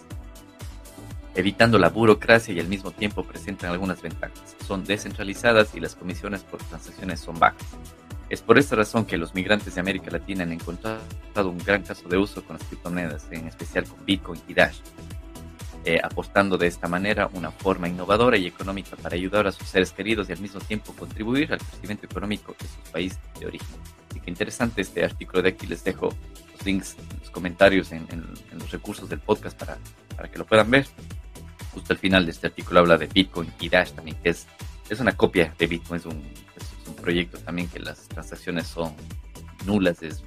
evitando 1.39 1.79
la 1.79 1.89
burocracia 1.89 2.53
y 2.53 2.59
al 2.59 2.67
mismo 2.67 2.91
tiempo 2.91 3.23
presentan 3.23 3.71
algunas 3.71 4.01
ventajas. 4.01 4.55
Son 4.67 4.83
descentralizadas 4.83 5.73
y 5.75 5.79
las 5.79 5.95
comisiones 5.95 6.43
por 6.43 6.61
transacciones 6.61 7.19
son 7.19 7.39
bajas. 7.39 7.65
Es 8.29 8.41
por 8.41 8.59
esta 8.59 8.75
razón 8.75 9.05
que 9.05 9.17
los 9.17 9.33
migrantes 9.33 9.73
de 9.73 9.81
América 9.81 10.11
Latina 10.11 10.43
han 10.43 10.51
encontrado 10.51 10.99
un 11.35 11.57
gran 11.57 11.81
caso 11.81 12.07
de 12.07 12.17
uso 12.17 12.43
con 12.43 12.57
las 12.57 12.67
criptomonedas, 12.67 13.25
en 13.31 13.47
especial 13.47 13.85
con 13.85 14.05
Bitcoin 14.05 14.39
y 14.47 14.53
Dash, 14.53 14.77
eh, 15.85 15.99
apostando 16.03 16.57
de 16.57 16.67
esta 16.67 16.87
manera 16.87 17.29
una 17.33 17.51
forma 17.51 17.87
innovadora 17.87 18.37
y 18.37 18.45
económica 18.45 18.97
para 18.97 19.15
ayudar 19.15 19.47
a 19.47 19.51
sus 19.51 19.67
seres 19.67 19.91
queridos 19.91 20.29
y 20.29 20.33
al 20.33 20.39
mismo 20.39 20.59
tiempo 20.59 20.93
contribuir 20.93 21.53
al 21.53 21.59
crecimiento 21.59 22.05
económico 22.05 22.55
de 22.59 22.67
su 22.67 22.91
país 22.91 23.17
de 23.39 23.47
origen. 23.47 23.77
Así 24.09 24.19
que 24.19 24.29
interesante 24.29 24.81
este 24.81 25.03
artículo 25.03 25.41
de 25.41 25.49
aquí. 25.49 25.65
Les 25.65 25.83
dejo 25.83 26.13
los 26.51 26.65
links 26.65 26.97
en 26.99 27.19
los 27.19 27.29
comentarios, 27.31 27.91
en, 27.93 28.05
los 28.51 28.71
recursos 28.71 29.09
del 29.09 29.19
podcast 29.19 29.57
para, 29.57 29.77
para, 30.15 30.29
que 30.29 30.37
lo 30.37 30.45
puedan 30.45 30.69
ver. 30.69 30.85
Justo 31.73 31.93
al 31.93 31.99
final 31.99 32.25
de 32.25 32.31
este 32.31 32.47
artículo 32.47 32.79
habla 32.79 32.97
de 32.97 33.07
Bitcoin 33.07 33.51
y 33.59 33.69
Dash 33.69 33.91
también, 33.91 34.17
que 34.21 34.29
es, 34.29 34.47
es 34.89 34.99
una 34.99 35.15
copia 35.15 35.53
de 35.57 35.67
Bitcoin, 35.67 35.99
es 35.99 36.05
un, 36.05 36.17
es 36.55 36.87
un 36.87 36.95
proyecto 36.95 37.37
también 37.39 37.67
que 37.67 37.79
las 37.79 38.07
transacciones 38.07 38.67
son 38.67 38.95
nulas, 39.65 40.01
es, 40.01 40.23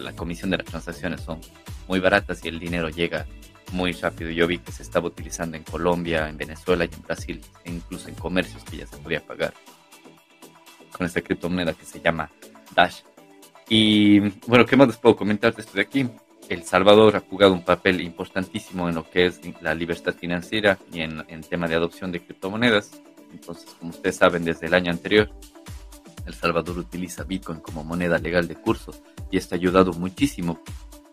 la 0.00 0.12
comisión 0.14 0.50
de 0.50 0.58
las 0.58 0.66
transacciones 0.66 1.20
son 1.20 1.40
muy 1.88 2.00
baratas 2.00 2.44
y 2.44 2.48
el 2.48 2.58
dinero 2.58 2.88
llega 2.88 3.26
muy 3.72 3.92
rápido. 3.92 4.30
Yo 4.30 4.46
vi 4.46 4.58
que 4.58 4.72
se 4.72 4.82
estaba 4.82 5.06
utilizando 5.06 5.56
en 5.56 5.62
Colombia, 5.64 6.28
en 6.28 6.36
Venezuela 6.36 6.84
y 6.84 6.94
en 6.94 7.02
Brasil, 7.02 7.40
e 7.64 7.70
incluso 7.70 8.08
en 8.08 8.14
comercios 8.14 8.64
que 8.64 8.78
ya 8.78 8.86
se 8.86 8.96
podía 8.98 9.24
pagar 9.24 9.54
con 10.92 11.06
esta 11.06 11.20
criptomoneda 11.20 11.74
que 11.74 11.84
se 11.84 12.00
llama 12.00 12.30
Dash. 12.74 13.00
Y 13.68 14.20
bueno, 14.46 14.64
¿qué 14.64 14.76
más 14.76 14.88
les 14.88 14.96
puedo 14.96 15.16
comentar 15.16 15.54
de 15.54 15.60
esto 15.60 15.74
de 15.74 15.82
aquí? 15.82 16.08
El 16.48 16.62
Salvador 16.62 17.16
ha 17.16 17.20
jugado 17.20 17.52
un 17.52 17.64
papel 17.64 18.00
importantísimo 18.00 18.88
en 18.88 18.94
lo 18.94 19.10
que 19.10 19.26
es 19.26 19.40
la 19.60 19.74
libertad 19.74 20.14
financiera 20.14 20.78
y 20.92 21.00
en, 21.00 21.24
tema 21.48 21.66
de 21.66 21.74
adopción 21.74 22.12
de 22.12 22.20
criptomonedas. 22.20 23.00
Entonces, 23.32 23.74
como 23.78 23.90
ustedes 23.90 24.16
saben, 24.16 24.44
desde 24.44 24.66
el 24.66 24.74
año 24.74 24.92
anterior, 24.92 25.28
El 26.24 26.34
Salvador 26.34 26.78
utiliza 26.78 27.24
Bitcoin 27.24 27.58
como 27.60 27.82
moneda 27.82 28.18
legal 28.18 28.46
de 28.46 28.54
curso 28.54 28.92
y 29.30 29.38
esto 29.38 29.54
ha 29.54 29.58
ayudado 29.58 29.92
muchísimo 29.92 30.60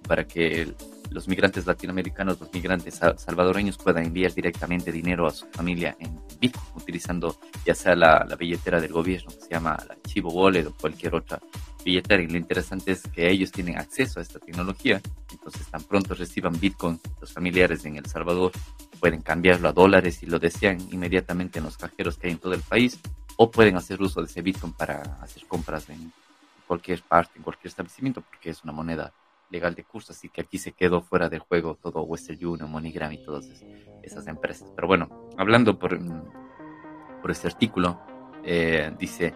para 0.07 0.27
que 0.27 0.73
los 1.13 1.27
migrantes 1.27 1.65
latinoamericanos, 1.65 2.39
los 2.39 2.51
migrantes 2.51 2.99
salvadoreños 3.17 3.77
puedan 3.77 4.05
enviar 4.05 4.33
directamente 4.33 4.91
dinero 4.91 5.27
a 5.27 5.31
su 5.31 5.45
familia 5.47 5.95
en 5.99 6.19
Bitcoin, 6.39 6.65
utilizando 6.75 7.37
ya 7.65 7.75
sea 7.75 7.95
la, 7.95 8.25
billetera 8.37 8.81
del 8.81 8.91
gobierno 8.91 9.29
que 9.29 9.41
se 9.41 9.49
llama 9.49 9.77
la 9.87 9.95
Chivo 10.01 10.31
Wallet 10.31 10.65
o 10.65 10.73
cualquier 10.73 11.15
otra 11.15 11.39
billetera. 11.85 12.23
Y 12.23 12.27
lo 12.27 12.37
interesante 12.37 12.93
es 12.93 13.03
que 13.03 13.29
ellos 13.29 13.51
tienen 13.51 13.77
acceso 13.77 14.19
a 14.19 14.23
esta 14.23 14.39
tecnología, 14.39 15.01
entonces 15.31 15.67
tan 15.67 15.83
pronto 15.83 16.15
reciban 16.15 16.59
Bitcoin, 16.59 16.99
los 17.21 17.31
familiares 17.31 17.85
en 17.85 17.97
El 17.97 18.05
Salvador 18.07 18.51
pueden 18.99 19.21
cambiarlo 19.21 19.69
a 19.69 19.73
dólares 19.73 20.15
si 20.15 20.25
lo 20.25 20.39
desean 20.39 20.79
inmediatamente 20.91 21.59
en 21.59 21.65
los 21.65 21.77
cajeros 21.77 22.17
que 22.17 22.27
hay 22.27 22.33
en 22.33 22.39
todo 22.39 22.53
el 22.53 22.61
país, 22.61 22.99
o 23.37 23.51
pueden 23.51 23.75
hacer 23.75 24.01
uso 24.01 24.21
de 24.21 24.27
ese 24.27 24.41
Bitcoin 24.41 24.73
para 24.73 25.01
hacer 25.21 25.45
compras 25.45 25.89
en 25.89 26.11
cualquier 26.67 27.01
parte, 27.03 27.33
en 27.37 27.43
cualquier 27.43 27.67
establecimiento, 27.67 28.21
porque 28.21 28.49
es 28.49 28.63
una 28.63 28.73
moneda 28.73 29.13
legal 29.53 29.75
de 29.75 29.85
curso, 29.85 30.11
así 30.11 30.27
que 30.27 30.41
aquí 30.41 30.57
se 30.57 30.73
quedó 30.73 31.01
fuera 31.01 31.29
del 31.29 31.39
juego 31.39 31.77
todo 31.81 32.01
Western 32.01 32.45
Union, 32.45 32.69
MoneyGram 32.69 33.13
y 33.13 33.23
todas 33.23 33.45
esas 34.01 34.27
empresas. 34.27 34.69
Pero 34.75 34.87
bueno, 34.87 35.29
hablando 35.37 35.79
por, 35.79 35.97
mm, 35.97 37.21
por 37.21 37.31
este 37.31 37.47
artículo, 37.47 38.01
eh, 38.43 38.91
dice, 38.99 39.33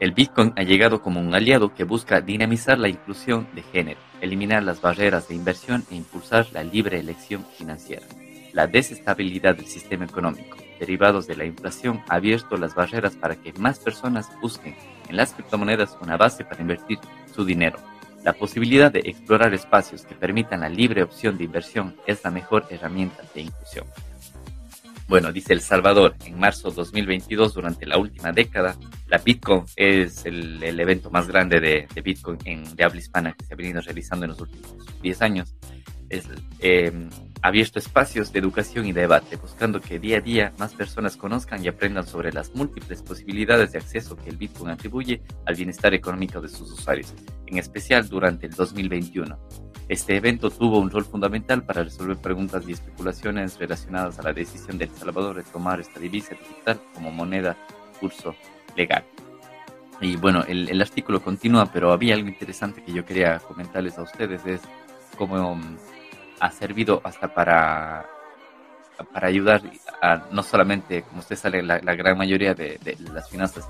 El 0.00 0.12
Bitcoin 0.12 0.52
ha 0.56 0.62
llegado 0.62 1.00
como 1.00 1.20
un 1.20 1.34
aliado 1.34 1.72
que 1.72 1.84
busca 1.84 2.20
dinamizar 2.20 2.78
la 2.78 2.88
inclusión 2.88 3.48
de 3.54 3.62
género, 3.62 4.00
eliminar 4.20 4.62
las 4.62 4.80
barreras 4.80 5.28
de 5.28 5.34
inversión 5.34 5.84
e 5.90 5.94
impulsar 5.94 6.46
la 6.52 6.62
libre 6.62 6.98
elección 6.98 7.44
financiera. 7.56 8.04
La 8.52 8.66
desestabilidad 8.66 9.56
del 9.56 9.66
sistema 9.66 10.04
económico, 10.04 10.56
derivados 10.78 11.26
de 11.26 11.36
la 11.36 11.44
inflación, 11.44 12.02
ha 12.08 12.16
abierto 12.16 12.56
las 12.56 12.74
barreras 12.74 13.16
para 13.16 13.36
que 13.36 13.52
más 13.54 13.78
personas 13.78 14.28
busquen 14.40 14.76
en 15.08 15.16
las 15.16 15.32
criptomonedas 15.32 15.96
una 16.00 16.16
base 16.16 16.44
para 16.44 16.60
invertir 16.60 16.98
su 17.34 17.44
dinero. 17.44 17.78
La 18.24 18.32
posibilidad 18.32 18.90
de 18.90 19.00
explorar 19.00 19.52
espacios 19.52 20.06
que 20.06 20.14
permitan 20.14 20.60
la 20.60 20.70
libre 20.70 21.02
opción 21.02 21.36
de 21.36 21.44
inversión 21.44 21.94
es 22.06 22.24
la 22.24 22.30
mejor 22.30 22.66
herramienta 22.70 23.22
de 23.34 23.42
inclusión. 23.42 23.86
Bueno, 25.06 25.30
dice 25.30 25.52
El 25.52 25.60
Salvador, 25.60 26.16
en 26.24 26.38
marzo 26.38 26.70
de 26.70 26.76
2022, 26.76 27.52
durante 27.52 27.84
la 27.84 27.98
última 27.98 28.32
década, 28.32 28.76
la 29.08 29.18
Bitcoin 29.18 29.64
es 29.76 30.24
el, 30.24 30.62
evento 30.80 31.10
más 31.10 31.28
grande 31.28 31.60
de, 31.60 31.86
Bitcoin 32.02 32.38
en, 32.46 32.74
de 32.74 32.84
habla 32.84 32.98
hispana 32.98 33.34
que 33.34 33.44
se 33.44 33.52
ha 33.52 33.56
venido 33.58 33.82
realizando 33.82 34.24
en 34.24 34.30
los 34.30 34.40
últimos 34.40 34.74
10 35.02 35.20
años. 35.20 35.54
Es, 36.08 36.24
eh, 36.60 36.90
abierto 37.44 37.78
espacios 37.78 38.32
de 38.32 38.38
educación 38.38 38.86
y 38.86 38.92
debate, 38.94 39.36
buscando 39.36 39.78
que 39.78 39.98
día 39.98 40.16
a 40.16 40.20
día 40.22 40.54
más 40.56 40.72
personas 40.72 41.18
conozcan 41.18 41.62
y 41.62 41.68
aprendan 41.68 42.06
sobre 42.06 42.32
las 42.32 42.54
múltiples 42.54 43.02
posibilidades 43.02 43.72
de 43.72 43.78
acceso 43.78 44.16
que 44.16 44.30
el 44.30 44.38
Bitcoin 44.38 44.70
atribuye 44.70 45.20
al 45.44 45.54
bienestar 45.54 45.92
económico 45.92 46.40
de 46.40 46.48
sus 46.48 46.72
usuarios, 46.72 47.12
en 47.44 47.58
especial 47.58 48.08
durante 48.08 48.46
el 48.46 48.54
2021. 48.54 49.38
Este 49.90 50.16
evento 50.16 50.48
tuvo 50.48 50.78
un 50.78 50.90
rol 50.90 51.04
fundamental 51.04 51.62
para 51.66 51.84
resolver 51.84 52.16
preguntas 52.16 52.64
y 52.66 52.72
especulaciones 52.72 53.58
relacionadas 53.58 54.18
a 54.18 54.22
la 54.22 54.32
decisión 54.32 54.78
de 54.78 54.86
El 54.86 54.92
Salvador 54.92 55.36
de 55.36 55.42
tomar 55.42 55.80
esta 55.80 56.00
divisa 56.00 56.34
digital 56.34 56.80
como 56.94 57.10
moneda 57.10 57.58
curso 58.00 58.34
legal. 58.74 59.04
Y 60.00 60.16
bueno, 60.16 60.44
el, 60.48 60.70
el, 60.70 60.80
artículo 60.80 61.22
continúa, 61.22 61.70
pero 61.70 61.92
había 61.92 62.14
algo 62.14 62.26
interesante 62.26 62.82
que 62.82 62.92
yo 62.94 63.04
quería 63.04 63.38
comentarles 63.40 63.98
a 63.98 64.02
ustedes, 64.02 64.46
es 64.46 64.62
cómo 65.18 65.52
um, 65.52 65.76
ha 66.40 66.50
servido 66.50 67.00
hasta 67.04 67.32
para, 67.32 68.06
para 69.12 69.28
ayudar 69.28 69.62
a 70.02 70.24
no 70.30 70.42
solamente, 70.42 71.02
como 71.02 71.20
usted 71.20 71.36
sabe, 71.36 71.62
la, 71.62 71.78
gran 71.78 72.18
mayoría 72.18 72.54
de, 72.54 72.78
de 72.82 72.96
las 73.12 73.28
finanzas 73.28 73.68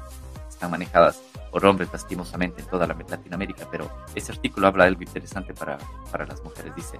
están 0.49 0.71
manejadas 0.71 1.21
por 1.51 1.65
hombres 1.67 1.89
lastimosamente 1.93 2.63
en 2.63 2.69
toda 2.69 2.87
la 2.87 2.95
Latinoamérica, 2.95 3.69
pero 3.71 3.89
ese 4.15 4.33
artículo 4.33 4.67
habla 4.67 4.85
de 4.85 4.89
algo 4.89 5.03
interesante 5.03 5.55
para, 5.55 5.79
para 6.11 6.27
las 6.27 6.43
mujeres. 6.43 6.75
Dice, 6.75 6.99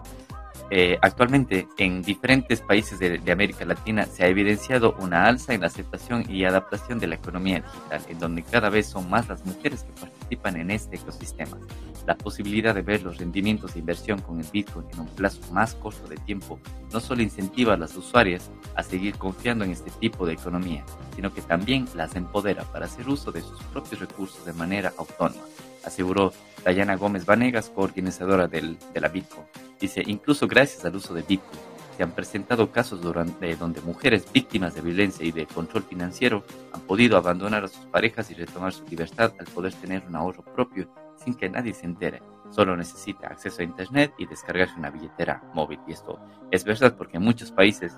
eh, 0.71 0.97
actualmente 1.03 1.67
en 1.77 2.03
diferentes 2.03 2.61
países 2.61 2.99
de, 2.99 3.19
de, 3.19 3.33
América 3.33 3.65
Latina 3.65 4.07
se 4.07 4.25
ha 4.25 4.29
evidenciado 4.29 4.95
una 5.01 5.25
alza 5.27 5.55
en 5.55 5.63
la 5.63 5.67
aceptación 5.67 6.25
y 6.31 6.45
adaptación 6.45 6.99
de 6.99 7.09
la 7.09 7.17
economía 7.17 7.61
digital, 7.61 8.03
en 8.09 8.19
donde 8.19 8.43
cada 8.43 8.71
vez 8.71 8.87
son 8.87 9.11
más 9.11 9.29
las 9.29 9.45
mujeres 9.45 9.83
que 9.83 10.01
participan 10.01 10.57
en 10.57 10.71
este 10.71 10.97
ecosistema. 10.97 11.59
La 12.07 12.17
posibilidad 12.17 12.75
de 12.75 12.83
ver 12.83 13.03
los 13.03 13.17
rendimientos 13.17 13.75
de 13.75 13.81
inversión 13.81 14.21
con 14.21 14.39
el 14.39 14.47
Bitcoin 14.53 14.87
en 14.93 15.01
un 15.01 15.09
plazo 15.09 15.41
más 15.53 15.75
corto 15.75 16.07
de 16.07 16.17
tiempo 16.17 16.59
no 16.93 17.01
solo 17.01 17.23
incentiva 17.23 17.75
a 17.75 17.77
las 17.79 17.97
usuarias 17.97 18.51
a 18.75 18.83
seguir 18.83 19.17
confiando 19.17 19.65
en 19.65 19.71
este 19.71 19.91
tipo 19.91 20.27
de 20.27 20.35
economía, 20.35 20.85
sino 21.17 21.33
que 21.33 21.41
también 21.41 21.87
las 21.95 22.15
empodera 22.15 22.63
para 22.65 22.87
hacer 22.87 23.09
uso 23.09 23.33
de 23.33 23.41
sus 23.41 23.61
propios 23.65 24.01
recursos 24.01 24.45
de 24.45 24.53
manera 24.53 24.93
autónoma, 24.99 25.43
aseguró 25.85 26.33
Dayana 26.63 26.97
Gómez 26.97 27.25
Vanegas, 27.25 27.71
coordinadora 27.71 28.49
del, 28.49 28.79
de 28.93 29.01
la 29.01 29.09
Bitcoin. 29.09 29.47
Dice, 29.81 30.03
incluso 30.07 30.47
gracias 30.47 30.85
al 30.85 30.97
uso 30.97 31.15
de 31.15 31.23
Bitcoin, 31.23 31.61
se 31.97 32.03
han 32.03 32.13
presentado 32.13 32.71
casos 32.71 33.01
durante, 33.01 33.55
donde 33.57 33.81
mujeres 33.81 34.27
víctimas 34.33 34.75
de 34.75 34.81
violencia 34.81 35.25
y 35.25 35.33
de 35.33 35.47
control 35.47 35.85
financiero 35.85 36.45
han 36.73 36.81
podido 36.83 37.17
abandonar 37.17 37.65
a 37.65 37.69
sus 37.69 37.85
parejas 37.87 38.31
y 38.31 38.35
retomar 38.35 38.73
su 38.73 38.85
libertad 38.87 39.33
al 39.39 39.47
poder 39.47 39.73
tener 39.75 40.03
un 40.09 40.17
ahorro 40.17 40.43
propio 40.43 40.89
sin 41.25 41.35
que 41.35 41.49
nadie 41.49 41.75
se 41.75 41.87
entere. 41.87 42.23
Solo 42.51 42.77
necesita 42.77 43.29
acceso 43.29 43.63
a 43.63 43.65
Internet 43.65 44.15
y 44.19 44.27
descargarse 44.27 44.79
una 44.79 44.91
billetera 44.91 45.43
móvil. 45.55 45.81
Y 45.87 45.93
esto 45.93 46.21
es 46.51 46.65
verdad 46.65 46.97
porque 46.97 47.17
en 47.17 47.23
muchos 47.23 47.51
países, 47.51 47.97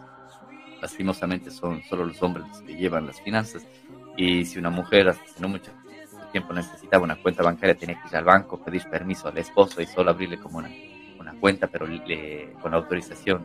lastimosamente, 0.81 1.51
son 1.51 1.83
solo 1.83 2.05
los 2.05 2.23
hombres 2.23 2.47
los 2.49 2.62
que 2.62 2.77
llevan 2.77 3.07
las 3.07 3.21
finanzas. 3.21 3.67
Y 4.17 4.45
si 4.45 4.59
una 4.59 4.71
mujer 4.71 5.09
hace 5.09 5.21
no 5.41 5.49
mucho 5.49 5.73
tiempo 6.33 6.53
necesitaba 6.53 7.05
una 7.05 7.17
cuenta 7.17 7.43
bancaria, 7.43 7.77
tenía 7.77 8.01
que 8.01 8.09
ir 8.09 8.17
al 8.17 8.25
banco, 8.25 8.59
pedir 8.59 8.85
permiso 8.89 9.29
al 9.29 9.39
esposo 9.39 9.81
y 9.81 9.87
solo 9.87 10.11
abrirle 10.11 10.39
como 10.39 10.59
una, 10.59 10.71
una 11.19 11.35
cuenta, 11.35 11.67
pero 11.67 11.87
le, 11.87 12.53
con 12.61 12.73
la 12.73 12.79
autorización 12.79 13.45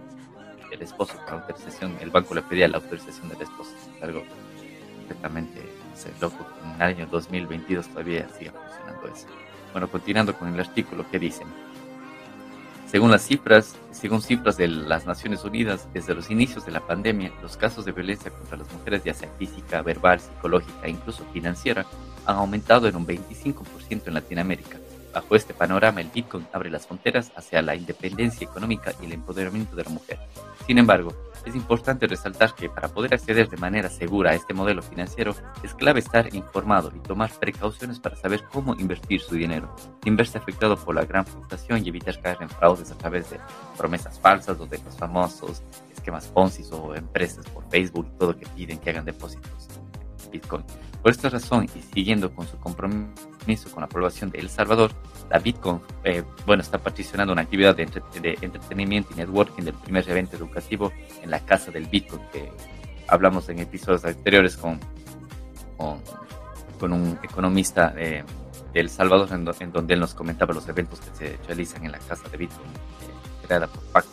del 0.70 0.82
esposo, 0.82 1.16
con 1.18 1.38
la 1.38 1.42
autorización, 1.42 1.98
el 2.02 2.10
banco 2.10 2.34
le 2.34 2.42
pedía 2.42 2.68
la 2.68 2.78
autorización 2.78 3.30
del 3.30 3.42
esposo. 3.42 3.72
Algo 4.02 4.24
perfectamente 5.08 5.62
loco. 6.20 6.46
En 6.64 6.76
el 6.76 6.82
año 6.82 7.08
2022 7.08 7.88
todavía 7.90 8.28
sigue 8.30 8.52
funcionando 8.52 9.08
eso. 9.08 9.28
Bueno, 9.72 9.90
continuando 9.90 10.36
con 10.36 10.54
el 10.54 10.60
artículo 10.60 11.06
que 11.10 11.20
dicen. 11.20 11.48
Según 12.92 13.10
las 13.10 13.26
cifras, 13.26 13.76
según 13.92 14.22
cifras 14.22 14.58
de 14.58 14.68
las 14.68 15.06
Naciones 15.06 15.46
Unidas, 15.46 15.88
desde 15.94 16.14
los 16.14 16.30
inicios 16.30 16.66
de 16.66 16.74
la 16.74 16.86
pandemia, 16.86 17.32
los 17.42 17.56
casos 17.56 17.86
de 17.86 17.94
violencia 17.94 18.32
contra 18.32 18.58
las 18.58 18.70
mujeres, 18.74 19.04
ya 19.06 19.14
sea 19.14 19.30
física, 19.40 19.82
verbal, 19.82 20.20
psicológica 20.20 20.88
e 20.88 20.90
incluso 20.90 21.26
financiera, 21.32 21.86
han 22.26 22.36
aumentado 22.36 22.90
en 22.90 22.98
un 22.98 23.08
25% 23.08 24.08
en 24.08 24.14
Latinoamérica. 24.14 24.78
Bajo 25.14 25.36
este 25.36 25.54
panorama, 25.54 26.02
el 26.02 26.10
Bitcoin 26.10 26.48
abre 26.52 26.70
las 26.70 26.86
fronteras 26.86 27.32
hacia 27.36 27.62
la 27.62 27.76
independencia 27.76 28.46
económica 28.46 28.94
y 29.02 29.06
el 29.06 29.14
empoderamiento 29.14 29.76
de 29.76 29.84
la 29.86 29.90
mujer. 29.90 30.20
Sin 30.68 30.78
embargo, 30.78 31.14
es 31.46 31.56
importante 31.56 32.08
resaltar 32.08 32.54
que 32.56 32.70
para 32.70 32.88
poder 32.88 33.14
acceder 33.14 33.50
de 33.50 33.58
manera 33.58 33.90
segura 33.90 34.32
a 34.32 34.36
este 34.36 34.54
modelo 34.54 34.82
financiero 34.82 35.34
es 35.64 35.74
clave 35.74 36.00
estar 36.00 36.34
informado 36.36 36.92
y 36.96 37.00
tomar 37.00 37.32
precauciones 37.32 38.00
para 38.00 38.16
saber 38.16 38.44
cómo 38.52 38.76
invertir 38.76 39.22
su 39.22 39.36
dinero, 39.36 39.76
sin 40.04 40.16
verse 40.16 40.38
afectado 40.38 40.78
por 40.78 40.96
la 40.96 41.06
gran 41.06 41.26
fluctuación 41.26 41.84
y 41.84 41.90
evitar 41.90 42.20
caer 42.22 42.38
en 42.42 42.50
fraudes 42.50 42.92
a 42.92 42.98
través 42.98 43.30
de 43.30 43.40
promesas 43.78 44.20
falsas 44.20 44.60
o 44.60 44.66
de 44.66 44.78
los 44.80 44.96
famosos 44.98 45.64
esquemas 45.94 46.28
Ponzi 46.28 46.64
o 46.72 46.96
empresas 46.96 47.46
por 47.50 47.68
Facebook 47.70 48.08
y 48.14 48.18
todo 48.18 48.38
que 48.38 48.46
piden 48.48 48.80
que 48.80 48.90
hagan 48.90 49.06
depósitos 49.06 49.68
en 50.26 50.32
Bitcoin. 50.32 50.64
Por 51.02 51.12
esta 51.12 51.30
razón 51.30 51.66
y 51.66 51.82
siguiendo 51.94 52.34
con 52.34 52.48
su 52.48 52.58
compromiso 52.58 53.31
con 53.74 53.82
la 53.82 53.86
aprobación 53.86 54.30
de 54.30 54.40
El 54.40 54.50
Salvador, 54.50 54.92
la 55.30 55.40
Bitcoin, 55.40 55.82
eh, 56.04 56.24
bueno, 56.46 56.62
está 56.62 56.78
particionando 56.78 57.34
una 57.34 57.42
actividad 57.42 57.76
de, 57.76 57.86
de, 57.86 58.38
entretenimiento 58.42 59.14
y 59.14 59.18
networking 59.18 59.64
del 59.64 59.74
primer 59.74 60.08
evento 60.10 60.36
educativo 60.38 60.92
en 61.22 61.32
la 61.32 61.40
Casa 61.40 61.72
del 61.72 61.86
Bitcoin, 61.88 62.22
que 62.32 62.52
hablamos 63.08 63.50
en 63.50 63.60
episodios 63.60 64.06
anteriores 64.06 64.56
con, 64.58 64.80
con, 65.78 66.02
con 66.80 66.94
un 66.94 67.20
economista 67.24 67.94
eh, 67.98 68.24
de 68.74 68.80
El 68.80 68.90
Salvador, 68.90 69.30
en, 69.32 69.72
donde 69.72 69.94
él 69.94 70.00
nos 70.00 70.14
comentaba 70.14 70.54
los 70.54 70.68
eventos 70.70 71.00
que 71.00 71.16
se 71.16 71.38
realizan 71.48 71.84
en 71.86 71.94
la 71.94 72.00
Casa 72.00 72.30
de 72.30 72.38
Bitcoin, 72.38 72.70
eh, 72.70 73.46
creada 73.48 73.68
por 73.68 73.84
Pacto, 73.92 74.12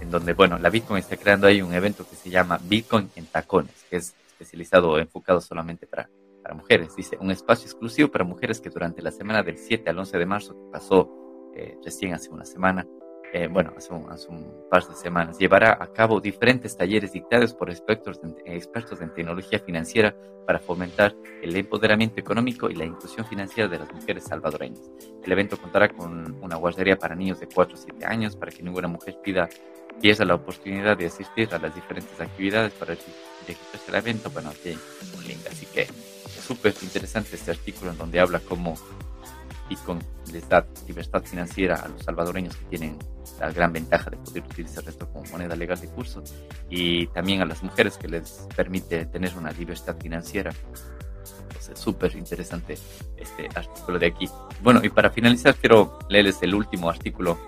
en 0.00 0.10
donde, 0.10 0.32
bueno, 0.32 0.58
la 0.58 0.70
Bitcoin 0.70 1.00
está 1.00 1.16
creando 1.16 1.46
ahí 1.46 1.60
un 1.60 1.74
evento 1.74 2.06
que 2.08 2.16
se 2.16 2.30
llama 2.30 2.58
Bitcoin 2.62 3.10
en 3.14 3.26
Tacones, 3.26 3.84
que 3.90 3.96
es 3.96 4.14
especializado 4.26 4.90
o 4.90 4.98
enfocado 4.98 5.40
solamente 5.40 5.86
para, 5.86 6.08
para 6.44 6.54
mujeres. 6.54 6.94
Dice, 6.94 7.16
un 7.18 7.30
espacio 7.30 7.64
exclusivo 7.64 8.10
para 8.10 8.22
mujeres 8.22 8.60
que 8.60 8.68
durante 8.68 9.02
la 9.02 9.10
semana 9.10 9.42
del 9.42 9.56
7 9.56 9.90
al 9.90 9.98
11 9.98 10.18
de 10.18 10.26
marzo, 10.26 10.54
que 10.54 10.70
pasó 10.70 11.10
eh, 11.56 11.76
recién 11.82 12.12
hace 12.12 12.30
una 12.30 12.44
semana, 12.44 12.86
eh, 13.32 13.48
bueno, 13.48 13.72
hace 13.76 13.92
un, 13.92 14.08
hace 14.12 14.28
un, 14.28 14.68
par 14.70 14.86
de 14.86 14.94
semanas, 14.94 15.38
llevará 15.38 15.76
a 15.80 15.92
cabo 15.92 16.20
diferentes 16.20 16.76
talleres 16.76 17.12
dictados 17.12 17.54
por 17.54 17.70
expertos, 17.70 18.20
expertos 18.44 19.00
en 19.00 19.12
tecnología 19.12 19.58
financiera 19.58 20.14
para 20.46 20.58
fomentar 20.58 21.16
el 21.42 21.56
empoderamiento 21.56 22.20
económico 22.20 22.68
y 22.68 22.74
la 22.74 22.84
inclusión 22.84 23.26
financiera 23.26 23.68
de 23.68 23.78
las 23.78 23.92
mujeres 23.92 24.24
salvadoreñas. 24.24 24.90
El 25.24 25.32
evento 25.32 25.56
contará 25.56 25.88
con 25.88 26.38
una 26.42 26.56
guardería 26.56 26.96
para 26.96 27.16
niños 27.16 27.40
de 27.40 27.48
4 27.48 27.74
a 27.74 27.78
7 27.78 28.04
años 28.04 28.36
para 28.36 28.52
que 28.52 28.62
ninguna 28.62 28.86
mujer 28.86 29.18
pida 29.22 29.48
pierda 30.00 30.24
la 30.24 30.34
oportunidad 30.34 30.96
de 30.96 31.06
asistir 31.06 31.52
a 31.54 31.58
las 31.58 31.74
diferentes 31.74 32.20
actividades 32.20 32.72
para 32.74 32.94
registrarse 33.46 33.90
el 33.90 33.94
evento. 33.96 34.30
Bueno, 34.30 34.50
aquí 34.50 34.76
un 35.16 35.24
link, 35.24 35.40
así 35.50 35.66
que 35.66 35.86
súper 36.46 36.74
interesante 36.82 37.36
este 37.36 37.50
artículo 37.50 37.90
en 37.90 37.98
donde 37.98 38.20
habla 38.20 38.40
cómo 38.40 38.74
Bitcoin 39.68 39.98
les 40.32 40.48
da 40.48 40.66
libertad 40.86 41.22
financiera 41.22 41.76
a 41.76 41.88
los 41.88 42.02
salvadoreños 42.02 42.56
que 42.56 42.64
tienen 42.66 42.98
la 43.40 43.50
gran 43.50 43.72
ventaja 43.72 44.10
de 44.10 44.16
poder 44.18 44.44
utilizar 44.44 44.84
esto 44.86 45.08
como 45.08 45.24
moneda 45.30 45.56
legal 45.56 45.80
de 45.80 45.88
curso 45.88 46.22
y 46.68 47.06
también 47.08 47.40
a 47.40 47.46
las 47.46 47.62
mujeres 47.62 47.96
que 47.96 48.08
les 48.08 48.46
permite 48.54 49.06
tener 49.06 49.34
una 49.36 49.50
libertad 49.52 49.96
financiera. 49.98 50.52
Entonces, 51.48 51.78
súper 51.78 52.14
interesante 52.16 52.76
este 53.16 53.48
artículo 53.54 53.98
de 53.98 54.06
aquí. 54.06 54.28
Bueno, 54.62 54.80
y 54.82 54.90
para 54.90 55.10
finalizar, 55.10 55.54
quiero 55.54 55.98
leerles 56.08 56.42
el 56.42 56.54
último 56.54 56.90
artículo 56.90 57.38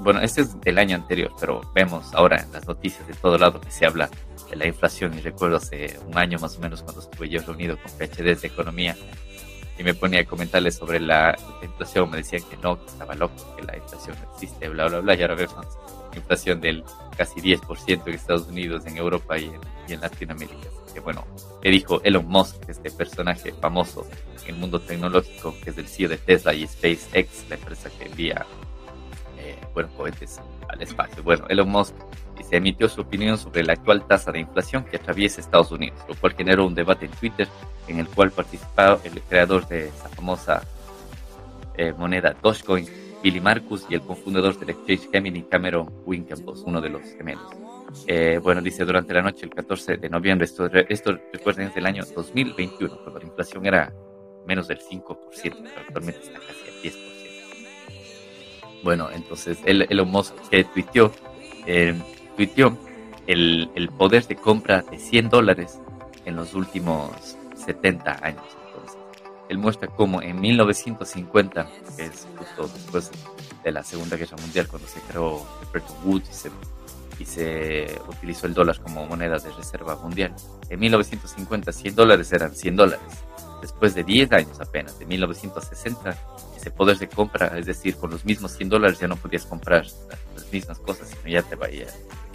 bueno, 0.00 0.20
este 0.20 0.40
es 0.42 0.60
del 0.60 0.78
año 0.78 0.96
anterior, 0.96 1.32
pero 1.38 1.60
vemos 1.74 2.12
ahora 2.14 2.42
en 2.42 2.52
las 2.52 2.66
noticias 2.66 3.06
de 3.06 3.14
todo 3.14 3.38
lado 3.38 3.60
que 3.60 3.70
se 3.70 3.86
habla 3.86 4.10
la 4.54 4.66
inflación 4.66 5.14
y 5.14 5.20
recuerdo 5.20 5.56
hace 5.56 5.98
un 6.06 6.16
año 6.16 6.38
más 6.38 6.56
o 6.56 6.60
menos 6.60 6.82
cuando 6.82 7.00
estuve 7.00 7.28
yo 7.28 7.40
reunido 7.40 7.76
con 7.76 7.90
PhD 7.90 8.38
de 8.38 8.46
Economía 8.46 8.96
y 9.78 9.82
me 9.82 9.94
ponía 9.94 10.20
a 10.20 10.24
comentarles 10.24 10.76
sobre 10.76 11.00
la 11.00 11.36
inflación, 11.62 12.10
me 12.10 12.18
decían 12.18 12.42
que 12.48 12.56
no, 12.58 12.78
que 12.78 12.86
estaba 12.86 13.14
loco, 13.14 13.56
que 13.56 13.62
la 13.64 13.76
inflación 13.76 14.16
no 14.22 14.32
existe, 14.32 14.68
bla, 14.68 14.86
bla, 14.88 15.00
bla, 15.00 15.14
y 15.14 15.22
ahora 15.22 15.34
vemos 15.34 15.66
inflación 16.16 16.60
del 16.60 16.84
casi 17.16 17.40
10% 17.40 18.02
en 18.06 18.14
Estados 18.14 18.48
Unidos, 18.48 18.86
en 18.86 18.96
Europa 18.96 19.38
y 19.38 19.50
en, 19.88 20.00
Latinoamérica. 20.00 20.68
que 20.92 21.00
bueno, 21.00 21.24
que 21.62 21.70
dijo 21.70 22.00
Elon 22.02 22.26
Musk, 22.26 22.68
este 22.68 22.90
personaje 22.90 23.52
famoso 23.52 24.06
en 24.44 24.54
el 24.54 24.60
mundo 24.60 24.80
tecnológico, 24.80 25.54
que 25.62 25.70
es 25.70 25.78
el 25.78 25.86
CEO 25.86 26.08
de 26.08 26.18
Tesla 26.18 26.54
y 26.54 26.66
SpaceX, 26.66 27.48
la 27.48 27.56
empresa 27.56 27.90
que 27.90 28.06
envía 28.06 28.46
eh, 29.38 29.56
bueno, 29.74 29.88
cohetes 29.96 30.40
al 30.68 30.82
espacio. 30.82 31.22
Bueno, 31.22 31.46
Elon 31.48 31.68
Musk 31.68 31.94
se 32.44 32.56
emitió 32.56 32.88
su 32.88 33.00
opinión 33.00 33.38
sobre 33.38 33.64
la 33.64 33.74
actual 33.74 34.06
tasa 34.06 34.32
de 34.32 34.40
inflación 34.40 34.84
que 34.84 34.96
atraviesa 34.96 35.40
Estados 35.40 35.70
Unidos, 35.70 35.98
lo 36.08 36.14
cual 36.14 36.34
generó 36.34 36.66
un 36.66 36.74
debate 36.74 37.06
en 37.06 37.12
Twitter 37.12 37.48
en 37.88 37.98
el 37.98 38.08
cual 38.08 38.30
participó 38.30 39.00
el 39.04 39.20
creador 39.28 39.66
de 39.68 39.88
esa 39.88 40.08
famosa 40.08 40.62
eh, 41.76 41.92
moneda 41.96 42.34
Dogecoin, 42.42 42.86
Billy 43.22 43.40
Marcus, 43.40 43.86
y 43.88 43.94
el 43.94 44.00
cofundador 44.02 44.58
del 44.58 44.70
exchange 44.70 45.10
Gemini, 45.10 45.42
Cameron 45.42 45.92
Winklevoss, 46.04 46.62
uno 46.66 46.80
de 46.80 46.88
los 46.90 47.02
gemelos. 47.02 47.44
Eh, 48.06 48.40
bueno, 48.42 48.60
dice 48.60 48.84
durante 48.84 49.14
la 49.14 49.22
noche, 49.22 49.44
el 49.44 49.54
14 49.54 49.96
de 49.96 50.08
noviembre, 50.08 50.44
esto, 50.44 50.66
esto 50.66 51.18
recuerden 51.32 51.68
es 51.68 51.74
del 51.74 51.86
año 51.86 52.04
2021, 52.14 52.98
cuando 53.02 53.20
la 53.20 53.26
inflación 53.26 53.66
era 53.66 53.92
menos 54.46 54.68
del 54.68 54.78
5%, 54.80 55.16
pero 55.42 55.80
actualmente 55.80 56.20
está 56.20 56.38
casi 56.38 56.68
al 56.68 56.82
10%. 56.82 57.16
Bueno, 58.82 59.08
entonces 59.12 59.58
Elon 59.64 60.08
Musk 60.08 60.34
que 60.48 60.64
tuiteó, 60.64 61.12
eh, 61.66 61.94
tuiteó 62.36 62.76
el, 63.26 63.70
el, 63.74 63.88
poder 63.88 64.26
de 64.26 64.36
compra 64.36 64.82
de 64.82 64.98
100 64.98 65.30
dólares 65.30 65.80
en 66.24 66.36
los 66.36 66.54
últimos 66.54 67.36
70 67.64 68.18
años. 68.22 68.44
Entonces, 68.66 68.98
él 69.48 69.58
muestra 69.58 69.88
cómo 69.88 70.22
en 70.22 70.40
1950, 70.40 71.68
que 71.96 72.04
es 72.04 72.26
justo 72.36 72.68
después 72.72 73.10
de 73.64 73.72
la 73.72 73.82
Segunda 73.82 74.16
Guerra 74.16 74.36
Mundial, 74.36 74.68
cuando 74.68 74.86
se 74.88 75.00
creó 75.00 75.44
Bretton 75.72 75.96
Woods 76.04 76.28
y 76.30 76.34
se, 76.34 76.50
y 77.18 77.24
se 77.24 78.00
utilizó 78.08 78.46
el 78.46 78.54
dólar 78.54 78.78
como 78.80 79.06
moneda 79.06 79.38
de 79.38 79.50
reserva 79.52 79.96
mundial, 79.96 80.34
en 80.68 80.78
1950 80.78 81.72
100 81.72 81.94
dólares 81.94 82.32
eran 82.32 82.54
100 82.54 82.76
dólares. 82.76 83.06
Después 83.60 83.94
de 83.94 84.04
10 84.04 84.32
años 84.32 84.60
apenas, 84.60 84.98
de 84.98 85.06
1960, 85.06 86.16
ese 86.56 86.70
poder 86.70 86.98
de 86.98 87.08
compra, 87.08 87.58
es 87.58 87.66
decir, 87.66 87.96
con 87.96 88.10
los 88.10 88.24
mismos 88.24 88.52
100 88.52 88.68
dólares 88.68 89.00
ya 89.00 89.08
no 89.08 89.16
podías 89.16 89.46
comprar 89.46 89.86
las 90.34 90.52
mismas 90.52 90.78
cosas, 90.78 91.08
sino 91.08 91.28
ya 91.28 91.42
te 91.42 91.56
como 91.56 91.88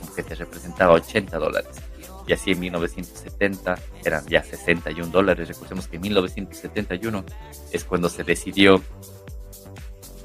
que 0.09 0.23
te 0.23 0.35
representaba 0.35 0.93
80 0.93 1.37
dólares 1.37 1.81
y 2.27 2.33
así 2.33 2.51
en 2.51 2.59
1970 2.59 3.75
eran 4.05 4.25
ya 4.27 4.43
61 4.43 5.11
dólares. 5.11 5.47
Recordemos 5.47 5.87
que 5.87 5.97
en 5.97 6.03
1971 6.03 7.25
es 7.71 7.83
cuando 7.83 8.09
se 8.09 8.23
decidió 8.23 8.81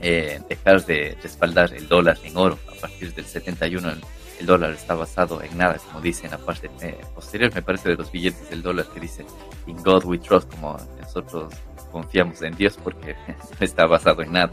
eh, 0.00 0.40
dejar 0.48 0.84
de 0.84 1.16
respaldar 1.22 1.72
el 1.74 1.88
dólar 1.88 2.18
en 2.22 2.36
oro. 2.36 2.58
A 2.76 2.80
partir 2.80 3.14
del 3.14 3.24
71 3.24 3.92
el, 4.38 4.46
dólar 4.46 4.72
está 4.72 4.94
basado 4.94 5.42
en 5.42 5.56
nada, 5.56 5.78
como 5.78 6.00
dice 6.00 6.26
en 6.26 6.32
la 6.32 6.38
parte 6.38 6.70
eh, 6.82 6.98
posterior, 7.14 7.52
me 7.54 7.62
parece, 7.62 7.88
de 7.88 7.96
los 7.96 8.12
billetes 8.12 8.50
del 8.50 8.62
dólar 8.62 8.86
que 8.92 9.00
dice 9.00 9.24
In 9.66 9.82
God 9.82 10.04
we 10.04 10.18
trust, 10.18 10.50
como 10.50 10.76
nosotros 11.00 11.54
confiamos 11.90 12.42
en 12.42 12.54
Dios 12.54 12.78
porque 12.82 13.16
está 13.60 13.86
basado 13.86 14.22
en 14.22 14.32
nada 14.32 14.50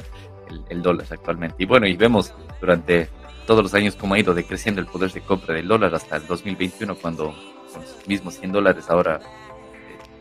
el, 0.49 0.63
el 0.69 0.81
dólar 0.81 1.05
actualmente. 1.09 1.55
Y 1.59 1.65
bueno, 1.65 1.85
y 1.85 1.97
vemos 1.97 2.33
durante 2.61 3.09
todos 3.45 3.63
los 3.63 3.73
años 3.73 3.95
cómo 3.95 4.13
ha 4.13 4.19
ido 4.19 4.33
decreciendo 4.33 4.81
el 4.81 4.87
poder 4.87 5.11
de 5.11 5.21
compra 5.21 5.53
del 5.53 5.67
dólar 5.67 5.93
hasta 5.95 6.17
el 6.17 6.27
2021 6.27 6.95
cuando 6.95 7.35
con 7.73 7.81
los 7.81 8.07
mismos 8.07 8.35
100 8.35 8.51
dólares 8.51 8.89
ahora 8.89 9.19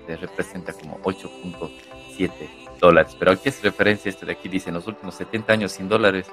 se 0.07 0.13
eh, 0.13 0.17
representa 0.17 0.73
como 0.73 1.01
8.7 1.03 2.31
dólares. 2.81 3.17
Pero 3.19 3.33
aquí 3.33 3.49
es 3.49 3.63
referencia 3.63 4.09
este 4.09 4.27
de 4.27 4.33
aquí, 4.33 4.49
dice, 4.49 4.71
en 4.71 4.75
los 4.75 4.87
últimos 4.87 5.15
70 5.15 5.53
años 5.53 5.73
100 5.73 5.89
dólares 5.89 6.27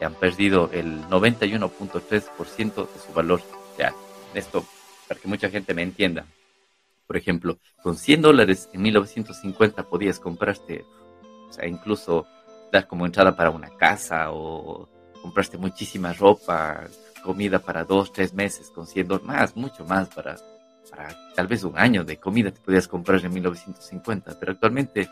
han 0.00 0.14
perdido 0.14 0.70
el 0.72 1.02
91.3% 1.06 2.92
de 2.92 3.00
su 3.00 3.12
valor 3.14 3.40
real. 3.78 3.94
Esto, 4.34 4.64
para 5.08 5.20
que 5.20 5.28
mucha 5.28 5.48
gente 5.48 5.74
me 5.74 5.82
entienda. 5.82 6.26
Por 7.06 7.16
ejemplo, 7.16 7.58
con 7.82 7.96
100 7.96 8.22
dólares 8.22 8.68
en 8.72 8.82
1950 8.82 9.88
podías 9.88 10.20
comprarte, 10.20 10.84
o 11.48 11.52
sea, 11.52 11.66
incluso 11.66 12.26
dar 12.72 12.86
como 12.86 13.06
entrada 13.06 13.36
para 13.36 13.50
una 13.50 13.70
casa 13.70 14.32
o 14.32 14.88
compraste 15.26 15.58
muchísima 15.58 16.12
ropa, 16.12 16.86
comida 17.24 17.58
para 17.58 17.82
dos, 17.82 18.12
tres 18.12 18.32
meses, 18.32 18.70
con 18.70 18.86
100 18.86 19.08
dólares, 19.08 19.26
más, 19.26 19.56
mucho 19.56 19.84
más 19.84 20.08
para, 20.08 20.36
tal 21.34 21.48
vez 21.48 21.64
un 21.64 21.76
año 21.76 22.04
de 22.04 22.16
comida 22.16 22.52
te 22.52 22.60
podías 22.60 22.86
comprar 22.86 23.24
en 23.24 23.34
1950, 23.34 24.38
pero 24.38 24.52
actualmente 24.52 25.10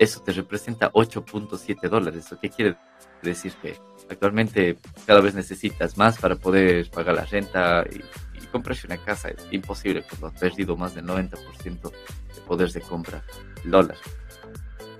eso 0.00 0.20
te 0.22 0.32
representa 0.32 0.90
8.7 0.90 1.88
dólares. 1.88 2.34
¿Qué 2.42 2.50
quiere 2.50 2.76
decir? 3.22 3.52
Que 3.62 3.76
actualmente 4.10 4.76
cada 5.06 5.20
vez 5.20 5.36
necesitas 5.36 5.96
más 5.96 6.18
para 6.18 6.34
poder 6.34 6.90
pagar 6.90 7.14
la 7.14 7.24
renta 7.24 7.84
y, 7.88 8.02
comprarse 8.50 8.86
una 8.86 8.98
casa. 8.98 9.28
Es 9.28 9.46
imposible 9.52 10.04
cuando 10.08 10.28
has 10.28 10.40
perdido 10.40 10.76
más 10.76 10.94
del 10.94 11.06
90% 11.06 11.90
de 11.90 12.40
poder 12.46 12.70
de 12.70 12.80
compra 12.80 13.24
el 13.64 13.70
dólar. 13.70 13.96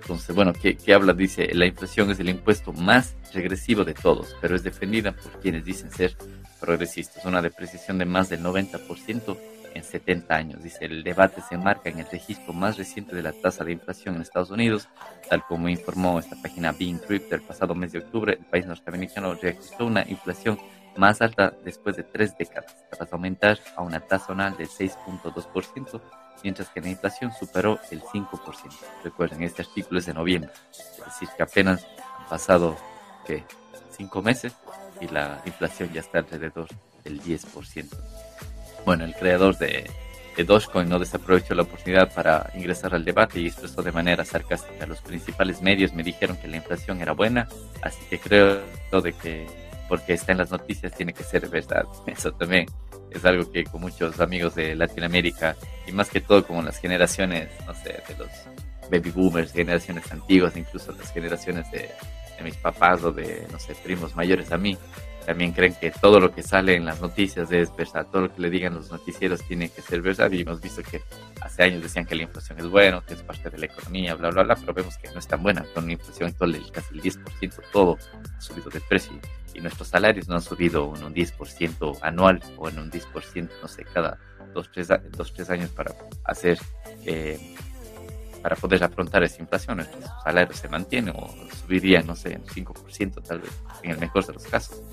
Entonces, 0.05 0.35
bueno, 0.35 0.53
¿qué, 0.53 0.77
habla? 0.93 1.13
Dice, 1.13 1.49
la 1.55 1.65
inflación 1.65 2.11
es 2.11 2.19
el 2.19 2.29
impuesto 2.29 2.71
más 2.71 3.15
regresivo 3.33 3.83
de 3.83 3.95
todos, 3.95 4.35
pero 4.39 4.55
es 4.55 4.61
defendida 4.61 5.13
por 5.13 5.39
quienes 5.39 5.65
dicen 5.65 5.89
ser 5.89 6.15
progresistas. 6.59 7.25
Una 7.25 7.41
depreciación 7.41 7.97
de 7.97 8.05
más 8.05 8.29
del 8.29 8.43
90% 8.43 9.35
en 9.73 9.83
70 9.83 10.35
años. 10.35 10.63
Dice, 10.63 10.85
el 10.85 11.03
debate 11.03 11.41
se 11.49 11.55
enmarca 11.55 11.89
en 11.89 11.97
el 11.97 12.05
registro 12.05 12.53
más 12.53 12.77
reciente 12.77 13.15
de 13.15 13.23
la 13.23 13.33
tasa 13.33 13.63
de 13.63 13.71
inflación 13.71 14.13
en 14.13 14.21
Estados 14.21 14.51
Unidos, 14.51 14.89
tal 15.27 15.43
como 15.47 15.69
informó 15.69 16.19
esta 16.19 16.39
página 16.39 16.71
Being 16.71 16.99
Crypt 16.99 17.33
el 17.33 17.41
pasado 17.41 17.73
mes 17.73 17.91
de 17.91 17.97
octubre, 17.97 18.33
el 18.33 18.45
país 18.45 18.67
norteamericano 18.67 19.33
registró 19.33 19.87
una 19.87 20.07
inflación 20.07 20.59
más 20.97 21.21
alta 21.21 21.53
después 21.63 21.95
de 21.95 22.03
tres 22.03 22.37
décadas, 22.37 22.75
tras 22.89 23.11
aumentar 23.11 23.59
a 23.75 23.81
una 23.81 23.99
tasa 23.99 24.33
anual 24.33 24.57
de 24.57 24.65
6.2% 24.65 26.01
mientras 26.43 26.69
que 26.69 26.81
la 26.81 26.89
inflación 26.89 27.31
superó 27.31 27.79
el 27.91 28.01
5%. 28.01 28.29
Recuerden, 29.03 29.43
este 29.43 29.63
artículo 29.63 29.99
es 29.99 30.05
de 30.05 30.13
noviembre, 30.13 30.51
es 30.71 31.05
decir, 31.05 31.29
que 31.35 31.43
apenas 31.43 31.85
han 32.19 32.29
pasado 32.29 32.77
¿qué? 33.25 33.43
cinco 33.89 34.21
meses 34.21 34.53
y 35.01 35.07
la 35.07 35.41
inflación 35.45 35.91
ya 35.91 36.01
está 36.01 36.19
alrededor 36.19 36.67
del 37.03 37.21
10%. 37.21 37.89
Bueno, 38.85 39.05
el 39.05 39.15
creador 39.15 39.57
de, 39.57 39.89
de 40.37 40.43
Dogecoin 40.43 40.87
no 40.87 40.99
desaprovechó 40.99 41.55
la 41.55 41.63
oportunidad 41.63 42.13
para 42.13 42.51
ingresar 42.53 42.93
al 42.93 43.03
debate 43.03 43.39
y 43.39 43.47
expresó 43.47 43.81
de 43.81 43.91
manera 43.91 44.23
sarcástica. 44.23 44.85
Los 44.85 45.01
principales 45.01 45.61
medios 45.61 45.93
me 45.93 46.03
dijeron 46.03 46.37
que 46.37 46.47
la 46.47 46.57
inflación 46.57 47.01
era 47.01 47.13
buena, 47.13 47.47
así 47.81 48.05
que 48.09 48.19
creo 48.19 48.61
de 48.91 49.13
que 49.13 49.64
porque 49.87 50.13
está 50.13 50.31
en 50.31 50.39
las 50.39 50.51
noticias 50.51 50.93
tiene 50.93 51.13
que 51.13 51.23
ser 51.23 51.47
verdad. 51.49 51.85
Eso 52.07 52.31
también 52.33 52.65
es 53.11 53.23
algo 53.25 53.51
que 53.51 53.63
con 53.63 53.81
muchos 53.81 54.19
amigos 54.19 54.55
de 54.55 54.75
Latinoamérica 54.75 55.55
y 55.87 55.91
más 55.91 56.09
que 56.09 56.21
todo 56.21 56.45
como 56.45 56.61
las 56.61 56.79
generaciones, 56.79 57.49
no 57.65 57.73
sé, 57.73 58.01
de 58.07 58.15
los 58.17 58.29
baby 58.91 59.11
boomers, 59.11 59.51
generaciones 59.51 60.11
antiguas, 60.11 60.55
incluso 60.55 60.91
las 60.91 61.11
generaciones 61.11 61.69
de, 61.71 61.89
de 62.37 62.43
mis 62.43 62.55
papás 62.57 63.03
o 63.03 63.11
de, 63.11 63.47
no 63.51 63.59
sé, 63.59 63.75
primos 63.83 64.15
mayores 64.15 64.51
a 64.51 64.57
mí, 64.57 64.77
también 65.25 65.53
creen 65.53 65.73
que 65.73 65.89
todo 65.89 66.19
lo 66.19 66.31
que 66.31 66.43
sale 66.43 66.75
en 66.75 66.85
las 66.85 67.01
noticias 67.01 67.51
es 67.51 67.75
verdad, 67.75 68.05
todo 68.11 68.23
lo 68.23 68.33
que 68.33 68.41
le 68.41 68.49
digan 68.49 68.75
los 68.75 68.91
noticieros 68.91 69.41
tiene 69.47 69.69
que 69.69 69.81
ser 69.81 70.01
verdad. 70.01 70.31
Y 70.31 70.41
hemos 70.41 70.61
visto 70.61 70.83
que 70.83 71.01
hace 71.41 71.63
años 71.63 71.81
decían 71.81 72.05
que 72.05 72.15
la 72.15 72.23
inflación 72.23 72.59
es 72.59 72.67
buena, 72.67 73.01
que 73.01 73.15
es 73.15 73.23
parte 73.23 73.49
de 73.49 73.57
la 73.57 73.65
economía, 73.65 74.13
bla, 74.13 74.29
bla, 74.29 74.43
bla, 74.43 74.55
pero 74.55 74.73
vemos 74.73 74.97
que 74.97 75.09
no 75.09 75.19
es 75.19 75.27
tan 75.27 75.41
buena, 75.41 75.65
con 75.73 75.85
una 75.85 75.93
inflación 75.93 76.29
actual 76.29 76.61
casi 76.71 76.93
el 76.93 77.01
10%, 77.01 77.61
todo 77.71 77.97
ha 78.13 78.41
subido 78.41 78.69
de 78.69 78.79
precio 78.81 79.13
y 79.55 79.61
nuestros 79.61 79.87
salarios 79.87 80.27
no 80.27 80.35
han 80.35 80.41
subido 80.41 80.93
en 80.95 81.03
un 81.03 81.13
10% 81.13 81.99
anual 82.01 82.41
o 82.57 82.69
en 82.69 82.79
un 82.79 82.91
10%, 82.91 83.49
no 83.61 83.67
sé, 83.67 83.85
cada 83.85 84.19
dos, 84.53 84.69
tres, 84.71 84.89
dos, 85.11 85.33
tres 85.33 85.49
años 85.49 85.69
para 85.71 85.95
hacer... 86.23 86.59
Eh, 87.05 87.55
para 88.41 88.55
poder 88.57 88.83
afrontar 88.83 89.23
esa 89.23 89.41
inflación, 89.41 89.77
nuestros 89.77 90.03
salarios 90.23 90.59
se 90.59 90.67
mantienen 90.69 91.15
o 91.17 91.33
subirían, 91.63 92.05
no 92.05 92.15
sé, 92.15 92.33
en 92.33 92.45
5% 92.45 93.23
tal 93.23 93.39
vez, 93.39 93.49
en 93.81 93.89
el 93.89 93.97
mejor 93.97 94.23
de 94.23 94.33
los 94.33 94.43
casos. 94.43 94.83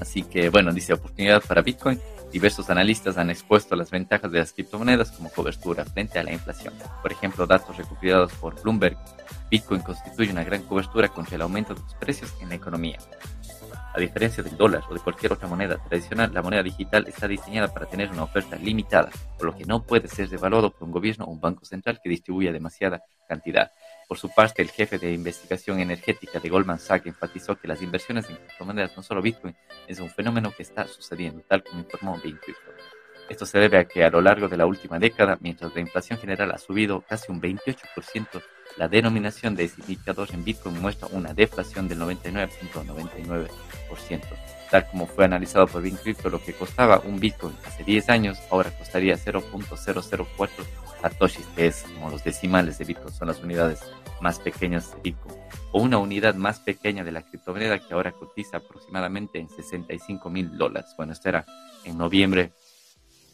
Así 0.00 0.22
que, 0.22 0.48
bueno, 0.48 0.72
dice 0.72 0.92
oportunidad 0.92 1.42
para 1.42 1.62
Bitcoin. 1.62 2.00
Diversos 2.32 2.70
analistas 2.70 3.18
han 3.18 3.30
expuesto 3.30 3.74
las 3.74 3.90
ventajas 3.90 4.30
de 4.30 4.38
las 4.38 4.52
criptomonedas 4.52 5.10
como 5.10 5.28
cobertura 5.30 5.84
frente 5.84 6.20
a 6.20 6.22
la 6.22 6.32
inflación. 6.32 6.72
Por 7.02 7.10
ejemplo, 7.10 7.48
datos 7.48 7.76
recopilados 7.76 8.32
por 8.34 8.62
Bloomberg, 8.62 8.96
Bitcoin 9.50 9.80
constituye 9.80 10.30
una 10.30 10.44
gran 10.44 10.62
cobertura 10.62 11.08
contra 11.08 11.36
el 11.36 11.42
aumento 11.42 11.74
de 11.74 11.80
los 11.80 11.94
precios 11.94 12.32
en 12.40 12.48
la 12.50 12.56
economía. 12.56 12.98
A 13.96 13.98
diferencia 13.98 14.42
del 14.42 14.58
dólar 14.58 14.82
o 14.90 14.92
de 14.92 15.00
cualquier 15.00 15.32
otra 15.32 15.48
moneda 15.48 15.78
tradicional, 15.82 16.30
la 16.34 16.42
moneda 16.42 16.62
digital 16.62 17.06
está 17.08 17.26
diseñada 17.26 17.72
para 17.72 17.86
tener 17.86 18.10
una 18.10 18.24
oferta 18.24 18.56
limitada, 18.56 19.10
por 19.38 19.46
lo 19.46 19.56
que 19.56 19.64
no 19.64 19.84
puede 19.84 20.06
ser 20.06 20.28
devaluado 20.28 20.70
por 20.70 20.82
un 20.82 20.92
gobierno 20.92 21.24
o 21.24 21.30
un 21.30 21.40
banco 21.40 21.64
central 21.64 21.98
que 22.04 22.10
distribuya 22.10 22.52
demasiada 22.52 23.02
cantidad. 23.26 23.72
Por 24.06 24.18
su 24.18 24.28
parte, 24.28 24.60
el 24.60 24.68
jefe 24.68 24.98
de 24.98 25.14
investigación 25.14 25.80
energética 25.80 26.40
de 26.40 26.50
Goldman 26.50 26.78
Sachs 26.78 27.06
enfatizó 27.06 27.56
que 27.56 27.68
las 27.68 27.80
inversiones 27.80 28.28
en 28.28 28.36
criptomonedas, 28.36 28.94
no 28.98 29.02
solo 29.02 29.22
Bitcoin, 29.22 29.56
es 29.88 29.98
un 29.98 30.10
fenómeno 30.10 30.52
que 30.54 30.64
está 30.64 30.86
sucediendo, 30.86 31.42
tal 31.48 31.64
como 31.64 31.80
informó 31.80 32.16
Bitcoin. 32.22 32.54
Esto 33.28 33.44
se 33.44 33.58
debe 33.58 33.78
a 33.78 33.86
que 33.86 34.04
a 34.04 34.10
lo 34.10 34.20
largo 34.20 34.48
de 34.48 34.56
la 34.56 34.66
última 34.66 34.98
década, 34.98 35.36
mientras 35.40 35.74
la 35.74 35.80
inflación 35.80 36.18
general 36.18 36.52
ha 36.52 36.58
subido 36.58 37.02
casi 37.08 37.32
un 37.32 37.40
28%, 37.40 38.42
la 38.76 38.88
denominación 38.88 39.56
de 39.56 39.64
ese 39.64 39.80
indicador 39.80 40.28
en 40.32 40.44
Bitcoin 40.44 40.80
muestra 40.80 41.08
una 41.10 41.34
deflación 41.34 41.88
del 41.88 41.98
99.99%. 42.00 43.48
Tal 44.70 44.86
como 44.88 45.06
fue 45.06 45.24
analizado 45.24 45.66
por 45.66 45.82
BitCrypto, 45.82 46.28
lo 46.28 46.42
que 46.42 46.52
costaba 46.52 47.00
un 47.00 47.18
Bitcoin 47.18 47.56
hace 47.64 47.82
10 47.84 48.10
años, 48.10 48.38
ahora 48.50 48.70
costaría 48.76 49.16
0.004 49.16 50.48
satoshis, 51.00 51.46
que 51.54 51.66
es 51.66 51.82
como 51.94 52.10
los 52.10 52.22
decimales 52.22 52.78
de 52.78 52.84
Bitcoin, 52.84 53.14
son 53.14 53.28
las 53.28 53.42
unidades 53.42 53.80
más 54.20 54.38
pequeñas 54.38 54.94
de 54.94 55.00
Bitcoin, 55.02 55.36
o 55.72 55.80
una 55.80 55.98
unidad 55.98 56.34
más 56.34 56.60
pequeña 56.60 57.04
de 57.04 57.12
la 57.12 57.22
criptomoneda 57.22 57.78
que 57.78 57.94
ahora 57.94 58.12
cotiza 58.12 58.58
aproximadamente 58.58 59.38
en 59.38 59.48
65 59.48 60.30
mil 60.30 60.56
dólares. 60.56 60.90
Bueno, 60.96 61.12
esto 61.12 61.28
era 61.28 61.44
en 61.84 61.96
noviembre 61.96 62.52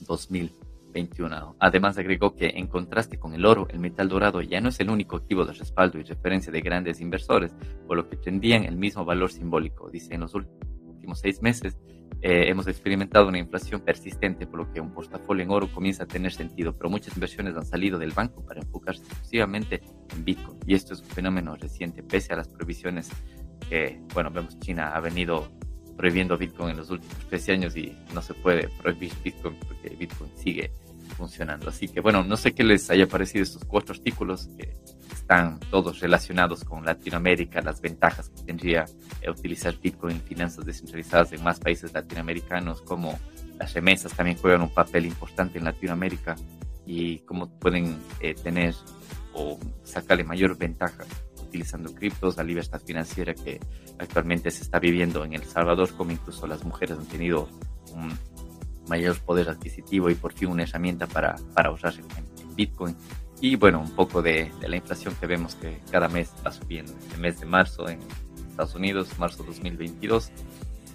2021. 0.05 1.57
Además 1.59 1.99
agregó 1.99 2.35
que 2.35 2.53
en 2.57 2.67
contraste 2.67 3.19
con 3.19 3.35
el 3.35 3.47
oro, 3.47 3.67
el 3.71 3.79
metal 3.79 4.09
dorado 4.09 4.43
ya 4.43 4.61
no 4.61 4.69
es 4.69 4.81
el 4.81 4.91
único 4.91 5.17
activo 5.17 5.45
de 5.45 5.53
respaldo 5.53 5.99
y 5.99 6.03
referencia 6.03 6.53
de 6.53 6.61
grandes 6.61 7.01
inversores, 7.01 7.55
por 7.87 7.97
lo 7.97 8.09
que 8.09 8.17
tendrían 8.17 8.65
el 8.65 8.77
mismo 8.77 9.05
valor 9.05 9.31
simbólico. 9.31 9.91
Dice, 9.91 10.15
en 10.15 10.21
los 10.21 10.35
últimos 10.35 11.21
seis 11.21 11.43
meses 11.43 11.79
eh, 12.25 12.49
hemos 12.49 12.69
experimentado 12.69 13.27
una 13.27 13.39
inflación 13.39 13.81
persistente, 13.81 14.47
por 14.47 14.61
lo 14.61 14.73
que 14.73 14.81
un 14.81 14.93
portafolio 14.93 15.43
en 15.43 15.51
oro 15.51 15.69
comienza 15.73 16.05
a 16.05 16.07
tener 16.07 16.33
sentido, 16.33 16.77
pero 16.77 16.89
muchas 16.89 17.15
inversiones 17.17 17.57
han 17.57 17.67
salido 17.67 17.99
del 17.99 18.13
banco 18.13 18.47
para 18.47 18.61
enfocarse 18.61 19.03
exclusivamente 19.03 19.83
en 20.15 20.25
Bitcoin. 20.25 20.59
Y 20.65 20.75
esto 20.75 20.95
es 20.95 21.01
un 21.01 21.09
fenómeno 21.09 21.57
reciente, 21.57 22.05
pese 22.05 22.33
a 22.33 22.37
las 22.37 22.49
prohibiciones 22.49 23.11
que, 23.69 24.01
bueno, 24.15 24.31
vemos 24.31 24.57
China 24.61 24.93
ha 24.95 25.01
venido 25.01 25.49
prohibiendo 25.97 26.37
Bitcoin 26.37 26.71
en 26.71 26.77
los 26.79 26.91
últimos 26.91 27.17
13 27.29 27.53
años 27.53 27.77
y 27.77 27.97
no 28.15 28.23
se 28.23 28.35
puede 28.35 28.69
prohibir 28.69 29.13
Bitcoin 29.23 29.57
porque 29.67 29.91
Bitcoin 29.91 30.31
sigue 30.37 30.73
funcionando. 31.17 31.69
Así 31.69 31.89
que 31.89 32.01
bueno, 32.01 32.25
no 32.25 32.37
sé 32.37 32.53
qué 32.53 32.65
les 32.65 32.91
haya 32.91 33.07
parecido 33.07 33.43
estos 33.43 33.65
cuatro 33.65 33.95
artículos 33.95 34.49
que 34.57 34.75
están 35.13 35.61
todos 35.71 36.01
relacionados 36.01 36.65
con 36.65 36.85
Latinoamérica, 36.85 37.61
las 37.61 37.81
ventajas 37.81 38.31
que 38.31 38.43
tendría 38.43 38.87
utilizar 39.29 39.79
Bitcoin 39.81 40.17
en 40.17 40.23
finanzas 40.23 40.65
descentralizadas 40.65 41.33
en 41.33 41.43
más 41.45 41.61
países 41.61 41.93
latinoamericanos, 41.93 42.83
como 42.83 43.19
las 43.59 43.73
remesas 43.75 44.13
también 44.15 44.37
juegan 44.37 44.63
un 44.63 44.75
papel 44.75 45.07
importante 45.07 45.59
en 45.59 45.65
Latinoamérica 45.65 46.35
y 46.87 47.19
cómo 47.21 47.49
pueden 47.49 47.99
eh, 48.21 48.35
tener 48.35 48.75
o 49.35 49.59
sacarle 49.85 50.25
mayor 50.25 50.57
ventaja 50.59 51.05
utilizando 51.53 51.95
criptos, 51.95 52.39
la 52.39 52.45
libertad 52.45 52.81
financiera 52.81 53.35
que 53.35 53.61
actualmente 53.99 54.51
se 54.51 54.63
está 54.63 54.79
viviendo 54.79 55.23
en 55.23 55.35
El 55.35 55.45
Salvador, 55.45 55.95
como 55.95 56.11
incluso 56.11 56.47
las 56.47 56.65
mujeres 56.65 56.97
han 56.97 57.05
tenido 57.05 57.47
un 57.95 58.11
mayor 58.89 59.21
poder 59.21 59.51
adquisitivo 59.51 60.09
y 60.09 60.15
por 60.15 60.33
fin 60.33 60.49
una 60.49 60.63
herramienta 60.63 61.07
para, 61.07 61.37
para 61.55 61.69
ahorrar 61.69 61.93
en, 61.95 62.33
Bitcoin. 62.55 62.95
Y 63.41 63.57
bueno, 63.57 63.81
un 63.81 63.91
poco 63.93 64.21
de, 64.21 64.51
la 64.61 64.77
inflación 64.77 65.15
que 65.19 65.27
vemos 65.27 65.55
que 65.55 65.81
cada 65.91 66.09
mes 66.09 66.31
va 66.47 66.53
subiendo. 66.53 66.93
El 67.15 67.21
mes 67.21 67.41
de 67.41 67.47
marzo 67.47 67.89
en 67.89 67.99
Estados 68.51 68.75
Unidos, 68.75 69.19
marzo 69.19 69.43
2022, 69.43 70.31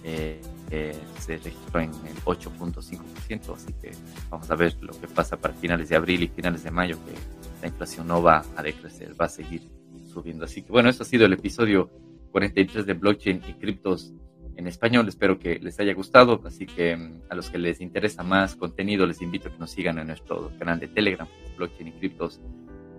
eh, 0.04 0.40
eh, 0.70 0.96
se 1.18 1.36
registró 1.36 1.80
en 1.80 1.90
el 1.90 2.16
8.5%, 2.24 3.54
así 3.54 3.72
que 3.80 3.90
vamos 4.30 4.48
a 4.50 4.54
ver 4.54 4.76
lo 4.80 4.92
que 5.00 5.08
pasa 5.08 5.36
para 5.36 5.52
finales 5.54 5.88
de 5.88 5.96
abril 5.96 6.22
y 6.22 6.28
finales 6.28 6.62
de 6.62 6.70
mayo, 6.70 6.96
que 7.04 7.12
la 7.60 7.68
inflación 7.68 8.06
no 8.06 8.22
va 8.22 8.44
a 8.56 8.62
decrecer, 8.62 9.20
va 9.20 9.26
a 9.26 9.28
seguir 9.28 9.77
subiendo. 10.18 10.44
Así 10.44 10.62
que 10.62 10.72
bueno, 10.72 10.88
esto 10.88 11.02
ha 11.02 11.06
sido 11.06 11.26
el 11.26 11.32
episodio 11.32 11.90
43 12.32 12.86
de 12.86 12.94
blockchain 12.94 13.42
y 13.48 13.52
criptos 13.54 14.12
en 14.56 14.66
español. 14.66 15.08
Espero 15.08 15.38
que 15.38 15.58
les 15.58 15.78
haya 15.80 15.94
gustado. 15.94 16.40
Así 16.44 16.66
que 16.66 16.96
mm, 16.96 17.22
a 17.30 17.34
los 17.34 17.50
que 17.50 17.58
les 17.58 17.80
interesa 17.80 18.22
más 18.22 18.56
contenido, 18.56 19.06
les 19.06 19.22
invito 19.22 19.48
a 19.48 19.52
que 19.52 19.58
nos 19.58 19.70
sigan 19.70 19.98
en 19.98 20.08
nuestro 20.08 20.50
canal 20.58 20.80
de 20.80 20.88
Telegram, 20.88 21.28
blockchain 21.56 21.88
y 21.88 21.92
criptos 21.92 22.40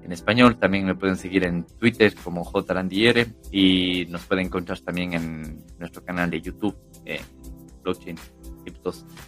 en 0.04 0.12
español. 0.12 0.58
También 0.58 0.86
me 0.86 0.96
pueden 0.96 1.18
seguir 1.18 1.44
en 1.46 1.66
Twitter 1.66 2.14
como 2.24 2.44
JRandiere 2.44 3.28
y 3.52 4.06
nos 4.10 4.26
pueden 4.26 4.48
encontrar 4.48 4.80
también 4.80 5.14
en 5.14 5.66
nuestro 5.78 6.04
canal 6.04 6.30
de 6.30 6.42
YouTube, 6.42 6.76
eh, 7.06 7.22
blockchain 7.84 8.18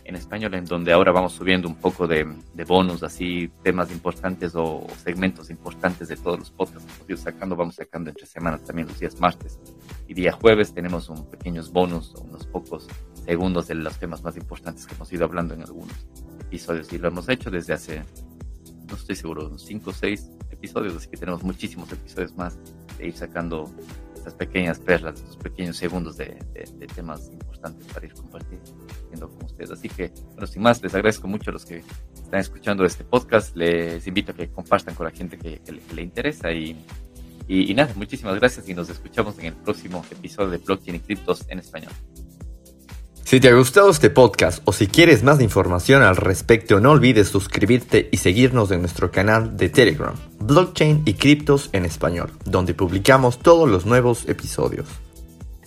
en 0.04 0.16
español, 0.16 0.54
en 0.54 0.66
donde 0.66 0.92
ahora 0.92 1.12
vamos 1.12 1.34
subiendo 1.34 1.68
un 1.68 1.76
poco 1.76 2.08
de, 2.08 2.26
de 2.54 2.64
bonus, 2.66 3.04
así 3.04 3.52
temas 3.64 3.92
importantes 3.92 4.54
o, 4.56 4.86
segmentos 5.04 5.50
importantes 5.50 6.08
de 6.08 6.18
todos 6.18 6.40
los 6.40 6.52
podcasts 6.52 6.86
que 6.86 6.94
hemos 6.94 7.10
ido 7.10 7.18
sacando. 7.18 7.56
Vamos 7.56 7.76
sacando 7.76 8.10
entre 8.10 8.26
semanas 8.26 8.64
también 8.64 8.88
los 8.88 9.00
días 9.00 9.20
martes 9.20 9.60
y 10.08 10.14
día 10.14 10.32
jueves. 10.32 10.74
Tenemos 10.74 11.10
un 11.10 11.30
pequeños 11.30 11.72
bonus, 11.72 12.14
unos 12.16 12.46
pocos 12.48 12.88
segundos 13.26 13.68
de 13.68 13.76
los 13.76 13.98
temas 13.98 14.24
más 14.24 14.38
importantes 14.38 14.86
que 14.86 14.96
hemos 14.96 15.12
ido 15.14 15.26
hablando 15.26 15.54
en 15.54 15.62
algunos 15.62 16.08
episodios 16.42 16.92
y 16.92 16.98
lo 16.98 17.08
hemos 17.08 17.30
hecho 17.30 17.50
desde 17.50 17.74
hace, 17.74 18.04
no 18.88 18.96
estoy 18.96 19.16
seguro, 19.16 19.48
unos 19.48 19.64
5 19.64 19.90
o 19.90 19.94
6 19.94 20.30
episodios, 20.50 20.96
así 20.96 21.08
que 21.08 21.18
tenemos 21.18 21.44
muchísimos 21.44 21.92
episodios 21.92 22.36
más 22.36 22.58
de 22.98 23.08
ir 23.08 23.16
sacando 23.16 23.72
estas 24.16 24.34
pequeñas 24.36 24.80
perlas, 24.80 25.16
estos 25.16 25.38
pequeños 25.38 25.78
segundos 25.78 26.18
de, 26.18 26.38
temas 26.94 27.30
importantes 27.32 27.88
para 27.88 28.06
ir 28.06 28.14
compartiendo 28.14 28.81
Así 29.72 29.90
que, 29.90 30.12
bueno, 30.34 30.48
sin 30.48 30.62
más, 30.62 30.82
les 30.82 30.94
agradezco 30.94 31.28
mucho 31.28 31.52
a 31.52 31.54
los 31.54 31.66
que 31.66 31.84
están 32.14 32.40
escuchando 32.40 32.86
este 32.86 33.04
podcast. 33.04 33.56
Les 33.56 34.06
invito 34.08 34.32
a 34.32 34.36
que 34.36 34.50
compartan 34.50 34.96
con 34.96 35.06
la 35.06 35.12
gente 35.12 35.38
que, 35.38 35.62
le, 35.94 36.02
interesa 36.02 36.52
y, 36.52 36.76
nada, 37.74 37.94
muchísimas 37.96 38.40
gracias 38.40 38.68
y 38.70 38.74
nos 38.74 38.90
escuchamos 38.90 39.38
en 39.40 39.48
el 39.48 39.54
próximo 39.54 40.06
episodio 40.10 40.50
de 40.50 40.58
Blockchain 40.58 40.96
y 40.96 41.00
Criptos 41.00 41.46
en 41.50 41.60
Español. 41.60 41.92
Si 43.24 43.40
te 43.40 43.48
ha 43.48 43.54
gustado 43.54 43.90
este 43.90 44.10
podcast 44.10 44.62
o 44.66 44.74
si 44.74 44.88
quieres 44.88 45.24
más 45.24 45.40
información 45.40 46.02
al 46.02 46.18
respecto, 46.18 46.82
no 46.82 46.92
olvides 46.92 47.30
suscribirte 47.30 48.10
y 48.12 48.18
seguirnos 48.18 48.72
en 48.72 48.82
nuestro 48.82 49.10
canal 49.10 49.56
de 49.56 49.70
Telegram, 49.70 50.14
Blockchain 50.40 51.04
y 51.06 51.14
Criptos 51.14 51.70
en 51.72 51.86
Español, 51.86 52.32
donde 52.44 52.74
publicamos 52.74 53.40
todos 53.40 53.70
los 53.70 53.86
nuevos 53.86 54.28
episodios. 54.28 54.88